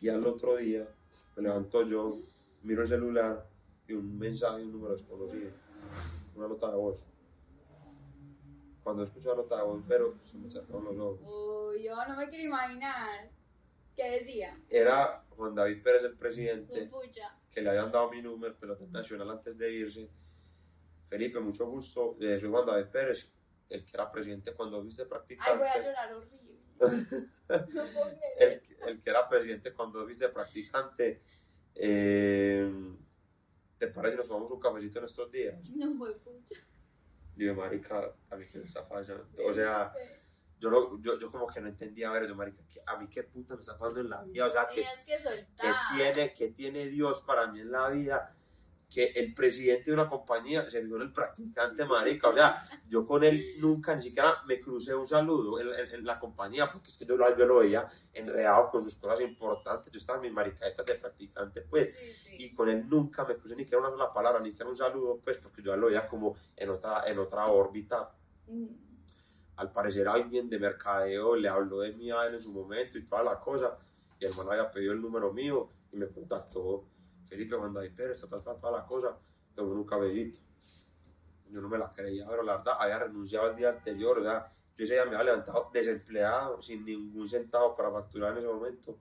y 0.00 0.08
al 0.08 0.24
otro 0.26 0.56
día 0.56 0.88
me 1.36 1.42
levanto 1.42 1.84
yo, 1.84 2.16
miro 2.62 2.82
el 2.82 2.88
celular 2.88 3.46
y 3.86 3.94
un 3.94 4.18
mensaje, 4.18 4.62
un 4.62 4.72
número 4.72 4.92
desconocido 4.92 5.50
una 6.38 6.48
nota 6.48 6.70
de 6.70 6.76
voz. 6.76 7.04
Cuando 8.82 9.02
escucho 9.02 9.30
la 9.30 9.42
nota 9.42 9.56
de 9.56 9.62
voz, 9.64 9.82
pero 9.86 10.14
se 10.22 10.38
me 10.38 10.50
cerraron 10.50 10.84
los 10.84 10.96
ojos. 10.96 11.20
Uy, 11.22 11.84
yo 11.84 11.96
no 12.06 12.16
me 12.16 12.28
quiero 12.28 12.44
imaginar. 12.44 13.30
¿Qué 13.98 14.10
decía? 14.12 14.56
Era 14.70 15.24
Juan 15.30 15.56
David 15.56 15.82
Pérez, 15.82 16.04
el 16.04 16.16
presidente, 16.16 16.88
que 17.50 17.60
le 17.60 17.70
habían 17.70 17.90
dado 17.90 18.08
mi 18.08 18.22
número, 18.22 18.54
pero 18.60 18.78
nacional 18.92 19.28
antes 19.28 19.58
de 19.58 19.72
irse. 19.72 20.08
Felipe, 21.08 21.40
mucho 21.40 21.66
gusto. 21.66 22.16
Eh, 22.20 22.38
soy 22.38 22.48
Juan 22.48 22.64
David 22.64 22.86
Pérez, 22.92 23.32
el 23.68 23.84
que 23.84 23.90
era 23.92 24.12
presidente 24.12 24.52
cuando 24.52 24.80
fuiste 24.82 25.04
practicante. 25.06 25.50
Ay, 25.50 25.58
voy 25.58 25.66
a 25.66 25.82
llorar 25.82 26.14
horrible. 26.14 26.60
no 27.74 27.84
puedo 27.86 28.18
el, 28.38 28.62
el, 28.86 29.00
que 29.00 29.10
era 29.10 29.28
presidente 29.28 29.72
cuando 29.72 30.04
fuiste 30.04 30.28
practicante. 30.28 31.20
Eh, 31.74 32.70
¿te 33.78 33.88
parece 33.88 34.12
si 34.12 34.18
nos 34.18 34.28
tomamos 34.28 34.52
un 34.52 34.60
cafecito 34.60 35.00
en 35.00 35.04
estos 35.06 35.32
días? 35.32 35.60
No, 35.70 35.98
pucha. 36.22 36.54
Digo, 37.34 37.54
marica, 37.54 38.14
a 38.30 38.36
mí 38.36 38.46
que 38.46 38.58
me 38.58 38.64
está 38.64 38.84
fallando. 38.84 39.26
O 39.44 39.52
sea, 39.52 39.92
yo, 40.60 40.70
lo, 40.70 41.00
yo, 41.00 41.18
yo 41.18 41.30
como 41.30 41.46
que 41.46 41.60
no 41.60 41.68
entendía, 41.68 42.08
a 42.08 42.12
ver, 42.12 42.26
yo, 42.28 42.34
marica, 42.34 42.62
a 42.86 42.96
mí 42.98 43.08
qué 43.08 43.22
puta 43.24 43.54
me 43.54 43.60
está 43.60 43.78
pasando 43.78 44.00
en 44.00 44.10
la 44.10 44.22
vida. 44.22 44.46
O 44.46 44.50
sea, 44.50 44.66
que, 44.68 44.80
que, 45.04 45.14
que, 45.56 45.68
tiene, 45.96 46.34
que 46.34 46.48
tiene 46.50 46.86
Dios 46.86 47.20
para 47.22 47.46
mí 47.48 47.60
en 47.60 47.70
la 47.72 47.88
vida. 47.90 48.34
que 48.90 49.04
el 49.16 49.34
presidente 49.34 49.90
de 49.90 49.92
una 49.92 50.08
compañía 50.08 50.62
se 50.70 50.78
en 50.78 50.90
el 51.02 51.12
practicante, 51.12 51.84
marica. 51.84 52.30
O 52.30 52.34
sea, 52.34 52.66
yo 52.88 53.06
con 53.06 53.22
él 53.22 53.56
nunca 53.58 53.94
ni 53.94 54.02
siquiera 54.02 54.42
me 54.46 54.58
crucé 54.62 54.94
un 54.94 55.06
saludo 55.06 55.60
en, 55.60 55.68
en- 55.68 55.94
en 55.96 56.04
la 56.06 56.18
compañía, 56.18 56.72
porque 56.72 56.88
es 56.88 56.96
que 56.96 57.04
yo, 57.04 57.14
lo- 57.14 57.36
yo 57.36 57.44
lo 57.44 57.58
veía 57.58 57.86
enredado 58.14 58.70
con 58.70 58.82
sus 58.82 58.94
cosas 58.96 59.20
importantes. 59.20 59.92
Yo 59.92 59.98
estaba 59.98 60.16
en 60.16 60.22
mis 60.22 60.32
maricaetas 60.32 60.86
de 60.86 60.94
practicante, 60.94 61.60
pues. 61.68 61.94
Sí, 61.98 62.12
sí. 62.14 62.36
Y 62.44 62.54
con 62.54 62.70
él 62.70 62.88
nunca 62.88 63.26
me 63.26 63.36
crucé 63.36 63.56
ni 63.56 63.64
siquiera 63.64 63.80
una 63.86 63.90
sola 63.90 64.10
palabra, 64.10 64.40
ni 64.40 64.48
siquiera 64.52 64.70
un 64.70 64.76
saludo, 64.78 65.20
pues, 65.22 65.36
porque 65.36 65.60
yo 65.62 65.76
lo 65.76 65.88
veía 65.88 66.08
como 66.08 66.34
en 66.56 66.70
otra, 66.70 67.02
en 67.06 67.18
otra 67.18 67.44
órbita. 67.48 68.10
Mm, 68.46 68.64
Al 69.58 69.72
parecer 69.72 70.06
alguien 70.06 70.48
de 70.48 70.58
mercadeo 70.58 71.34
le 71.36 71.48
habló 71.48 71.80
de 71.80 71.88
él 71.88 72.00
en 72.32 72.42
su 72.42 72.52
momento 72.52 72.96
y 72.96 73.04
toda 73.04 73.22
la 73.24 73.40
cosa. 73.40 73.76
Y 74.20 74.24
el 74.24 74.34
man 74.36 74.46
había 74.50 74.70
pedido 74.70 74.92
el 74.92 75.00
número 75.02 75.32
mío 75.32 75.68
y 75.92 75.96
me 75.96 76.06
contactó 76.08 76.84
Felipe 77.28 77.56
Juan 77.56 77.74
David 77.74 77.92
Pérez, 77.96 78.20
ta, 78.20 78.28
ta, 78.28 78.40
ta, 78.42 78.56
toda 78.56 78.78
la 78.78 78.86
cosa. 78.86 79.16
Tomé 79.54 79.72
un 79.72 79.84
cabellito. 79.84 80.38
Yo 81.50 81.60
no 81.60 81.68
me 81.68 81.76
la 81.78 81.90
creía, 81.90 82.26
pero 82.28 82.42
la 82.44 82.58
verdad 82.58 82.74
había 82.78 82.98
renunciado 83.00 83.50
el 83.50 83.56
día 83.56 83.70
anterior. 83.70 84.18
O 84.18 84.22
sea, 84.22 84.52
yo 84.76 84.84
ese 84.84 84.94
día 84.94 85.04
me 85.06 85.16
había 85.16 85.24
levantado 85.32 85.70
desempleado, 85.72 86.62
sin 86.62 86.84
ningún 86.84 87.28
centavo 87.28 87.74
para 87.74 87.90
facturar 87.90 88.32
en 88.32 88.38
ese 88.38 88.46
momento. 88.46 88.96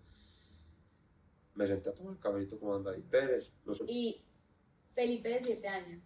Me 1.55 1.68
senté 1.68 1.89
a 1.89 1.93
tomar 1.93 2.14
el 2.14 2.20
cabellito 2.20 2.60
con 2.60 2.70
Juan 2.70 2.84
David 2.84 3.03
Pérez. 3.10 3.51
Los- 3.66 3.84
Y 3.88 4.24
Felipe 4.95 5.30
de 5.30 5.43
7 5.43 5.68
años. 5.68 6.03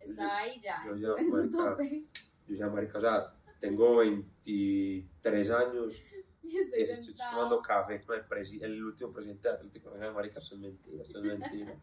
Estaba 0.00 0.38
ahí 0.38 0.60
ya. 0.60 0.78
yo 0.86 0.96
ya, 0.96 1.08
marica, 1.30 1.70
tope. 1.70 2.04
Yo 2.46 2.52
decía, 2.52 2.66
marica, 2.68 2.98
o 2.98 3.00
sea, 3.00 3.32
tengo 3.60 3.96
23 3.96 5.50
años 5.50 6.02
Y 6.46 6.58
estoy 6.58 6.82
estoy 6.82 7.14
tomando 7.14 7.60
café 7.60 8.00
con 8.02 8.16
el, 8.16 8.62
el 8.62 8.84
último 8.84 9.12
presidente 9.12 9.48
de 9.48 9.54
Atlético 9.54 9.90
Nacional, 9.90 10.14
marica, 10.14 10.38
eso 10.38 10.54
es 10.54 10.60
mentira, 10.60 11.02
eso 11.02 11.18
es 11.18 11.24
mentira. 11.38 11.76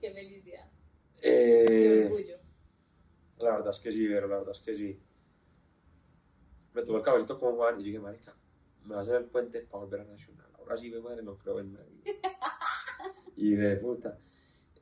Qué 0.00 0.12
felicidad. 0.12 0.70
Eh, 1.22 1.64
Qué 1.68 2.04
orgullo. 2.06 2.36
la 3.38 3.50
verdad 3.52 3.70
es 3.70 3.80
que 3.80 3.90
sí, 3.90 4.06
pero 4.06 4.28
la 4.28 4.36
verdad 4.38 4.52
es 4.52 4.60
que 4.60 4.76
sí. 4.76 5.00
Me 6.72 6.82
tomé 6.82 6.98
el 6.98 7.04
caballito 7.04 7.40
con 7.40 7.56
Juan 7.56 7.80
y 7.80 7.84
dije, 7.84 7.98
marica, 7.98 8.36
me 8.84 8.94
va 8.94 9.00
a 9.00 9.02
hacer 9.02 9.16
el 9.16 9.24
puente 9.24 9.62
para 9.62 9.84
volver 9.84 10.00
a 10.02 10.04
Nacional. 10.04 10.46
Ahora 10.58 10.76
sí, 10.76 10.90
me 10.90 11.00
madre, 11.00 11.22
no 11.22 11.36
creo 11.36 11.58
en 11.58 11.72
nadie. 11.72 12.02
y 13.36 13.56
de 13.56 13.76
puta. 13.76 14.18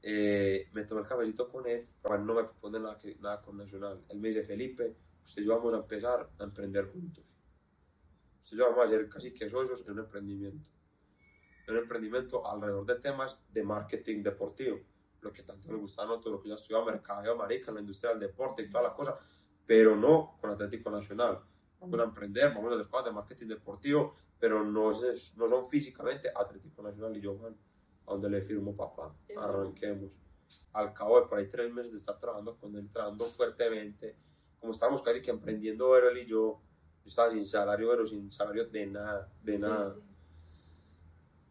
Eh, 0.03 0.69
me 0.73 0.85
tomé 0.85 1.01
el 1.01 1.07
caballito 1.07 1.49
con 1.49 1.67
él, 1.67 1.89
pero 2.03 2.19
no 2.19 2.35
me 2.35 2.45
propone 2.45 2.79
nada, 2.79 2.99
que, 2.99 3.15
nada 3.17 3.41
con 3.41 3.57
Nacional. 3.57 4.05
Él 4.11 4.19
me 4.19 4.29
dice, 4.29 4.43
Felipe, 4.43 4.97
usted 5.25 5.43
y 5.43 5.47
yo 5.47 5.57
vamos 5.57 5.75
a 5.75 5.79
empezar 5.79 6.31
a 6.39 6.45
emprender 6.45 6.87
juntos. 6.93 7.25
Usted 8.41 8.57
y 8.57 8.61
yo 8.61 8.71
vamos 8.71 8.85
a 8.85 8.89
ser 8.89 9.09
casi 9.09 9.33
que 9.33 9.49
socios 9.51 9.85
en 9.87 9.93
un 9.93 9.99
emprendimiento. 10.01 10.71
En 11.67 11.75
un 11.77 11.83
emprendimiento 11.83 12.47
alrededor 12.47 12.85
de 12.87 12.97
temas 12.97 13.41
de 13.53 13.63
marketing 13.65 14.23
deportivo. 14.23 14.81
Lo 15.23 15.33
que 15.33 15.43
tanto 15.43 15.69
me 15.69 15.77
gusta 15.79 16.03
a 16.03 16.07
nosotros, 16.07 16.33
lo 16.35 16.41
que 16.43 16.51
yo 16.51 16.55
estudiaba 16.57 16.85
mercadeo, 16.93 17.35
marica, 17.37 17.71
en 17.71 17.77
la 17.77 17.81
industria 17.81 18.11
del 18.11 18.21
deporte 18.21 18.63
y 18.63 18.69
toda 18.69 18.85
la 18.85 18.93
cosa, 18.95 19.19
pero 19.67 19.97
no 19.97 20.37
con 20.41 20.51
Atlético 20.51 20.91
Nacional. 20.91 21.41
Vamos 21.81 21.99
a 22.01 22.05
emprender, 22.05 22.53
vamos 22.55 22.73
a 22.73 22.75
hacer 22.77 22.89
cosas 22.89 23.07
de 23.07 23.13
marketing 23.13 23.47
deportivo, 23.49 24.15
pero 24.39 24.63
no, 24.63 24.91
es- 24.93 25.35
no 25.37 25.49
son 25.49 25.67
físicamente 25.67 26.31
Atlético 26.35 26.83
Nacional 26.83 27.17
y 27.17 27.21
yo, 27.23 27.35
man, 27.37 27.57
a 28.07 28.11
donde 28.13 28.29
le 28.29 28.43
firmo 28.43 28.77
papá, 28.77 29.15
arranquemos. 29.39 30.19
Al 30.75 30.93
cabo 30.93 31.19
de 31.23 31.27
por 31.27 31.39
ahí 31.39 31.49
tres 31.49 31.73
meses 31.73 31.93
de 31.93 31.99
estar 31.99 32.19
trabajando 32.21 32.59
con 32.59 32.77
él, 32.77 32.87
trabajando 32.91 33.25
fuertemente, 33.25 34.19
como 34.65 34.73
estábamos 34.73 35.03
casi 35.03 35.21
que 35.21 35.31
emprendiendo, 35.31 35.91
pero 35.93 36.09
él 36.09 36.17
y 36.17 36.27
yo, 36.27 36.59
yo 37.03 37.09
estaba 37.09 37.31
sin 37.31 37.45
salario, 37.45 37.87
pero 37.91 38.07
sin 38.07 38.31
salario 38.31 38.65
de 38.67 38.87
nada, 38.87 39.31
de 39.43 39.59
nada, 39.59 39.93
Sí, 39.93 40.01
sí. 40.01 40.07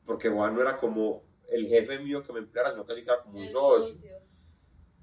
porque 0.04 0.30
Juan 0.30 0.56
no 0.56 0.62
era 0.62 0.78
como 0.80 1.22
el 1.48 1.68
jefe 1.68 2.00
mío 2.00 2.24
que 2.24 2.34
me 2.34 2.40
empleara, 2.40 2.72
sino 2.72 2.84
casi 2.88 3.04
que 3.04 3.12
era 3.12 3.22
como 3.22 3.38
un 3.38 3.44
El 3.44 3.50
socio. 3.52 3.94
socio. 3.94 4.18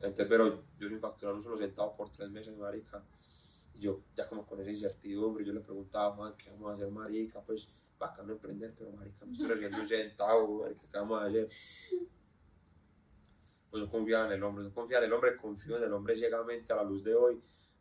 Entonces, 0.00 0.26
pero 0.28 0.64
yo 0.76 0.88
sin 0.88 0.98
facturar 0.98 1.34
un 1.36 1.42
solo 1.42 1.56
centavo 1.56 1.94
por 1.96 2.10
tres 2.10 2.28
meses, 2.30 2.56
marica. 2.56 3.04
Y 3.74 3.78
yo 3.80 4.00
ya 4.16 4.28
como 4.28 4.44
con 4.44 4.60
esa 4.60 4.70
incertidumbre, 4.70 5.44
yo 5.44 5.52
le 5.52 5.60
preguntaba 5.60 6.16
Juan, 6.16 6.34
¿qué 6.36 6.50
vamos 6.50 6.70
a 6.72 6.74
hacer, 6.74 6.90
marica? 6.90 7.40
Pues 7.42 7.68
bacano 7.96 8.32
emprender, 8.32 8.74
pero 8.76 8.90
marica, 8.90 9.24
no 9.24 9.30
estoy 9.32 9.46
recibiendo 9.46 9.78
un 9.78 9.86
centavo, 9.86 10.62
marica, 10.62 10.82
¿qué 10.90 10.98
vamos 10.98 11.22
a 11.22 11.26
hacer? 11.26 11.48
Pues 13.70 13.84
yo 13.84 13.88
confiaba 13.90 14.26
en 14.26 14.32
el 14.32 14.42
hombre, 14.42 14.64
yo 14.64 14.74
confiaba 14.74 15.04
en 15.04 15.10
el 15.10 15.14
hombre, 15.14 15.36
confío 15.36 15.76
en 15.76 15.84
el 15.84 15.92
hombre 15.92 16.16
ciegamente 16.16 16.72
a 16.72 16.76
la 16.76 16.82
luz 16.82 17.04
de 17.04 17.14
hoy, 17.14 17.40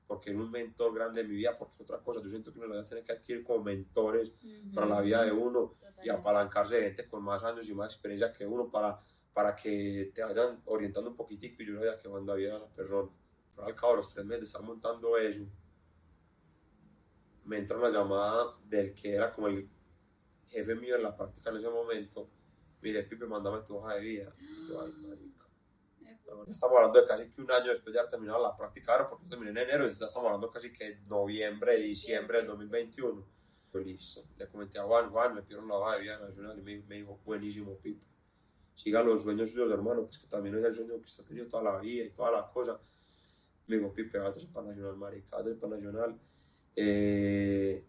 porque 0.09 0.31
es 0.31 0.35
un 0.35 0.49
mentor 0.49 0.91
grande 0.95 1.21
en 1.21 1.29
mi 1.29 1.35
vida, 1.35 1.55
porque 1.55 1.83
otra 1.83 1.99
cosa, 1.99 2.19
yo 2.23 2.29
siento 2.31 2.51
que 2.51 2.57
uno 2.57 2.67
lo 2.67 2.75
va 2.77 2.81
a 2.81 2.85
tener 2.85 3.03
que 3.03 3.11
adquirir 3.11 3.43
como 3.43 3.63
mentores 3.63 4.31
para 4.73 4.87
la 4.87 5.01
vida 5.01 5.23
de 5.23 5.31
uno, 5.31 5.75
y 6.03 6.09
apalancarse 6.09 6.77
de 6.77 6.81
gente 6.87 7.07
con 7.07 7.23
más 7.23 7.43
años 7.43 7.69
y 7.69 7.75
más 7.75 7.93
experiencia 7.93 8.33
que 8.33 8.43
uno 8.43 8.71
para, 8.71 8.99
para 9.33 9.55
que 9.55 10.11
te 10.15 10.23
vayan 10.23 10.63
orientando 10.65 11.11
un 11.11 11.15
poquitico 11.15 11.61
y 11.61 11.67
yo 11.67 11.75
sabía 11.75 11.99
que 11.99 12.09
cuando 12.09 12.31
había 12.31 12.57
esa 12.57 12.67
persona. 12.69 13.07
Pero 13.55 13.67
al 13.67 13.75
cabo 13.75 13.91
de 13.91 13.97
los 13.97 14.11
tres 14.11 14.25
meses 14.25 14.39
de 14.41 14.45
estar 14.47 14.63
montando 14.63 15.15
eso, 15.15 15.45
me 17.45 17.59
entra 17.59 17.77
una 17.77 17.89
llamada 17.89 18.57
del 18.65 18.95
que 18.95 19.13
era 19.13 19.31
como 19.31 19.47
el 19.47 19.69
jefe 20.47 20.73
mío 20.73 20.95
en 20.95 21.03
la 21.03 21.15
práctica 21.15 21.51
en 21.51 21.57
ese 21.57 21.69
momento. 21.69 22.27
Mire, 22.81 23.03
Pipe, 23.03 23.27
mándame 23.27 23.61
tu 23.61 23.77
hoja 23.77 23.93
de 23.93 24.01
vida. 24.01 24.33
Y 24.39 24.69
yo, 24.69 24.81
ay, 24.81 24.91
marica. 25.05 25.38
Estamos 26.47 26.77
hablando 26.77 27.01
de 27.01 27.07
casi 27.07 27.29
que 27.29 27.41
un 27.41 27.51
año 27.51 27.69
después 27.69 27.93
de 27.93 27.99
haber 27.99 28.11
terminado 28.11 28.41
la 28.41 28.55
práctica, 28.55 28.93
ahora 28.93 29.09
porque 29.09 29.25
terminé 29.25 29.51
en 29.51 29.57
enero, 29.57 29.87
ya 29.87 30.05
estamos 30.05 30.25
hablando 30.25 30.51
casi 30.51 30.71
que 30.71 30.99
noviembre, 31.07 31.77
diciembre 31.77 32.39
del 32.39 32.47
2021. 32.47 33.25
Yo, 33.73 33.79
listo. 33.79 34.23
Le 34.37 34.47
comenté 34.47 34.79
a 34.79 34.83
Juan, 34.83 35.09
Juan, 35.11 35.35
me 35.35 35.41
pidieron 35.43 35.67
la 35.67 35.75
hoja 35.75 35.95
de 35.95 36.01
vida 36.01 36.19
nacional 36.19 36.57
y 36.57 36.61
me, 36.61 36.79
me 36.87 36.95
dijo, 36.95 37.19
buenísimo, 37.25 37.77
Pipe. 37.77 38.03
Siga 38.75 39.03
los 39.03 39.21
sueños 39.21 39.51
suyos, 39.51 39.71
hermano, 39.71 40.05
que 40.05 40.11
es 40.11 40.17
que 40.19 40.27
también 40.27 40.57
es 40.57 40.65
el 40.65 40.75
sueño 40.75 40.95
que 40.95 41.05
usted 41.05 41.23
ha 41.23 41.27
tenido 41.27 41.47
toda 41.47 41.63
la 41.63 41.79
vida 41.79 42.05
y 42.05 42.09
toda 42.11 42.31
la 42.31 42.49
cosa. 42.49 42.79
Me 43.67 43.77
dijo, 43.77 43.93
Pipe, 43.93 44.17
váyase 44.17 44.47
para 44.47 44.67
Nacional, 44.67 44.97
marica, 44.97 45.37
váyase 45.37 45.55
para 45.55 45.75
Nacional. 45.75 46.19
Eh, 46.75 47.85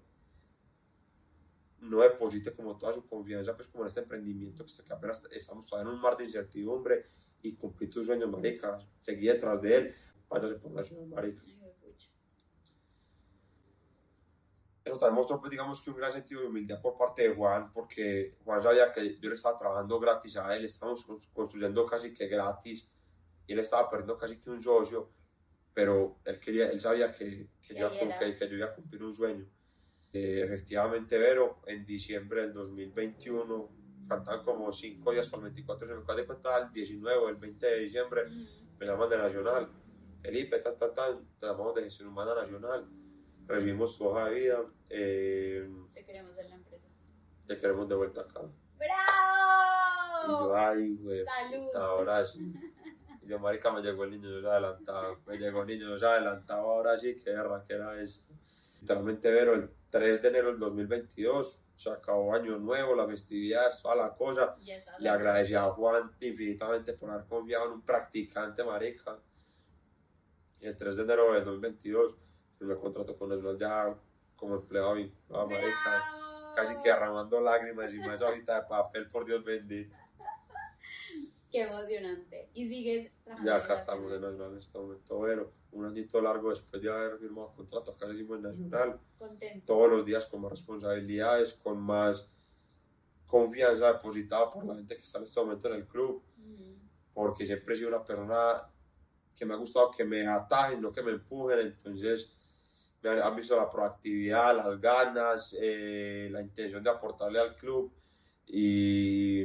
no 1.81 2.03
deposite 2.03 2.53
como 2.53 2.77
toda 2.77 2.93
su 2.93 3.07
confianza, 3.07 3.57
pues 3.57 3.69
como 3.69 3.85
en 3.85 3.89
este 3.89 4.01
emprendimiento 4.01 4.65
que 4.65 4.93
apenas 4.93 5.27
estamos 5.33 5.67
todavía 5.67 5.91
en 5.91 5.97
un 5.97 6.03
mar 6.03 6.17
de 6.17 6.25
incertidumbre 6.25 7.07
y 7.43 7.55
cumplir 7.57 7.91
tus 7.91 8.07
sueños, 8.07 8.31
marica. 8.31 8.79
Seguí 9.01 9.27
detrás 9.27 9.61
de 9.63 9.77
él, 9.77 9.95
váyase 10.29 10.55
por 10.57 10.73
marica. 10.73 11.43
Hijo 11.47 11.65
de 11.67 11.73
pucha. 11.73 12.09
eso 14.85 14.99
también 14.99 15.15
mostró, 15.17 15.39
pues, 15.41 15.51
digamos, 15.51 15.81
que 15.83 15.91
un 15.91 15.97
gran 15.97 16.13
sentido 16.13 16.41
de 16.41 16.49
humildad 16.49 16.81
por 16.81 16.97
parte 16.97 17.29
de 17.29 17.35
Juan, 17.35 17.73
porque 17.73 18.37
Juan 18.45 18.63
sabía 18.63 18.93
que 18.93 19.19
yo 19.19 19.29
le 19.29 19.35
estaba 19.35 19.57
trabajando 19.59 20.01
gratis 20.01 20.37
a 20.37 20.57
él, 20.57 20.65
estábamos 20.65 21.07
cons- 21.07 21.29
construyendo 21.33 21.85
casi 21.87 22.13
que 22.13 22.27
gratis, 22.27 22.89
y 23.47 23.53
él 23.53 23.59
estaba 23.61 23.89
perdiendo 23.91 24.17
casi 24.19 24.41
que 24.41 24.51
un 24.51 24.63
socio, 24.63 25.11
pero 25.75 26.19
él, 26.25 26.41
quería, 26.41 26.71
él 26.71 26.81
sabía 26.81 27.13
que, 27.13 27.49
que, 27.63 27.75
yo, 27.75 27.91
que, 28.19 28.37
que 28.37 28.49
yo 28.49 28.57
iba 28.57 28.67
a 28.67 28.75
cumplir 28.75 29.03
un 29.05 29.15
sueño. 29.15 29.47
Eh, 30.13 30.43
efectivamente, 30.45 31.17
Vero, 31.19 31.61
en 31.67 31.85
diciembre 31.87 32.41
del 32.43 32.53
2021, 32.53 33.71
faltaban 34.11 34.45
como 34.45 34.71
5 34.73 35.13
días 35.13 35.29
para 35.29 35.39
el 35.45 35.45
24, 35.51 35.87
se 35.87 35.95
me 35.95 36.01
acaba 36.03 36.17
de 36.17 36.27
cuenta, 36.27 36.59
el 36.59 36.73
19 36.73 37.17
o 37.19 37.29
el 37.29 37.37
20 37.37 37.67
de 37.67 37.79
diciembre, 37.79 38.23
me 38.79 38.87
llaman 38.87 39.09
de 39.09 39.17
Nacional. 39.19 39.69
Felipe, 40.21 40.59
ta, 40.59 40.77
ta, 40.77 40.93
ta, 40.93 41.17
te 41.39 41.47
llamamos 41.47 41.75
de 41.77 41.85
gestión 41.85 42.09
humana 42.09 42.35
nacional. 42.35 42.87
Recibimos 43.47 43.97
tu 43.97 44.07
hoja 44.07 44.29
de 44.29 44.35
vida. 44.41 44.59
eh, 44.91 45.71
Te 45.95 46.05
queremos 46.05 46.37
en 46.39 46.51
la 46.51 46.57
empresa. 46.57 46.87
te 47.47 47.59
queremos 47.59 47.89
de 47.89 47.95
vuelta 47.95 48.21
acá. 48.23 48.41
Y 48.43 50.29
yo, 50.29 50.49
¡Bravo! 50.49 50.55
ay, 50.57 50.97
güey, 50.97 51.25
ahora 51.75 52.25
sí. 52.25 52.53
Y 53.23 53.27
yo, 53.29 53.39
marica, 53.39 53.71
me 53.73 53.81
llegó 53.81 54.05
el 54.05 54.11
niño 54.11 54.29
Dios 54.29 54.45
adelantado. 54.45 55.17
Me 55.27 55.39
llegó 55.39 55.63
el 55.63 55.67
niño 55.69 55.87
Dios 55.89 56.03
adelantado, 56.03 56.63
ahora 56.71 56.99
sí, 56.99 57.17
qué 57.17 57.31
guerra 57.31 57.65
que 57.67 57.75
era 57.75 57.99
esto. 58.01 58.35
Literalmente, 58.81 59.31
Vero, 59.31 59.55
el 59.55 59.71
3 59.91 60.21
de 60.23 60.29
enero 60.29 60.49
del 60.49 60.59
2022, 60.59 61.61
se 61.81 61.89
acabó 61.89 62.35
año 62.35 62.59
nuevo, 62.59 62.95
la 62.95 63.07
festividad, 63.07 63.73
toda 63.81 63.97
la 63.97 64.15
cosa. 64.15 64.55
Le 64.99 65.09
agradecí 65.09 65.55
a 65.55 65.71
Juan 65.71 66.11
infinitamente 66.21 66.93
por 66.93 67.11
haber 67.11 67.27
confiado 67.27 67.69
en 67.69 67.73
un 67.73 67.81
practicante, 67.81 68.63
marica. 68.63 69.19
Y 70.61 70.67
el 70.67 70.77
3 70.77 70.95
de 70.95 71.03
enero 71.05 71.33
del 71.33 71.43
2022 71.43 72.17
me 72.61 72.77
contrató 72.77 73.17
con 73.17 73.31
Nacional 73.31 73.59
ya 73.59 73.97
como 74.37 74.57
empleado 74.57 74.95
vinculado, 74.95 75.49
marica. 75.49 76.05
Casi 76.55 76.77
que 76.83 76.91
derramando 76.91 77.41
lágrimas 77.41 77.95
y 77.95 77.99
más 77.99 78.21
ahorita 78.21 78.61
de 78.61 78.69
papel, 78.69 79.09
por 79.09 79.25
Dios 79.25 79.43
bendito. 79.43 79.97
Qué 81.51 81.63
emocionante. 81.63 82.49
Y 82.55 82.69
sigues 82.69 83.13
trabajando. 83.25 83.51
Ya 83.51 83.57
acá 83.57 83.75
estamos 83.75 84.13
en. 84.13 84.21
Nacional 84.21 84.53
en 84.53 84.59
este 84.59 84.79
momento. 84.79 85.17
Bueno, 85.17 85.47
un 85.73 85.85
añito 85.85 86.21
largo 86.21 86.51
después 86.51 86.83
de 86.83 86.91
haber 86.91 87.19
firmado 87.19 87.53
contrato, 87.55 87.93
acá 87.93 88.07
seguimos 88.07 88.37
en 88.39 88.43
Nacional. 88.45 89.01
Contento. 89.19 89.67
Todos 89.67 89.91
los 89.91 90.05
días 90.05 90.27
con 90.27 90.43
más 90.43 90.53
responsabilidades, 90.53 91.53
con 91.55 91.81
más 91.81 92.29
confianza 93.27 93.93
depositada 93.93 94.51
por 94.51 94.65
la 94.65 94.75
gente 94.75 94.97
que 94.97 95.03
está 95.03 95.19
en 95.19 95.25
este 95.25 95.41
momento 95.41 95.69
en 95.69 95.75
el 95.75 95.87
club. 95.87 96.23
Mm. 96.37 96.73
porque 97.13 97.45
siempre 97.45 97.75
he 97.75 97.77
sido 97.77 97.89
una 97.89 98.03
persona 98.03 98.67
que 99.37 99.45
me 99.45 99.55
ha 99.55 99.57
gustado 99.57 99.91
que 99.91 100.05
me 100.05 100.27
atajen, 100.27 100.81
no 100.81 100.93
que 100.93 101.03
me 101.03 101.11
empujen, 101.13 101.59
entonces 101.61 102.33
me 103.03 103.11
han, 103.11 103.23
han 103.23 103.37
visto 103.37 103.57
la 103.57 103.71
proactividad, 103.71 104.57
las 104.57 104.81
ganas, 104.81 105.57
eh, 105.61 106.29
la 106.31 106.41
intención 106.41 106.83
de 106.83 106.91
aportarle 106.91 107.39
al 107.39 107.57
club 107.57 107.93
y, 108.47 109.43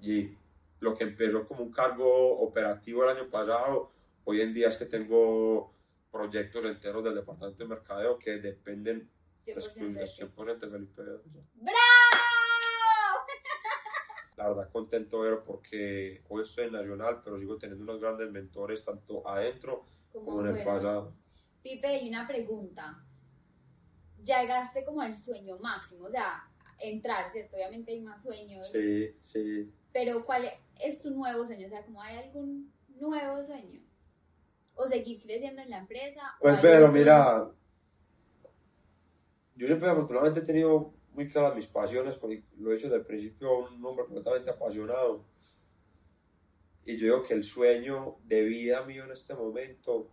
y 0.00 0.36
lo 0.80 0.94
que 0.96 1.04
empezó 1.04 1.46
como 1.46 1.62
un 1.62 1.72
cargo 1.72 2.38
operativo 2.40 3.04
el 3.04 3.16
año 3.16 3.30
pasado, 3.30 3.92
hoy 4.24 4.40
en 4.40 4.52
día 4.54 4.68
es 4.68 4.76
que 4.76 4.86
tengo 4.86 5.72
proyectos 6.10 6.64
enteros 6.64 7.04
del 7.04 7.14
departamento 7.14 7.62
de 7.62 7.68
mercadeo 7.68 8.18
que 8.18 8.38
dependen 8.38 9.10
100% 9.44 9.92
de 9.92 10.04
ti. 10.06 10.22
100% 10.22 10.58
de 10.58 10.70
Felipe. 10.70 11.02
¡Bravo! 11.54 11.76
La 14.36 14.48
verdad 14.48 14.70
contento 14.70 15.20
ver 15.20 15.42
porque 15.44 16.22
hoy 16.28 16.42
estoy 16.42 16.66
en 16.66 16.72
Nacional, 16.72 17.22
pero 17.24 17.38
sigo 17.38 17.56
teniendo 17.56 17.84
unos 17.84 18.00
grandes 18.02 18.30
mentores 18.30 18.84
tanto 18.84 19.26
adentro 19.26 19.86
como 20.12 20.44
en 20.46 20.56
el 20.56 20.64
pasado. 20.64 21.14
Pipe, 21.62 22.02
y 22.02 22.08
una 22.10 22.26
pregunta. 22.26 23.02
Llegaste 24.22 24.84
como 24.84 25.00
al 25.00 25.16
sueño 25.16 25.58
máximo, 25.58 26.06
o 26.06 26.10
sea, 26.10 26.48
entrar, 26.78 27.30
¿cierto? 27.32 27.56
Obviamente 27.56 27.92
hay 27.92 28.00
más 28.00 28.22
sueños, 28.22 28.68
Sí, 28.70 29.16
sí. 29.20 29.72
pero 29.92 30.24
¿cuál 30.24 30.44
es 30.80 31.00
tu 31.00 31.10
nuevo 31.10 31.46
sueño? 31.46 31.66
O 31.66 31.70
sea, 31.70 31.84
¿cómo 31.84 32.02
hay 32.02 32.18
algún 32.18 32.72
nuevo 33.00 33.42
sueño? 33.42 33.80
¿O 34.74 34.88
seguir 34.88 35.22
creciendo 35.22 35.62
en 35.62 35.70
la 35.70 35.78
empresa? 35.78 36.20
Pues 36.40 36.58
pero 36.60 36.88
mira, 36.88 37.50
yo 39.54 39.66
siempre 39.66 39.88
afortunadamente 39.88 40.40
he 40.40 40.44
tenido 40.44 40.92
muy 41.12 41.28
claras 41.28 41.56
mis 41.56 41.66
pasiones, 41.66 42.14
porque 42.16 42.44
lo 42.58 42.70
he 42.70 42.76
hecho 42.76 42.86
desde 42.86 42.98
el 42.98 43.06
principio 43.06 43.58
un 43.58 43.84
hombre 43.84 44.04
completamente 44.04 44.50
apasionado. 44.50 45.24
Y 46.84 46.98
yo 46.98 47.06
digo 47.06 47.22
que 47.24 47.34
el 47.34 47.42
sueño 47.42 48.16
de 48.24 48.44
vida 48.44 48.84
mío 48.84 49.04
en 49.04 49.12
este 49.12 49.34
momento, 49.34 50.10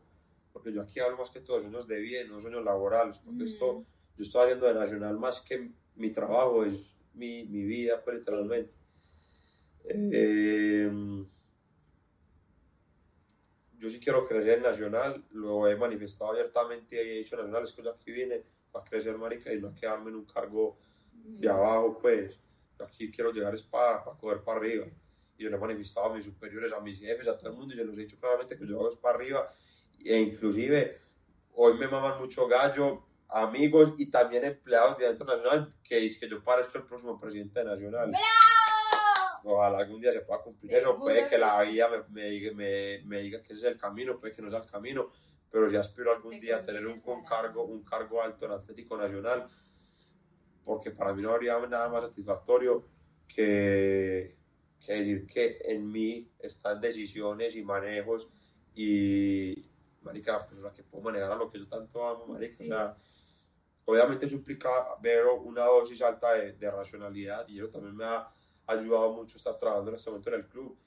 porque 0.54 0.72
yo 0.72 0.82
aquí 0.82 1.00
hablo 1.02 1.18
más 1.18 1.30
que 1.30 1.42
todo 1.42 1.58
de 1.58 1.64
sueños 1.64 1.88
de 1.88 2.00
vida 2.00 2.24
no 2.24 2.40
sueños 2.40 2.64
laborales, 2.64 3.20
porque 3.20 3.44
esto, 3.44 3.86
yo 4.18 4.24
estoy 4.24 4.44
haciendo 4.44 4.68
de 4.68 4.74
Nacional 4.76 5.20
más 5.20 5.42
que 5.42 5.70
mi 5.96 6.12
trabajo, 6.12 6.64
es 6.64 6.96
mi, 7.14 7.44
mi 7.44 7.64
vida, 7.64 8.02
pues 8.04 8.20
literalmente. 8.20 8.83
Eh, 9.86 10.90
yo 13.78 13.90
sí 13.90 14.00
quiero 14.00 14.26
crecer 14.26 14.60
en 14.60 14.64
Nacional, 14.64 15.24
lo 15.32 15.68
he 15.68 15.76
manifestado 15.76 16.32
abiertamente 16.32 16.96
y 16.96 17.10
he 17.10 17.18
dicho 17.20 17.36
Nacional, 17.36 17.64
es 17.64 17.74
que 17.74 17.84
yo 17.84 17.92
aquí 17.92 18.12
vine 18.12 18.42
para 18.72 18.86
crecer, 18.86 19.18
marica, 19.18 19.54
y 19.54 19.60
no 19.60 19.76
quedarme 19.76 20.10
en 20.10 20.16
un 20.16 20.26
cargo 20.26 20.78
de 21.14 21.50
abajo, 21.50 22.00
pues. 22.02 22.36
Yo 22.80 22.86
aquí 22.86 23.12
quiero 23.12 23.32
llegar 23.32 23.54
es 23.54 23.64
para, 23.64 24.04
para 24.04 24.18
coger 24.18 24.42
para 24.42 24.60
arriba. 24.60 24.88
Y 25.38 25.44
yo 25.44 25.50
le 25.50 25.58
he 25.58 25.60
manifestado 25.60 26.12
a 26.12 26.16
mis 26.16 26.26
superiores, 26.26 26.72
a 26.72 26.80
mis 26.80 27.00
jefes, 27.00 27.28
a 27.28 27.38
todo 27.38 27.52
el 27.52 27.58
mundo, 27.58 27.74
y 27.74 27.78
yo 27.78 27.84
les 27.84 27.98
he 27.98 28.02
dicho 28.02 28.18
claramente 28.20 28.58
que 28.58 28.66
yo 28.66 28.80
hago 28.80 28.92
es 28.92 28.98
para 28.98 29.18
arriba. 29.18 29.54
E 30.04 30.18
inclusive, 30.18 31.00
hoy 31.54 31.78
me 31.78 31.88
maman 31.88 32.20
mucho 32.20 32.48
gallo, 32.48 33.04
amigos 33.30 33.94
y 33.98 34.10
también 34.10 34.46
empleados 34.46 34.98
de 34.98 35.12
Nacional, 35.14 35.74
que 35.84 36.06
es 36.06 36.18
que 36.18 36.30
yo 36.30 36.44
parezco 36.44 36.78
el 36.78 36.86
próximo 36.86 37.20
presidente 37.20 37.60
de 37.60 37.66
Nacional. 37.66 38.10
¡Bravo! 38.10 38.63
Ojalá 39.44 39.80
algún 39.80 40.00
día 40.02 40.14
se 40.14 40.22
pueda 40.22 40.42
cumplir 40.42 40.74
eso. 40.74 40.98
Puede 40.98 41.28
que 41.30 41.38
la 41.38 41.62
vida 41.64 41.90
me, 41.90 42.04
me, 42.10 42.30
diga- 42.30 42.54
me, 42.54 43.02
me 43.06 43.22
diga 43.22 43.42
que 43.44 43.54
ese 43.54 43.68
es 43.68 43.74
el 43.74 43.78
camino, 43.80 44.20
puede 44.20 44.34
que 44.34 44.42
no 44.42 44.50
sea 44.50 44.60
el 44.60 44.66
camino, 44.70 45.12
pero 45.52 45.70
sí 45.70 45.76
aspiro 45.76 46.12
algún 46.12 46.40
día 46.40 46.58
a 46.58 46.64
tener 46.64 46.86
un, 46.88 47.02
un 47.06 47.24
cargo, 47.26 47.64
un 47.66 47.84
cargo 47.84 48.22
alto 48.22 48.46
en 48.46 48.52
Atlético 48.54 48.98
Nacional, 48.98 49.48
porque 50.64 50.92
para 50.92 51.14
mí 51.14 51.22
no 51.22 51.32
habría 51.32 51.60
nada 51.68 51.90
más 51.90 52.04
satisfactorio 52.04 52.88
que, 53.28 54.38
que 54.80 54.94
decir 54.94 55.28
que 55.28 55.58
en 55.66 55.92
mí 55.92 56.32
están 56.40 56.80
decisiones 56.80 57.56
y 57.56 57.64
manejos 57.64 58.30
y, 58.76 59.70
marica, 60.02 60.34
la 60.34 60.48
persona 60.48 60.74
que 60.74 60.84
puedo 60.84 61.04
manejar 61.04 61.32
a 61.32 61.36
lo 61.36 61.50
que 61.50 61.60
yo 61.60 61.68
tanto 61.68 62.08
amo, 62.08 62.26
marica, 62.28 62.56
Sí. 62.58 62.70
o 62.72 62.74
sea, 62.74 62.98
obviamente 63.86 64.26
eso 64.26 64.36
implica 64.36 64.70
ver 65.02 65.26
una 65.26 65.66
dosis 65.66 66.02
alta 66.02 66.34
de, 66.34 66.54
de 66.54 66.72
racionalidad 66.72 67.48
y 67.50 67.60
eso 67.60 67.70
también 67.70 67.96
me 67.96 68.06
ha 68.06 68.28
ayudado 68.68 69.14
mucho 69.14 69.38
estar 69.38 69.58
trabajando 69.60 69.92
en 69.92 69.96
este 69.96 70.10
momento 70.10 70.30
en 70.30 70.36
el 70.36 70.48
club. 70.48 70.78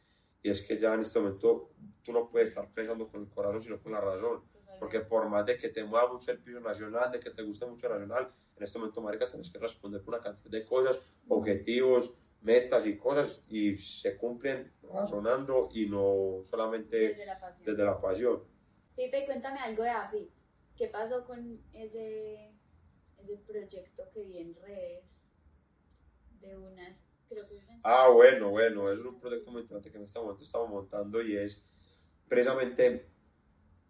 Y 0.42 0.50
es 0.50 0.62
que 0.62 0.78
ya 0.78 0.94
en 0.94 1.00
este 1.00 1.18
momento 1.18 1.70
tú 2.02 2.12
no 2.12 2.28
puedes 2.28 2.50
estar 2.50 2.68
pensando 2.72 3.08
con 3.08 3.22
el 3.22 3.28
corazón, 3.28 3.62
sino 3.62 3.80
con 3.80 3.92
la 3.92 4.00
razón. 4.00 4.44
Totalmente. 4.46 4.78
Porque 4.78 5.00
por 5.00 5.28
más 5.28 5.44
de 5.44 5.56
que 5.56 5.68
te 5.70 5.82
mueva 5.84 6.12
mucho 6.12 6.30
el 6.30 6.38
piso 6.38 6.60
nacional, 6.60 7.10
de 7.10 7.18
que 7.20 7.30
te 7.30 7.42
guste 7.42 7.66
mucho 7.66 7.86
el 7.86 7.92
nacional, 7.94 8.32
en 8.56 8.62
este 8.62 8.78
momento, 8.78 9.02
marica, 9.02 9.28
tienes 9.28 9.50
que 9.50 9.58
responder 9.58 10.02
por 10.02 10.14
una 10.14 10.22
cantidad 10.22 10.50
de 10.50 10.64
cosas, 10.64 10.98
objetivos, 11.28 12.14
metas 12.42 12.86
y 12.86 12.96
cosas, 12.96 13.42
y 13.48 13.76
se 13.76 14.16
cumplen 14.16 14.72
razonando 14.82 15.68
y 15.72 15.86
no 15.86 16.40
solamente 16.44 16.96
Desde 17.08 17.26
la 17.26 17.38
pasión. 17.40 17.66
desde 17.66 17.84
la 17.84 18.00
pasión. 18.00 18.44
Pipe, 18.94 19.26
cuéntame 19.26 19.58
algo 19.58 19.82
de 19.82 19.90
AFIT. 19.90 20.30
¿Qué 20.76 20.88
pasó 20.88 21.24
con 21.26 21.60
ese, 21.72 22.52
ese 23.18 23.36
proyecto 23.46 24.04
que 24.12 24.22
vi 24.22 24.38
en 24.38 24.54
redes? 24.54 25.04
De 26.40 26.56
unas. 26.56 27.02
Ah, 27.82 28.08
bueno, 28.12 28.50
bueno, 28.50 28.90
es 28.90 28.98
un 28.98 29.20
proyecto 29.20 29.50
muy 29.50 29.62
interesante 29.62 29.90
que 29.90 29.98
en 29.98 30.04
este 30.04 30.18
momento 30.18 30.42
estamos 30.42 30.68
montando 30.68 31.22
y 31.22 31.36
es 31.36 31.64
precisamente 32.28 33.08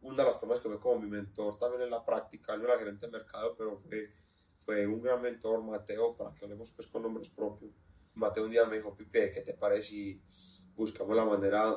una 0.03 0.23
de 0.23 0.25
las 0.25 0.35
personas 0.35 0.61
que 0.61 0.69
fue 0.69 0.81
como 0.81 1.01
mi 1.01 1.09
mentor 1.09 1.59
también 1.59 1.83
en 1.83 1.91
la 1.91 2.05
práctica, 2.05 2.57
no 2.57 2.65
era 2.65 2.79
gerente 2.79 3.07
de 3.07 3.13
mercado, 3.13 3.55
pero 3.57 3.79
fue, 3.79 4.13
fue 4.57 4.87
un 4.87 5.03
gran 5.03 5.23
mentor, 5.23 5.63
Mateo, 5.63 6.17
para 6.17 6.35
que 6.35 6.45
hablemos 6.45 6.71
pues 6.73 6.87
con 6.89 7.03
nombres 7.03 7.29
propios. 7.29 7.73
Mateo 8.15 8.45
un 8.45 8.51
día 8.51 8.65
me 8.67 8.77
dijo, 8.77 8.95
Pipe, 8.95 9.33
¿qué 9.33 9.43
te 9.43 9.55
parece 9.55 9.83
si 9.83 10.23
buscamos 10.75 11.17
la 11.17 11.25
manera 11.25 11.77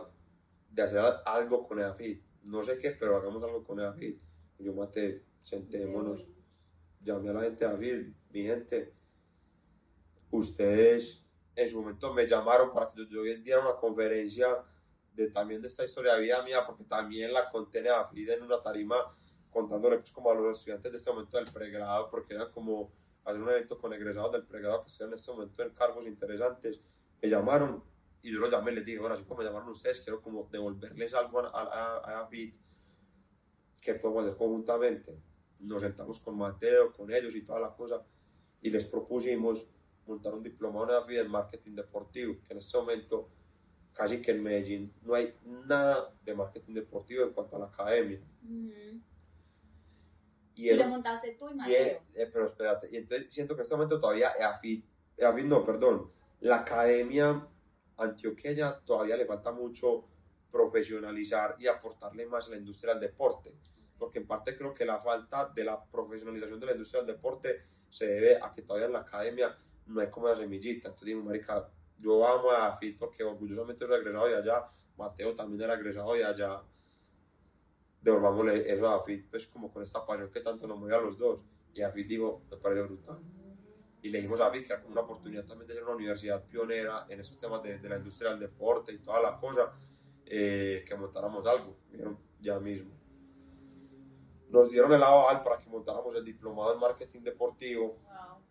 de 0.69 0.81
hacer 0.81 1.01
algo 1.25 1.67
con 1.67 1.79
EAFIT? 1.79 2.23
No 2.43 2.63
sé 2.63 2.77
qué, 2.77 2.91
pero 2.91 3.17
hagamos 3.17 3.43
algo 3.43 3.63
con 3.63 3.79
EAFIT. 3.79 4.21
Yo, 4.59 4.73
Mate, 4.73 5.25
sentémonos, 5.41 6.25
llamé 7.01 7.29
a 7.29 7.33
la 7.33 7.41
gente 7.41 7.67
de 7.67 8.13
mi 8.31 8.43
gente, 8.43 8.93
ustedes 10.31 11.25
en 11.61 11.69
su 11.69 11.81
momento 11.81 12.13
me 12.13 12.25
llamaron 12.25 12.73
para 12.73 12.89
que 12.89 13.05
yo, 13.07 13.21
diera 13.23 13.59
una 13.59 13.75
conferencia 13.75 14.63
de 15.13 15.29
también 15.29 15.61
de 15.61 15.67
esta 15.67 15.83
historia 15.83 16.15
de 16.15 16.21
vida 16.21 16.41
mía, 16.43 16.65
porque 16.65 16.85
también 16.85 17.33
la 17.33 17.49
conté 17.49 17.79
en 17.79 17.87
EAFIT 17.87 18.29
en 18.29 18.43
una 18.43 18.61
tarima 18.61 18.95
contándole 19.49 19.97
pues 19.97 20.11
como 20.11 20.31
a 20.31 20.35
los 20.35 20.59
estudiantes 20.59 20.91
de 20.91 20.97
este 20.97 21.11
momento 21.11 21.37
del 21.37 21.51
pregrado, 21.51 22.09
porque 22.09 22.35
era 22.35 22.49
como 22.49 22.91
hacer 23.25 23.41
un 23.41 23.49
evento 23.49 23.77
con 23.77 23.91
egresados 23.91 24.31
del 24.31 24.45
pregrado 24.45 24.83
que 24.83 24.87
estudian 24.87 25.09
en 25.09 25.15
este 25.15 25.31
momento 25.31 25.63
en 25.63 25.69
cargos 25.71 26.07
interesantes. 26.07 26.79
Me 27.21 27.29
llamaron 27.29 27.83
y 28.21 28.31
yo 28.31 28.39
los 28.39 28.51
llamé 28.51 28.71
y 28.71 28.75
les 28.75 28.85
dije, 28.85 28.99
bueno, 28.99 29.15
así 29.15 29.23
como 29.25 29.39
me 29.39 29.45
llamaron 29.45 29.69
ustedes, 29.69 29.99
quiero 29.99 30.21
como 30.21 30.47
devolverles 30.49 31.13
algo 31.13 31.39
a, 31.39 31.49
a, 31.49 32.09
a 32.09 32.21
EAFIT 32.21 32.55
que 33.81 33.95
podemos 33.95 34.23
hacer 34.23 34.37
conjuntamente. 34.37 35.19
Nos 35.59 35.81
sentamos 35.81 36.19
con 36.19 36.37
Mateo, 36.37 36.93
con 36.93 37.11
ellos 37.11 37.35
y 37.35 37.41
toda 37.41 37.59
la 37.59 37.75
cosa, 37.75 38.01
y 38.61 38.69
les 38.69 38.85
propusimos 38.85 39.67
montar 40.09 40.33
un 40.33 40.43
diplomado 40.43 40.85
en 40.89 40.95
EAFIT 40.95 41.17
en 41.19 41.31
marketing 41.31 41.75
deportivo, 41.75 42.35
que 42.45 42.53
en 42.53 42.59
este 42.59 42.77
momento 42.77 43.29
casi 43.93 44.21
que 44.21 44.31
en 44.31 44.43
Medellín 44.43 44.93
no 45.03 45.13
hay 45.15 45.33
nada 45.43 46.13
de 46.23 46.33
marketing 46.33 46.73
deportivo 46.73 47.23
en 47.23 47.31
cuanto 47.33 47.55
a 47.55 47.59
la 47.59 47.65
academia. 47.65 48.19
Ujú. 48.43 49.01
Y, 50.55 50.63
Y 50.65 50.69
era- 50.69 50.85
lo 50.85 50.89
montaste 50.91 51.35
tú 51.39 51.45
y 51.49 51.69
y, 51.69 51.73
eh, 51.73 52.01
eh, 52.15 52.29
pero 52.31 52.47
espérate, 52.47 52.89
y 52.91 52.97
entonces 52.97 53.33
siento 53.33 53.55
que 53.55 53.61
en 53.61 53.63
este 53.63 53.75
momento 53.75 53.99
todavía 53.99 54.31
EAFIT, 54.39 54.85
EAFIT 55.17 55.45
no, 55.45 55.63
perdón, 55.65 56.11
la 56.41 56.57
academia 56.59 57.47
antioqueña 57.97 58.79
todavía 58.85 59.15
le 59.17 59.25
falta 59.25 59.51
mucho 59.51 60.05
profesionalizar 60.51 61.55
y 61.59 61.67
aportarle 61.67 62.25
más 62.25 62.47
a 62.47 62.51
la 62.51 62.57
industria 62.57 62.93
del 62.93 63.01
deporte, 63.01 63.53
porque 63.97 64.19
en 64.19 64.27
parte 64.27 64.55
creo 64.57 64.73
que 64.73 64.85
la 64.85 64.99
falta 64.99 65.49
de 65.49 65.63
la 65.65 65.83
profesionalización 65.85 66.59
de 66.59 66.65
la 66.65 66.71
industria 66.71 67.03
del 67.03 67.15
deporte 67.15 67.63
se 67.89 68.07
debe 68.07 68.39
a 68.41 68.53
que 68.53 68.61
todavía 68.61 68.87
en 68.87 68.93
la 68.93 68.99
academia 68.99 69.57
no 69.89 70.01
hay 70.01 70.09
como 70.09 70.29
esa 70.29 70.41
semillita, 70.41 70.89
entonces 70.89 71.07
digo, 71.07 71.23
marica, 71.23 71.69
yo 71.97 72.25
amo 72.25 72.51
a 72.51 72.67
EAFIT 72.69 72.97
porque 72.97 73.23
orgullosamente 73.23 73.85
soy 73.85 73.95
egresado 73.99 74.27
de 74.27 74.35
allá, 74.37 74.69
Mateo 74.97 75.33
también 75.33 75.61
era 75.61 75.75
egresado 75.75 76.13
de 76.13 76.25
allá, 76.25 76.61
devolvámosle 78.01 78.71
eso 78.71 78.87
a 78.87 78.95
Afid, 78.95 79.25
pues 79.29 79.47
como 79.47 79.71
con 79.71 79.83
esta 79.83 80.05
pasión 80.05 80.29
que 80.31 80.41
tanto 80.41 80.67
nos 80.67 80.77
mueve 80.77 80.95
a 80.95 81.01
los 81.01 81.17
dos. 81.17 81.43
Y 81.73 81.81
Afid 81.81 82.07
dijo, 82.07 82.41
me 82.49 82.57
parece 82.57 82.83
brutal. 82.83 83.19
Y 84.01 84.09
le 84.09 84.19
dijimos 84.19 84.39
a 84.39 84.47
Afid 84.47 84.65
que 84.65 84.73
era 84.73 84.81
como 84.81 84.93
una 84.93 85.01
oportunidad 85.01 85.45
también 85.45 85.67
de 85.67 85.73
ser 85.73 85.83
una 85.83 85.95
universidad 85.95 86.43
pionera 86.45 87.05
en 87.09 87.19
esos 87.19 87.37
temas 87.37 87.61
de, 87.63 87.77
de 87.77 87.89
la 87.89 87.97
industria 87.97 88.31
del 88.31 88.39
deporte 88.39 88.93
y 88.93 88.99
toda 88.99 89.21
la 89.21 89.37
cosa, 89.37 89.73
eh, 90.25 90.85
que 90.87 90.95
montáramos 90.95 91.45
algo, 91.45 91.75
vieron, 91.91 92.17
ya 92.39 92.59
mismo. 92.59 92.91
Nos 94.49 94.69
dieron 94.69 94.91
el 94.93 95.03
aval 95.03 95.43
para 95.43 95.59
que 95.59 95.69
montáramos 95.69 96.15
el 96.15 96.23
diplomado 96.23 96.73
en 96.73 96.79
marketing 96.79 97.21
deportivo. 97.21 97.99
Wow. 98.03 98.48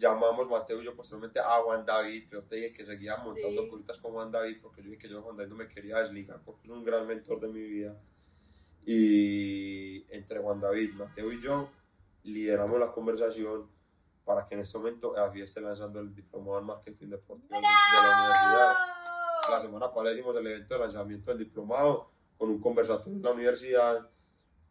Llamamos 0.00 0.48
Mateo 0.48 0.80
y 0.80 0.86
yo 0.86 0.96
posteriormente 0.96 1.40
a 1.40 1.60
Juan 1.62 1.84
David, 1.84 2.24
que 2.24 2.30
yo 2.36 2.42
te 2.44 2.56
dije 2.56 2.72
que 2.72 2.86
seguía 2.86 3.18
montando 3.18 3.62
Sí. 3.64 3.68
cositas 3.68 3.98
con 3.98 4.12
Juan 4.12 4.30
David, 4.30 4.56
porque 4.62 4.82
yo 4.82 4.88
dije 4.88 5.02
que 5.02 5.08
yo 5.10 5.20
Juan 5.20 5.36
David 5.36 5.50
no 5.50 5.56
me 5.56 5.68
quería 5.68 5.98
desligar, 5.98 6.40
porque 6.42 6.66
es 6.66 6.70
un 6.72 6.82
gran 6.84 7.06
mentor 7.06 7.38
de 7.38 7.48
mi 7.48 7.60
vida. 7.60 8.00
Y 8.86 10.04
entre 10.14 10.40
Juan 10.40 10.58
David, 10.58 10.94
Mateo 10.94 11.30
y 11.32 11.42
yo 11.42 11.70
lideramos 12.22 12.80
la 12.80 12.90
conversación 12.92 13.70
para 14.24 14.46
que 14.46 14.54
en 14.54 14.60
este 14.62 14.78
momento 14.78 15.14
AFI 15.16 15.42
esté 15.42 15.60
lanzando 15.60 16.00
el 16.00 16.14
diplomado 16.14 16.58
en 16.60 16.64
marketing 16.64 17.08
deportivo 17.08 17.56
de 17.56 17.60
la 17.60 18.20
universidad. 18.20 18.72
La 19.50 19.60
semana 19.60 19.88
pasada 19.92 20.12
hicimos 20.14 20.34
el 20.36 20.46
evento 20.46 20.74
de 20.74 20.80
lanzamiento 20.80 21.30
del 21.30 21.38
diplomado 21.40 22.10
con 22.38 22.48
un 22.48 22.60
conversatorio 22.60 23.16
en 23.16 23.22
la 23.22 23.32
universidad, 23.32 24.10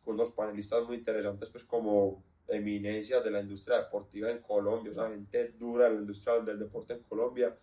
con 0.04 0.16
unos 0.16 0.32
panelistas 0.32 0.84
muy 0.86 0.96
interesantes, 0.98 1.50
pues 1.52 1.64
como 1.66 2.24
eminencias 2.50 3.24
de 3.24 3.32
la 3.32 3.42
industria 3.42 3.78
deportiva 3.78 4.32
en 4.32 4.40
Colombia, 4.40 4.92
o 4.92 4.96
sea, 4.96 5.10
gente 5.10 5.50
dura 5.58 5.86
de 5.86 5.96
la 5.96 6.02
industria 6.02 6.40
del 6.40 6.60
deporte 6.60 6.94
en 6.94 7.04
Colombia. 7.04 7.56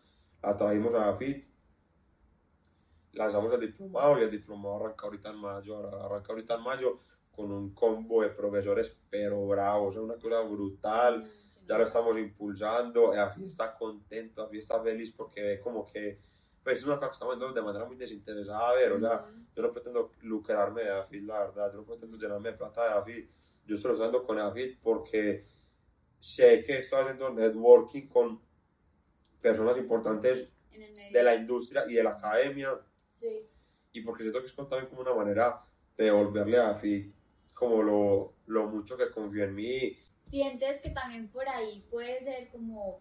La 0.42 0.56
trajimos 0.56 0.94
a 0.94 1.08
AFIT 1.08 1.46
lanzamos 3.16 3.52
el 3.54 3.60
diplomado 3.60 4.18
y 4.18 4.22
el 4.22 4.30
diplomado 4.30 4.76
arranca 4.76 5.06
ahorita 5.06 5.30
en 5.30 5.38
mayo, 5.38 6.04
arranca 6.04 6.32
ahorita 6.32 6.54
en 6.54 6.62
mayo 6.62 7.00
con 7.34 7.50
un 7.50 7.74
combo 7.74 8.22
de 8.22 8.30
profesores 8.30 8.96
pero 9.10 9.46
bravos, 9.46 9.96
es 9.96 10.02
una 10.02 10.14
cosa 10.14 10.40
brutal, 10.42 11.30
ya 11.66 11.78
lo 11.78 11.84
estamos 11.84 12.16
impulsando, 12.18 13.12
Afi 13.12 13.44
está 13.44 13.74
contento, 13.74 14.42
Afi 14.42 14.58
está 14.58 14.82
feliz 14.82 15.12
porque 15.12 15.42
ve 15.42 15.60
como 15.60 15.86
que, 15.86 16.20
pues 16.62 16.78
es 16.78 16.84
una 16.84 16.96
cosa 16.96 17.08
que 17.08 17.12
estamos 17.12 17.38
viendo 17.38 17.54
de 17.54 17.66
manera 17.66 17.84
muy 17.84 17.96
desinteresada, 17.96 18.70
a 18.70 18.74
ver, 18.74 18.92
o 18.92 19.00
sea, 19.00 19.26
yo 19.54 19.62
no 19.62 19.72
pretendo 19.72 20.12
lucrarme 20.22 20.82
de 20.82 20.90
AFIT, 20.90 21.24
la 21.24 21.40
verdad, 21.40 21.72
yo 21.72 21.78
no 21.78 21.84
pretendo 21.84 22.16
llenarme 22.16 22.52
de 22.52 22.56
plata 22.56 22.84
de 22.84 23.00
AFIT, 23.00 23.30
yo 23.66 23.74
estoy 23.76 23.92
usando 23.92 24.24
con 24.24 24.38
AFIT 24.38 24.78
porque 24.80 25.46
sé 26.18 26.62
que 26.64 26.78
estoy 26.78 27.00
haciendo 27.02 27.30
networking 27.30 28.06
con 28.08 28.40
personas 29.40 29.76
importantes 29.78 30.48
de 31.12 31.22
la 31.22 31.34
industria 31.34 31.84
y 31.88 31.94
de 31.94 32.02
la 32.02 32.10
academia 32.10 32.80
Sí. 33.08 33.46
y 33.92 34.00
porque 34.02 34.22
siento 34.24 34.40
que 34.40 34.46
es 34.46 34.54
también 34.54 34.86
como 34.86 35.00
una 35.00 35.14
manera 35.14 35.64
de 35.96 36.04
devolverle 36.04 36.58
a 36.58 36.70
AFIT 36.70 37.14
como 37.54 37.82
lo, 37.82 38.34
lo 38.46 38.66
mucho 38.66 38.96
que 38.98 39.10
confío 39.10 39.44
en 39.44 39.54
mí. 39.54 39.96
¿Sientes 40.28 40.80
que 40.82 40.90
también 40.90 41.28
por 41.28 41.48
ahí 41.48 41.86
puede 41.90 42.22
ser 42.22 42.48
como 42.50 43.00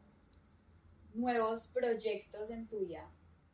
nuevos 1.14 1.68
proyectos 1.68 2.50
en 2.50 2.68
tu 2.68 2.80
vida? 2.80 3.10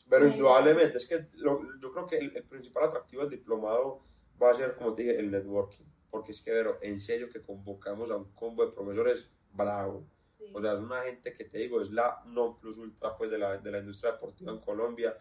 Pero 0.09 0.27
indudablemente, 0.27 0.97
es 0.97 1.07
que 1.07 1.27
lo- 1.35 1.61
yo 1.79 1.91
creo 1.93 2.05
que 2.07 2.17
el, 2.17 2.35
el 2.35 2.43
principal 2.43 2.83
atractivo 2.85 3.21
del 3.21 3.31
diplomado 3.31 4.03
va 4.41 4.51
a 4.51 4.55
ser, 4.55 4.75
como 4.75 4.93
te 4.93 5.03
dije, 5.03 5.19
el 5.19 5.31
networking. 5.31 5.85
Porque 6.11 6.33
es 6.33 6.41
que, 6.41 6.51
pero 6.51 6.77
en 6.81 6.99
serio 6.99 7.29
que 7.29 7.41
convocamos 7.41 8.11
a 8.11 8.17
un 8.17 8.31
combo 8.33 8.65
de 8.65 8.73
profesores 8.73 9.27
bravo. 9.53 10.05
Sí. 10.37 10.45
O 10.53 10.61
sea, 10.61 10.73
es 10.73 10.79
una 10.79 11.01
gente 11.01 11.33
que 11.33 11.45
te 11.45 11.57
digo, 11.57 11.81
es 11.81 11.89
la 11.89 12.21
non 12.25 12.59
plus 12.59 12.77
ultra 12.77 13.17
pues, 13.17 13.31
de, 13.31 13.39
la, 13.39 13.57
de 13.57 13.71
la 13.71 13.79
industria 13.79 14.11
deportiva 14.11 14.51
en 14.51 14.59
Colombia. 14.59 15.17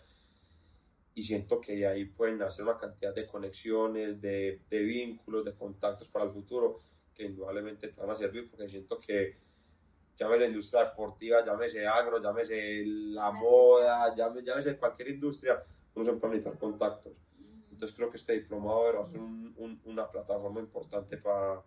Y 1.15 1.23
siento 1.23 1.61
que 1.61 1.77
de 1.77 1.87
ahí 1.87 2.05
pueden 2.05 2.43
hacer 2.43 2.65
una 2.65 2.77
cantidad 2.77 3.15
de 3.15 3.27
conexiones, 3.27 4.21
de, 4.21 4.61
de 4.69 4.83
vínculos, 4.83 5.45
de 5.45 5.55
contactos 5.55 6.09
para 6.09 6.25
el 6.25 6.33
futuro, 6.33 6.81
que 7.15 7.25
indudablemente 7.25 7.89
te 7.89 8.01
van 8.01 8.11
a 8.11 8.17
servir, 8.17 8.51
porque 8.51 8.69
siento 8.69 9.01
que 9.01 9.37
llámese 10.17 10.47
industria 10.47 10.85
deportiva, 10.85 11.45
llámese 11.45 11.87
agro, 11.87 12.21
llámese 12.21 12.85
la 12.85 13.31
moda, 13.31 14.15
llámese, 14.15 14.47
llámese 14.47 14.77
cualquier 14.77 15.09
industria, 15.09 15.63
uno 15.95 16.05
siempre 16.05 16.29
va 16.29 16.35
a 16.35 16.37
necesitar 16.37 16.59
contactos. 16.59 17.13
Entonces 17.81 17.97
creo 17.97 18.11
que 18.11 18.19
este 18.19 18.35
diplomado 18.35 18.93
va 18.95 19.07
a 19.07 19.11
ser 19.11 19.21
un- 19.21 19.55
un- 19.57 19.81
una 19.87 20.07
plataforma 20.11 20.61
importante 20.61 21.17
para, 21.17 21.65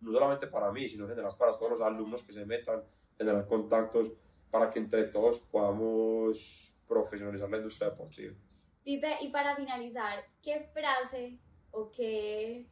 no 0.00 0.12
solamente 0.12 0.48
para 0.48 0.72
mí, 0.72 0.88
sino 0.88 1.04
en 1.04 1.10
general 1.10 1.30
para 1.38 1.56
todos 1.56 1.70
los 1.70 1.80
alumnos 1.80 2.24
que 2.24 2.32
se 2.32 2.44
metan, 2.44 2.82
generar 3.16 3.46
contactos, 3.46 4.10
para 4.50 4.68
que 4.68 4.80
entre 4.80 5.04
todos 5.04 5.38
podamos 5.38 6.74
profesionalizar 6.88 7.48
la 7.48 7.58
industria 7.58 7.90
deportiva. 7.90 8.34
Pipe, 8.82 9.18
y 9.20 9.30
para 9.30 9.54
finalizar, 9.54 10.24
¿qué 10.42 10.68
frase 10.72 11.38
o 11.70 11.92
qué, 11.92 12.66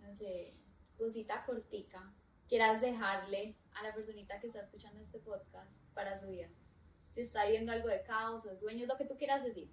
no 0.00 0.14
sé, 0.14 0.54
cosita 0.98 1.42
cortica 1.46 2.12
quieras 2.46 2.82
dejarle 2.82 3.56
a 3.72 3.82
la 3.82 3.94
personita 3.94 4.38
que 4.40 4.48
está 4.48 4.60
escuchando 4.60 5.00
este 5.00 5.20
podcast 5.20 5.72
para 5.94 6.18
su 6.20 6.28
vida? 6.28 6.50
Si 7.08 7.22
está 7.22 7.44
viviendo 7.46 7.72
algo 7.72 7.88
de 7.88 8.02
caos 8.02 8.44
o 8.44 8.54
sueños, 8.58 8.88
lo 8.88 8.98
que 8.98 9.06
tú 9.06 9.16
quieras 9.16 9.42
decir. 9.42 9.70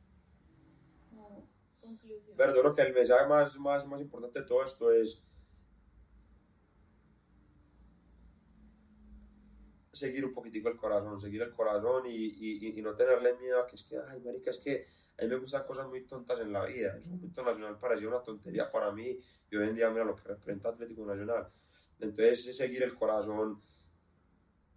Conclusión. 1.82 2.38
Pero 2.38 2.55
yo 2.55 2.62
creo 2.62 2.76
que 2.76 2.82
el 2.84 2.93
mensaje 2.93 3.28
más, 3.28 3.57
más, 3.57 3.88
más 3.88 4.01
importante 4.01 4.39
de 4.39 4.45
todo 4.45 4.64
esto 4.64 4.91
es 4.91 5.24
seguir 9.91 10.26
un 10.26 10.34
poquitico 10.34 10.70
el 10.70 10.78
corazón, 10.78 11.20
seguir 11.20 11.41
el 11.41 11.51
corazón 11.51 12.05
y, 12.07 12.16
y, 12.16 12.80
y 12.80 12.82
no 12.82 12.95
tenerle 12.95 13.36
miedo 13.38 13.62
a 13.62 13.68
que 13.68 13.76
es 13.76 13.84
que, 13.84 13.97
ay, 13.97 14.20
marica, 14.22 14.51
es 14.51 14.57
que 14.57 14.88
a 15.18 15.24
mí 15.24 15.30
me 15.30 15.36
gustan 15.36 15.66
cosas 15.66 15.88
muy 15.88 16.05
tontas 16.05 16.39
en 16.39 16.51
la 16.51 16.66
vida. 16.66 16.99
Su 17.03 17.12
momento 17.12 17.43
Nacional 17.43 17.78
parecía 17.78 18.07
una 18.07 18.24
tontería 18.24 18.72
para 18.72 18.91
mí 18.91 19.20
y 19.49 19.55
hoy 19.55 19.68
en 19.68 19.76
día 19.76 19.89
mira 19.91 20.05
lo 20.05 20.16
que 20.16 20.28
representa 20.28 20.70
Atlético 20.70 21.05
Nacional. 21.05 21.47
Entonces, 21.99 22.47
es 22.47 22.57
seguir 22.57 22.82
el 22.84 22.95
corazón 22.95 23.62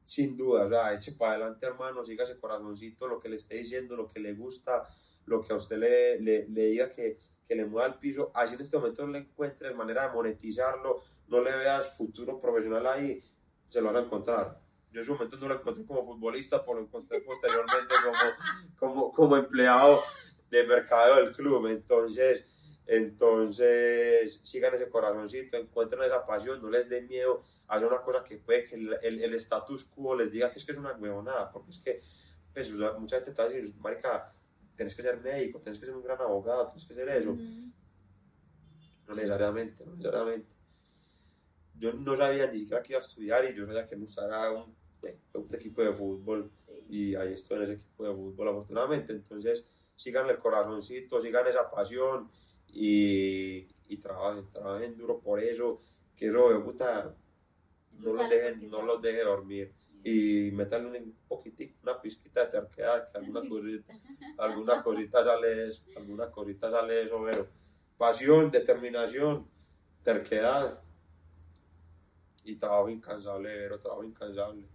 sin 0.03 0.37
duda, 0.37 0.67
o 0.67 0.69
sea, 0.69 0.93
eche 0.93 1.13
para 1.13 1.33
adelante, 1.33 1.65
hermano, 1.65 2.05
siga 2.05 2.25
ese 2.25 2.39
corazoncito, 2.39 3.09
lo 3.09 3.19
que 3.19 3.31
le 3.31 3.37
esté 3.37 3.57
diciendo, 3.57 3.97
lo 3.97 4.07
que 4.07 4.21
le 4.21 4.35
gusta, 4.35 4.87
lo 5.27 5.43
que 5.43 5.53
a 5.53 5.57
usted 5.57 5.79
le, 5.79 6.21
le, 6.21 6.47
le 6.49 6.65
diga 6.67 6.91
que, 6.91 7.19
que 7.47 7.55
le 7.55 7.65
mueva 7.65 7.87
al 7.87 7.99
piso, 7.99 8.31
así 8.35 8.55
en 8.55 8.61
este 8.61 8.77
momento 8.77 9.07
no 9.07 9.13
le 9.13 9.21
encuentres 9.21 9.75
manera 9.75 10.09
de 10.09 10.15
monetizarlo, 10.15 11.03
no 11.29 11.43
le 11.43 11.55
veas 11.57 11.97
futuro 11.97 12.41
profesional 12.41 12.87
ahí, 12.87 13.23
se 13.69 13.81
lo 13.81 13.93
vas 13.93 14.03
a 14.03 14.07
encontrar. 14.07 14.61
Yo 14.93 15.01
en 15.01 15.07
su 15.07 15.15
momento 15.15 15.37
no 15.39 15.49
lo 15.49 15.55
encontré 15.55 15.85
como 15.85 16.05
futbolista, 16.05 16.65
pero 16.65 16.75
lo 16.75 16.81
encontré 16.83 17.21
posteriormente 17.21 17.95
como, 18.05 18.19
como, 18.79 19.13
como 19.13 19.37
empleado 19.37 20.03
de 20.51 20.65
mercado 20.65 21.17
del 21.17 21.33
club. 21.33 21.67
Entonces, 21.67 22.45
entonces 22.87 24.41
sigan 24.45 24.75
ese 24.75 24.89
corazoncito, 24.89 25.57
encuentren 25.57 26.03
esa 26.05 26.25
pasión, 26.25 26.63
no 26.63 26.71
les 26.71 26.89
dé 26.89 27.03
miedo 27.03 27.43
a 27.67 27.77
hacer 27.77 27.89
una 27.89 28.03
cosa 28.03 28.23
que 28.23 28.37
puede 28.37 28.67
que 28.67 28.77
el, 28.77 28.97
el, 29.03 29.23
el 29.25 29.35
status 29.35 29.85
quo 29.85 30.15
les 30.15 30.31
diga 30.31 30.53
que 30.53 30.59
es 30.59 30.65
que 30.65 30.73
es 30.73 30.79
una 30.79 30.93
huevonada, 30.93 31.51
porque 31.51 31.71
es 31.71 31.79
que 31.79 32.03
pues, 32.53 32.71
mucha 32.71 33.21
gente 33.21 33.41
a 33.41 33.49
decir, 33.49 33.75
marica, 33.79 34.34
tienes 34.77 34.95
que 34.95 35.03
ser 35.03 35.21
médico, 35.21 35.61
tienes 35.61 35.79
que 35.79 35.87
ser 35.87 35.95
un 35.95 36.03
gran 36.03 36.21
abogado, 36.21 36.67
tienes 36.67 36.85
que 36.87 36.95
ser 36.95 37.09
eso. 37.09 37.35
No 39.07 39.15
necesariamente, 39.15 39.85
no 39.85 39.95
necesariamente. 39.97 40.55
Yo 41.77 41.93
no 41.93 42.17
sabía 42.17 42.47
ni 42.51 42.61
siquiera 42.61 42.83
que 42.83 42.93
iba 42.93 43.01
a 43.01 43.03
estudiar 43.05 43.45
y 43.45 43.55
yo 43.55 43.67
sabía 43.67 43.87
que 43.87 43.97
me 43.97 44.03
gustara 44.03 44.51
un, 44.53 44.75
un 45.35 45.55
equipo 45.55 45.83
de 45.83 45.93
fútbol 45.93 46.51
Sí. 46.67 46.85
y 46.89 47.15
ahí 47.15 47.35
estoy 47.35 47.59
en 47.59 47.63
ese 47.65 47.73
equipo 47.75 48.05
de 48.09 48.15
fútbol 48.15 48.49
afortunadamente. 48.49 49.13
Entonces, 49.13 49.65
sigan 49.97 50.29
el 50.31 50.39
corazoncito, 50.39 51.21
sigan 51.21 51.47
esa 51.47 51.71
pasión 51.71 52.31
y, 52.69 53.67
y 53.89 53.97
trabajen, 53.99 54.49
trabajen 54.51 54.97
duro 54.97 55.21
por 55.21 55.41
eso, 55.41 55.81
que 56.17 56.27
eso, 56.27 56.65
puta, 56.65 57.15
no 57.99 58.13
los, 58.13 58.29
dejen, 58.29 58.69
no 58.71 58.83
los 58.83 59.01
deje 59.03 59.23
dormir 59.23 59.73
y 60.07 60.51
metanle 60.53 61.01
un 61.01 61.17
poquitico, 61.27 61.79
una 61.83 61.99
pizquita 62.01 62.45
de 62.45 62.53
terquedad, 62.53 63.09
que 63.09 63.17
alguna 63.17 63.41
cosita, 63.49 63.95
alguna 64.39 64.83
cosita 64.83 65.25
sale 65.25 65.69
eso, 65.69 65.87
alguna 65.97 66.31
cosita 66.31 66.71
sale 66.71 66.95
de 66.95 67.03
eso, 67.05 67.25
pero 67.25 67.49
pasión, 67.97 68.51
determinación, 68.51 69.49
terquedad 70.03 70.79
y 72.45 72.57
trabajo 72.57 72.91
incansable, 72.91 73.49
pero 73.49 73.79
trabajo 73.81 74.05
incansable, 74.05 74.69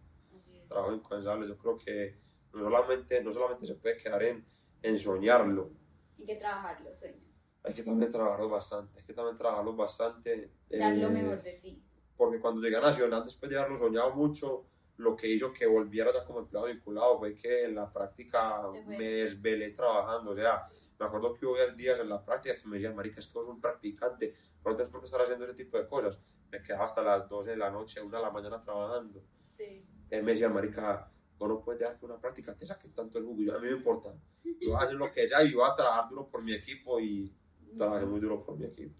trabajo 0.68 0.94
incansable. 0.94 1.48
Yo 1.48 1.58
creo 1.60 1.78
que 1.78 2.18
no 2.52 2.64
solamente, 2.64 3.24
no 3.24 3.32
solamente 3.32 3.68
se 3.68 3.76
puede 3.76 3.98
quedar 3.98 4.24
en, 4.24 4.44
en 4.82 4.98
soñarlo, 4.98 5.72
Hay 6.18 6.26
que 6.26 6.36
trabajar 6.38 6.82
los 6.82 6.98
sueños. 6.98 7.52
hay 7.64 7.74
que 7.76 7.84
también 7.84 8.12
trabajarlos 8.12 8.50
bastante, 8.50 9.00
hay 9.00 9.06
que 9.06 9.14
también 9.14 9.38
trabajarlos 9.38 9.78
bastante. 9.78 10.52
Dar 10.72 10.98
lo 10.98 11.08
eh, 11.08 11.12
mejor 11.12 11.44
de 11.44 11.54
ti. 11.54 11.84
porque 12.18 12.40
cuando 12.40 12.62
llegué 12.62 12.78
a 12.78 12.82
Nacional, 12.82 13.24
después 13.24 13.52
de 13.52 13.60
haberlo 13.60 13.78
soñado 13.78 14.16
mucho, 14.16 14.66
lo 15.00 15.16
que 15.16 15.28
hizo 15.30 15.54
que 15.54 15.66
volviera 15.66 16.14
ya 16.14 16.26
como 16.26 16.40
empleado 16.40 16.68
vinculado 16.68 17.20
fue 17.20 17.34
que 17.34 17.64
en 17.64 17.76
la 17.76 17.92
práctica 17.92 18.70
me 18.86 19.06
desvelé 19.06 19.70
trabajando. 19.70 20.32
O 20.32 20.36
sea, 20.36 20.68
me 21.00 21.06
acuerdo 21.06 21.34
que 21.34 21.46
hubo 21.46 21.56
días 21.76 22.02
en 22.02 22.10
la 22.10 22.24
práctica 22.24 22.60
que 22.60 22.68
me 22.68 22.76
decían, 22.76 22.96
marica, 22.96 23.22
es 23.22 23.28
que 23.28 23.34
vos 23.34 23.46
sos 23.46 23.56
un 23.56 23.62
practicante, 23.62 24.36
no 24.66 24.76
tienes 24.76 24.90
por 24.90 25.00
qué 25.00 25.06
estar 25.06 25.22
haciendo 25.22 25.46
ese 25.46 25.54
tipo 25.54 25.78
de 25.78 25.88
cosas. 25.88 26.20
Me 26.52 26.62
quedaba 26.62 26.84
hasta 26.84 27.02
las 27.02 27.30
12 27.30 27.52
de 27.52 27.58
la 27.58 27.72
noche, 27.72 28.02
1 28.02 28.16
de 28.16 28.22
la 28.22 28.30
mañana 28.30 28.62
trabajando. 28.62 29.24
Sí. 29.46 29.86
Él 30.10 30.24
me 30.24 30.34
decía, 30.34 30.50
marica, 30.50 31.10
vos 31.38 31.48
no 31.48 31.62
puedes 31.62 31.80
dejar 31.80 31.98
que 31.98 32.06
una 32.06 32.20
práctica 32.20 32.54
te 32.54 32.68
saque 32.68 32.90
tanto 32.90 33.20
el 33.20 33.24
jugo. 33.24 33.42
Yo, 33.42 33.56
a 33.56 33.60
mí 33.60 33.68
me 33.68 33.78
importa. 33.78 34.14
Yo 34.44 34.72
voy 34.72 34.82
a 34.82 34.84
hacer 34.84 34.96
lo 34.96 35.10
que 35.14 35.30
sea 35.30 35.42
y 35.44 35.54
voy 35.54 35.64
a 35.66 35.76
trabajar 35.76 36.10
duro 36.10 36.28
por 36.28 36.44
mi 36.44 36.54
equipo 36.54 37.00
y 37.00 37.34
trabajé 37.78 38.06
muy 38.06 38.20
duro 38.20 38.44
por 38.44 38.58
mi 38.58 38.66
equipo. 38.66 39.00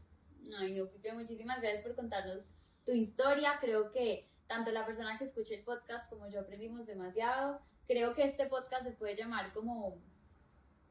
Ay, 0.58 0.80
no, 0.80 0.90
Pipe, 0.90 1.12
muchísimas 1.12 1.60
gracias 1.60 1.82
por 1.82 1.94
contarnos 1.94 2.52
tu 2.86 2.94
historia. 2.94 3.58
Creo 3.60 3.92
que 3.92 4.30
tanto 4.50 4.72
la 4.72 4.84
persona 4.84 5.16
que 5.18 5.26
escuche 5.26 5.54
el 5.54 5.64
podcast 5.64 6.10
como 6.10 6.28
yo 6.28 6.42
aprendimos 6.42 6.88
demasiado. 6.88 7.62
Creo 7.88 8.16
que 8.16 8.24
este 8.24 8.48
podcast 8.48 8.84
se 8.84 8.92
puede 8.92 9.16
llamar 9.16 9.54
como 9.54 10.02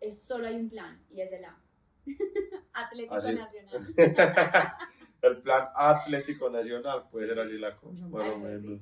es 0.01 0.23
solo 0.23 0.47
hay 0.47 0.55
un 0.55 0.71
plan 0.71 1.05
y 1.11 1.21
es 1.21 1.33
el 1.33 1.45
A. 1.45 1.61
Atlético 2.73 3.17
Así. 3.17 3.35
Nacional. 3.35 3.83
el 5.23 5.43
plan 5.43 5.69
Atlético 5.75 6.49
Nacional 6.49 7.09
puede 7.11 7.27
ser 7.27 7.41
así 7.41 7.59
la 7.59 7.77
cosa, 7.77 8.07
más 8.07 8.33
o 8.33 8.39
menos. 8.39 8.81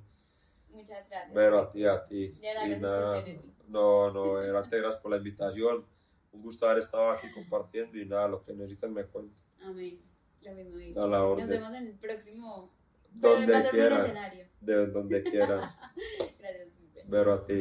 Muchas 0.69 1.09
gracias. 1.09 1.33
Pero 1.33 1.59
a 1.59 1.71
ti, 1.71 1.87
a 1.87 2.05
ti. 2.05 2.35
Y 2.39 2.77
nada, 2.79 3.25
no, 3.69 4.13
no, 4.13 4.43
era 4.43 4.63
te 4.63 4.79
gracias 4.79 5.01
por 5.01 5.11
la 5.11 5.17
invitación. 5.17 5.87
Un 6.33 6.43
gusto 6.43 6.67
haber 6.67 6.83
estado 6.83 7.11
aquí 7.11 7.33
compartiendo 7.33 7.97
y 7.97 8.05
nada, 8.05 8.29
lo 8.29 8.45
que 8.45 8.53
necesiten 8.53 8.93
me 8.93 9.07
cuentan. 9.07 9.43
Amén. 9.63 10.03
Lo 10.43 10.53
mismo 10.53 10.77
digo. 10.77 11.03
A 11.03 11.07
la 11.07 11.21
Nos 11.21 11.49
vemos 11.49 11.73
en 11.73 11.87
el 11.87 11.95
próximo. 11.95 12.76
Donde 13.19 13.69
quieran, 13.71 14.15
de 14.61 14.87
donde 14.89 15.23
quieran. 15.23 15.61
Gracias. 16.39 17.07
Pero 17.09 17.33
a 17.33 17.47
ti. 17.47 17.61